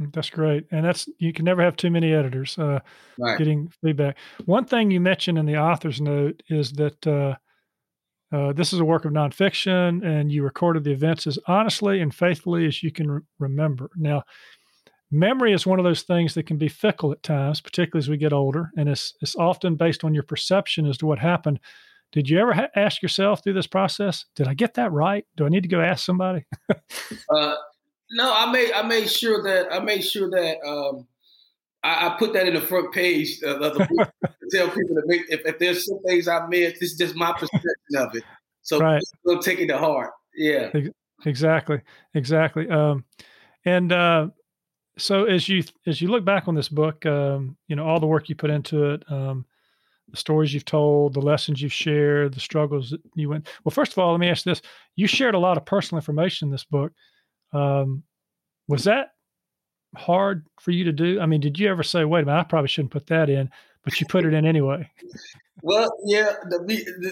Mm, 0.00 0.14
that's 0.14 0.30
great, 0.30 0.66
and 0.70 0.84
that's 0.84 1.08
you 1.18 1.32
can 1.34 1.44
never 1.44 1.62
have 1.62 1.76
too 1.76 1.90
many 1.90 2.14
editors 2.14 2.58
uh, 2.58 2.80
right. 3.18 3.36
getting 3.36 3.70
feedback. 3.82 4.16
One 4.46 4.64
thing 4.64 4.90
you 4.90 5.00
mentioned 5.00 5.36
in 5.36 5.44
the 5.44 5.58
author's 5.58 6.00
note 6.00 6.42
is 6.48 6.72
that 6.72 7.06
uh, 8.30 8.52
this 8.52 8.72
is 8.72 8.80
a 8.80 8.84
work 8.84 9.04
of 9.04 9.12
nonfiction, 9.12 10.04
and 10.04 10.30
you 10.30 10.42
recorded 10.42 10.84
the 10.84 10.92
events 10.92 11.26
as 11.26 11.38
honestly 11.46 12.00
and 12.00 12.14
faithfully 12.14 12.66
as 12.66 12.82
you 12.82 12.92
can 12.92 13.10
re- 13.10 13.20
remember. 13.38 13.90
Now, 13.96 14.24
memory 15.10 15.52
is 15.52 15.66
one 15.66 15.78
of 15.78 15.84
those 15.84 16.02
things 16.02 16.34
that 16.34 16.46
can 16.46 16.58
be 16.58 16.68
fickle 16.68 17.12
at 17.12 17.22
times, 17.22 17.60
particularly 17.60 18.04
as 18.04 18.08
we 18.08 18.18
get 18.18 18.32
older, 18.32 18.70
and 18.76 18.88
it's 18.88 19.14
it's 19.22 19.36
often 19.36 19.76
based 19.76 20.04
on 20.04 20.14
your 20.14 20.24
perception 20.24 20.86
as 20.86 20.98
to 20.98 21.06
what 21.06 21.18
happened. 21.18 21.60
Did 22.12 22.28
you 22.28 22.38
ever 22.38 22.52
ha- 22.52 22.68
ask 22.76 23.02
yourself 23.02 23.42
through 23.42 23.54
this 23.54 23.66
process, 23.66 24.26
"Did 24.36 24.46
I 24.46 24.54
get 24.54 24.74
that 24.74 24.92
right? 24.92 25.24
Do 25.36 25.46
I 25.46 25.48
need 25.48 25.62
to 25.62 25.68
go 25.68 25.80
ask 25.80 26.04
somebody?" 26.04 26.44
uh, 26.70 27.54
no, 28.10 28.32
I 28.34 28.52
made 28.52 28.72
I 28.72 28.82
made 28.82 29.10
sure 29.10 29.42
that 29.42 29.72
I 29.72 29.80
made 29.80 30.02
sure 30.02 30.28
that 30.30 30.58
um, 30.66 31.06
I, 31.88 32.08
I, 32.08 32.16
put 32.18 32.32
that 32.34 32.46
in 32.46 32.54
the 32.54 32.60
front 32.60 32.92
page 32.92 33.40
of, 33.42 33.60
the 33.60 33.86
book 33.96 34.12
to 34.22 34.48
tell 34.52 34.68
people 34.68 34.94
to 34.96 35.02
make 35.06 35.22
if, 35.28 35.40
if, 35.46 35.58
there's 35.58 35.86
some 35.86 36.00
things 36.06 36.28
I 36.28 36.46
missed, 36.46 36.80
this 36.80 36.92
is 36.92 36.98
just 36.98 37.16
my 37.16 37.32
perception 37.32 37.96
of 37.96 38.14
it. 38.14 38.24
So 38.62 38.78
right. 38.78 39.02
go 39.26 39.40
take 39.40 39.58
it 39.60 39.66
to 39.68 39.78
heart. 39.78 40.12
Yeah. 40.36 40.70
Exactly. 41.24 41.80
Exactly. 42.14 42.68
Um, 42.68 43.04
and 43.64 43.92
uh, 43.92 44.28
so 44.98 45.24
as 45.24 45.48
you 45.48 45.64
as 45.86 46.00
you 46.00 46.08
look 46.08 46.24
back 46.24 46.48
on 46.48 46.54
this 46.54 46.68
book, 46.68 47.04
um, 47.06 47.56
you 47.66 47.76
know 47.76 47.84
all 47.84 48.00
the 48.00 48.06
work 48.06 48.28
you 48.28 48.34
put 48.34 48.50
into 48.50 48.92
it, 48.92 49.02
um, 49.10 49.44
the 50.08 50.16
stories 50.16 50.52
you've 50.54 50.64
told, 50.64 51.14
the 51.14 51.20
lessons 51.20 51.60
you've 51.60 51.72
shared, 51.72 52.34
the 52.34 52.40
struggles 52.40 52.90
that 52.90 53.00
you 53.14 53.28
went. 53.28 53.48
Well, 53.64 53.70
first 53.70 53.92
of 53.92 53.98
all, 53.98 54.12
let 54.12 54.20
me 54.20 54.28
ask 54.28 54.44
this: 54.44 54.62
you 54.96 55.06
shared 55.06 55.34
a 55.34 55.38
lot 55.38 55.56
of 55.56 55.64
personal 55.64 55.98
information 55.98 56.48
in 56.48 56.52
this 56.52 56.64
book. 56.64 56.92
Um, 57.52 58.02
was 58.68 58.84
that 58.84 59.08
hard 59.96 60.44
for 60.60 60.70
you 60.70 60.84
to 60.84 60.92
do? 60.92 61.20
I 61.20 61.26
mean, 61.26 61.40
did 61.40 61.58
you 61.58 61.68
ever 61.68 61.82
say, 61.82 62.04
"Wait 62.04 62.22
a 62.22 62.26
minute, 62.26 62.40
I 62.40 62.44
probably 62.44 62.68
shouldn't 62.68 62.92
put 62.92 63.06
that 63.08 63.28
in," 63.28 63.50
but 63.84 64.00
you 64.00 64.06
put 64.06 64.24
it 64.24 64.34
in 64.34 64.44
anyway? 64.44 64.88
well, 65.62 65.90
yeah, 66.04 66.32
the, 66.50 66.58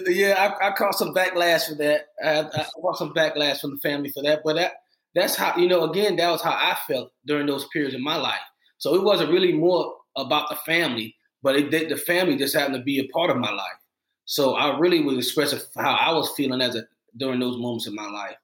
the, 0.05 0.13
yeah, 0.13 0.55
I, 0.61 0.69
I 0.69 0.71
caught 0.73 0.95
some 0.95 1.13
backlash 1.13 1.67
for 1.67 1.75
that. 1.75 2.07
I, 2.23 2.39
I 2.39 2.65
caught 2.81 2.97
some 2.97 3.13
backlash 3.13 3.59
from 3.59 3.71
the 3.71 3.81
family 3.81 4.09
for 4.09 4.23
that, 4.23 4.41
but 4.43 4.55
that 4.55 4.73
that's 5.15 5.35
how 5.35 5.55
you 5.57 5.67
know. 5.67 5.89
Again, 5.89 6.15
that 6.17 6.31
was 6.31 6.41
how 6.41 6.51
I 6.51 6.77
felt 6.87 7.11
during 7.25 7.47
those 7.47 7.67
periods 7.69 7.95
in 7.95 8.03
my 8.03 8.17
life. 8.17 8.39
So 8.77 8.95
it 8.95 9.03
wasn't 9.03 9.31
really 9.31 9.53
more 9.53 9.95
about 10.15 10.49
the 10.49 10.55
family, 10.57 11.15
but 11.41 11.55
it, 11.55 11.89
the 11.89 11.97
family 11.97 12.37
just 12.37 12.55
happened 12.55 12.75
to 12.75 12.81
be 12.81 12.99
a 12.99 13.07
part 13.07 13.29
of 13.29 13.37
my 13.37 13.51
life. 13.51 13.79
So 14.25 14.55
I 14.55 14.77
really 14.77 15.01
was 15.01 15.17
expressing 15.17 15.59
how 15.75 15.95
I 15.95 16.11
was 16.11 16.31
feeling 16.31 16.61
as 16.61 16.75
a 16.75 16.83
during 17.17 17.39
those 17.39 17.57
moments 17.57 17.87
in 17.87 17.95
my 17.95 18.07
life. 18.07 18.35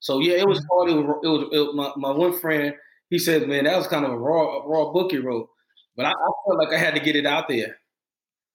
So 0.00 0.20
yeah, 0.20 0.34
it 0.34 0.48
was 0.48 0.58
mm-hmm. 0.60 0.66
hard. 0.70 0.90
It 0.90 0.94
was, 0.94 1.20
it 1.22 1.28
was, 1.28 1.48
it 1.52 1.58
was 1.58 1.74
my, 1.74 1.92
my 1.96 2.16
one 2.16 2.38
friend. 2.38 2.74
He 3.12 3.18
says, 3.18 3.46
"Man, 3.46 3.64
that 3.64 3.76
was 3.76 3.86
kind 3.86 4.06
of 4.06 4.10
a 4.10 4.18
raw, 4.18 4.56
a 4.56 4.66
raw 4.66 4.90
book 4.90 5.10
he 5.10 5.18
wrote," 5.18 5.46
but 5.94 6.06
I, 6.06 6.12
I, 6.12 6.30
felt 6.46 6.58
like 6.58 6.72
I 6.72 6.78
had 6.78 6.94
to 6.94 7.00
get 7.00 7.14
it 7.14 7.26
out 7.26 7.46
there. 7.46 7.76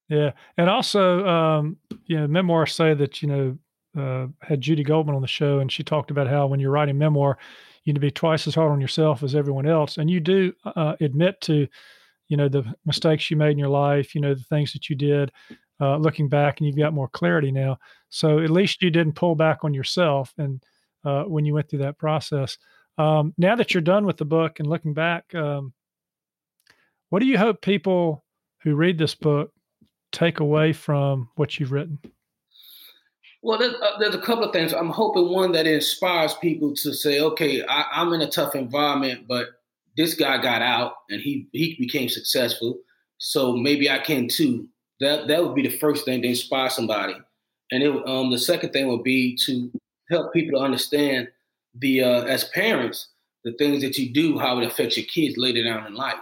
Yeah, 0.10 0.32
and 0.58 0.68
also, 0.68 1.24
um, 1.28 1.78
you 2.08 2.20
know, 2.20 2.28
memoirs 2.28 2.74
say 2.74 2.96
that 2.96 3.22
you 3.22 3.28
know 3.28 3.58
uh, 3.96 4.28
had 4.42 4.62
Judy 4.62 4.84
Goldman 4.84 5.14
on 5.14 5.22
the 5.22 5.28
show, 5.28 5.60
and 5.60 5.72
she 5.72 5.84
talked 5.84 6.10
about 6.10 6.28
how 6.28 6.48
when 6.48 6.60
you're 6.60 6.72
writing 6.72 6.98
memoir, 6.98 7.38
you 7.84 7.94
need 7.94 7.98
to 7.98 8.02
be 8.02 8.10
twice 8.10 8.48
as 8.48 8.56
hard 8.56 8.72
on 8.72 8.82
yourself 8.82 9.22
as 9.22 9.36
everyone 9.36 9.68
else, 9.68 9.98
and 9.98 10.10
you 10.10 10.20
do 10.20 10.52
uh, 10.66 10.96
admit 11.02 11.40
to, 11.42 11.68
you 12.28 12.36
know, 12.36 12.50
the 12.50 12.66
mistakes 12.84 13.30
you 13.30 13.38
made 13.38 13.52
in 13.52 13.60
your 13.60 13.70
life, 13.70 14.16
you 14.16 14.22
know, 14.22 14.34
the 14.34 14.44
things 14.46 14.74
that 14.74 14.90
you 14.90 14.96
did. 14.96 15.32
Uh, 15.80 15.98
looking 15.98 16.28
back, 16.28 16.58
and 16.58 16.66
you've 16.66 16.76
got 16.76 16.92
more 16.92 17.10
clarity 17.10 17.52
now. 17.52 17.78
So 18.10 18.40
at 18.40 18.50
least 18.50 18.82
you 18.82 18.90
didn't 18.90 19.14
pull 19.14 19.36
back 19.36 19.60
on 19.64 19.76
yourself, 19.76 20.34
and 20.40 20.64
uh, 21.06 21.26
when 21.26 21.46
you 21.46 21.54
went 21.54 21.70
through 21.70 21.84
that 21.84 22.00
process. 22.00 22.58
Um, 22.98 23.34
now 23.38 23.56
that 23.56 23.74
you're 23.74 23.82
done 23.82 24.06
with 24.06 24.18
the 24.18 24.26
book 24.26 24.60
and 24.60 24.68
looking 24.68 24.94
back, 24.94 25.34
um, 25.36 25.74
what 27.10 27.20
do 27.20 27.26
you 27.26 27.38
hope 27.38 27.62
people 27.62 28.24
who 28.64 28.76
read 28.76 28.98
this 28.98 29.16
book 29.16 29.52
take 30.12 30.40
away 30.40 30.74
from 30.74 31.30
what 31.36 31.60
you've 31.60 31.72
written? 31.72 32.00
Well, 33.44 33.60
there's, 33.60 33.76
uh, 33.76 34.00
there's, 34.00 34.16
a 34.16 34.22
couple 34.22 34.44
of 34.44 34.52
things. 34.52 34.74
I'm 34.74 34.90
hoping 34.90 35.30
one 35.30 35.52
that 35.52 35.68
inspires 35.68 36.34
people 36.36 36.74
to 36.76 36.94
say, 36.94 37.20
okay, 37.22 37.64
I, 37.64 38.02
am 38.02 38.14
in 38.14 38.22
a 38.22 38.30
tough 38.30 38.56
environment, 38.56 39.26
but 39.28 39.48
this 39.96 40.16
guy 40.16 40.42
got 40.42 40.62
out 40.62 40.94
and 41.10 41.22
he 41.22 41.48
he 41.52 41.76
became 41.80 42.10
successful, 42.10 42.80
so 43.18 43.56
maybe 43.56 43.90
I 43.90 44.00
can 44.00 44.28
too. 44.28 44.68
That 45.00 45.28
that 45.28 45.44
would 45.44 45.56
be 45.56 45.62
the 45.62 45.78
first 45.78 46.06
thing 46.06 46.22
to 46.22 46.28
inspire 46.28 46.70
somebody, 46.70 47.16
and 47.72 47.84
it, 47.84 48.08
um, 48.08 48.32
the 48.32 48.40
second 48.40 48.74
thing 48.74 48.88
would 48.88 49.04
be 49.04 49.38
to 49.46 49.72
help 50.10 50.34
people 50.34 50.60
to 50.60 50.66
understand 50.66 51.30
the 51.76 52.04
uh, 52.04 52.24
as 52.24 52.46
parents 52.46 53.10
the 53.44 53.54
things 53.54 53.82
that 53.82 53.98
you 53.98 54.12
do, 54.12 54.38
how 54.38 54.60
it 54.60 54.66
affects 54.66 54.98
your 54.98 55.06
kids 55.06 55.38
later 55.38 55.64
down 55.64 55.88
in 55.88 55.96
life. 55.96 56.16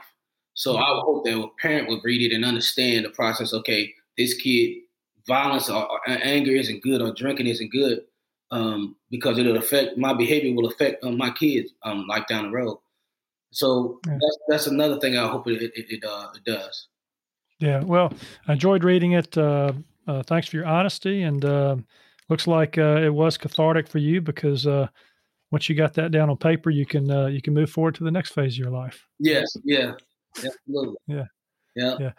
So 0.54 0.74
mm-hmm. 0.74 0.84
I 0.84 0.92
would 0.92 1.02
hope 1.02 1.26
that 1.26 1.38
a 1.38 1.48
parent 1.60 1.90
would 1.90 2.02
read 2.04 2.22
it 2.22 2.36
and 2.36 2.46
understand 2.46 3.06
the 3.06 3.10
process. 3.10 3.54
Okay, 3.54 3.94
this 4.18 4.36
kid 4.36 4.78
violence 5.28 5.70
or, 5.70 5.90
or 5.90 6.00
anger 6.08 6.52
isn't 6.52 6.84
good, 6.84 7.02
or 7.02 7.14
drinking 7.14 7.48
isn't 7.48 7.72
good, 7.72 8.02
um, 8.52 8.96
because 9.10 9.38
it'll 9.38 9.58
affect 9.58 9.98
my 9.98 10.14
behavior 10.14 10.54
will 10.54 10.68
affect 10.68 11.04
um, 11.04 11.18
my 11.18 11.32
kids 11.32 11.72
um, 11.84 12.06
like 12.08 12.28
down 12.28 12.46
the 12.46 12.52
road. 12.52 12.78
So 13.52 14.00
yeah. 14.06 14.14
that's 14.14 14.38
that's 14.48 14.68
another 14.68 15.00
thing 15.00 15.18
I 15.18 15.28
hope 15.28 15.48
it 15.48 15.62
it, 15.62 15.72
it, 15.76 16.04
uh, 16.04 16.28
it 16.36 16.44
does. 16.44 16.88
Yeah, 17.60 17.84
well, 17.84 18.14
I 18.48 18.54
enjoyed 18.54 18.84
reading 18.84 19.14
it. 19.14 19.38
Uh, 19.38 19.74
uh, 20.08 20.22
thanks 20.24 20.48
for 20.48 20.58
your 20.58 20.66
honesty 20.66 21.24
and 21.24 21.44
um, 21.46 21.86
looks 22.30 22.46
like 22.48 22.78
uh, 22.78 23.02
it 23.02 23.14
was 23.14 23.38
cathartic 23.38 23.88
for 23.88 23.98
you 23.98 24.22
because 24.22 24.68
uh, 24.68 24.88
once 25.56 25.70
you 25.70 25.76
got 25.76 25.94
that 25.94 26.12
down 26.12 26.30
on 26.30 26.36
paper, 26.36 26.70
you 26.70 26.86
can 26.86 27.10
uh, 27.10 27.28
you 27.28 27.42
can 27.42 27.54
move 27.54 27.70
forward 27.70 27.96
to 27.96 28.04
the 28.04 28.12
next 28.12 28.34
phase 28.34 28.56
of 28.56 28.58
your 28.58 28.72
life. 28.72 29.08
Yes, 29.20 29.56
yeah, 29.64 29.94
absolutely. 30.36 30.98
Yeah, 31.08 31.28
yeah, 31.78 31.96
yeah. 31.98 32.12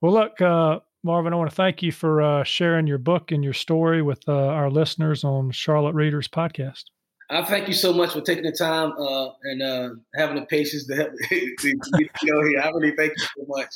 Well, 0.00 0.14
look, 0.14 0.40
uh, 0.40 0.80
Marvin, 1.04 1.34
I 1.34 1.36
want 1.36 1.50
to 1.50 1.54
thank 1.54 1.82
you 1.82 1.92
for 1.92 2.22
uh, 2.22 2.42
sharing 2.42 2.86
your 2.86 2.96
book 2.96 3.32
and 3.32 3.44
your 3.44 3.52
story 3.52 4.00
with 4.00 4.26
uh, 4.26 4.32
our 4.32 4.70
listeners 4.70 5.24
on 5.24 5.50
Charlotte 5.50 5.94
Readers 5.94 6.26
Podcast. 6.26 6.84
I 7.28 7.44
thank 7.44 7.68
you 7.68 7.74
so 7.74 7.92
much 7.92 8.14
for 8.14 8.22
taking 8.22 8.44
the 8.44 8.52
time 8.52 8.92
uh, 8.92 9.28
and 9.42 9.62
uh, 9.62 9.90
having 10.14 10.36
the 10.36 10.46
patience 10.46 10.86
to 10.86 10.96
help 10.96 11.12
me 11.30 11.54
to 11.62 11.76
know 12.24 12.42
here. 12.48 12.60
I 12.60 12.70
really 12.70 12.96
thank 12.96 13.12
you 13.14 13.26
so 13.36 13.44
much, 13.46 13.68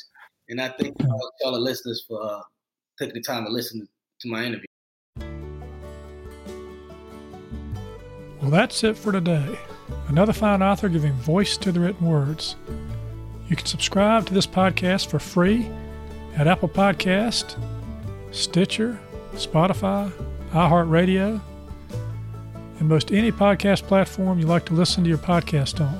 and 0.49 0.59
I 0.59 0.69
thank 0.69 0.95
all 1.43 1.51
the 1.51 1.59
listeners 1.59 2.03
for 2.07 2.19
uh, 2.23 2.41
taking 2.97 3.13
the 3.13 3.21
time 3.21 3.45
to 3.45 3.51
listen 3.51 3.87
to 4.21 4.27
my 4.27 4.45
interview. 4.45 4.65
Well, 8.45 8.51
that's 8.51 8.83
it 8.83 8.95
for 8.95 9.11
today. 9.11 9.57
Another 10.07 10.31
fine 10.31 10.61
author 10.61 10.87
giving 10.87 11.13
voice 11.13 11.57
to 11.57 11.71
the 11.71 11.79
written 11.79 12.05
words. 12.05 12.55
You 13.49 13.55
can 13.55 13.65
subscribe 13.65 14.27
to 14.27 14.35
this 14.35 14.45
podcast 14.45 15.09
for 15.09 15.17
free 15.17 15.67
at 16.35 16.45
Apple 16.45 16.69
Podcast, 16.69 17.57
Stitcher, 18.29 18.99
Spotify, 19.33 20.11
iHeartRadio, 20.51 21.41
and 22.77 22.87
most 22.87 23.11
any 23.11 23.31
podcast 23.31 23.87
platform 23.87 24.37
you 24.37 24.45
like 24.45 24.65
to 24.65 24.75
listen 24.75 25.03
to 25.05 25.09
your 25.09 25.17
podcast 25.17 25.81
on. 25.81 25.99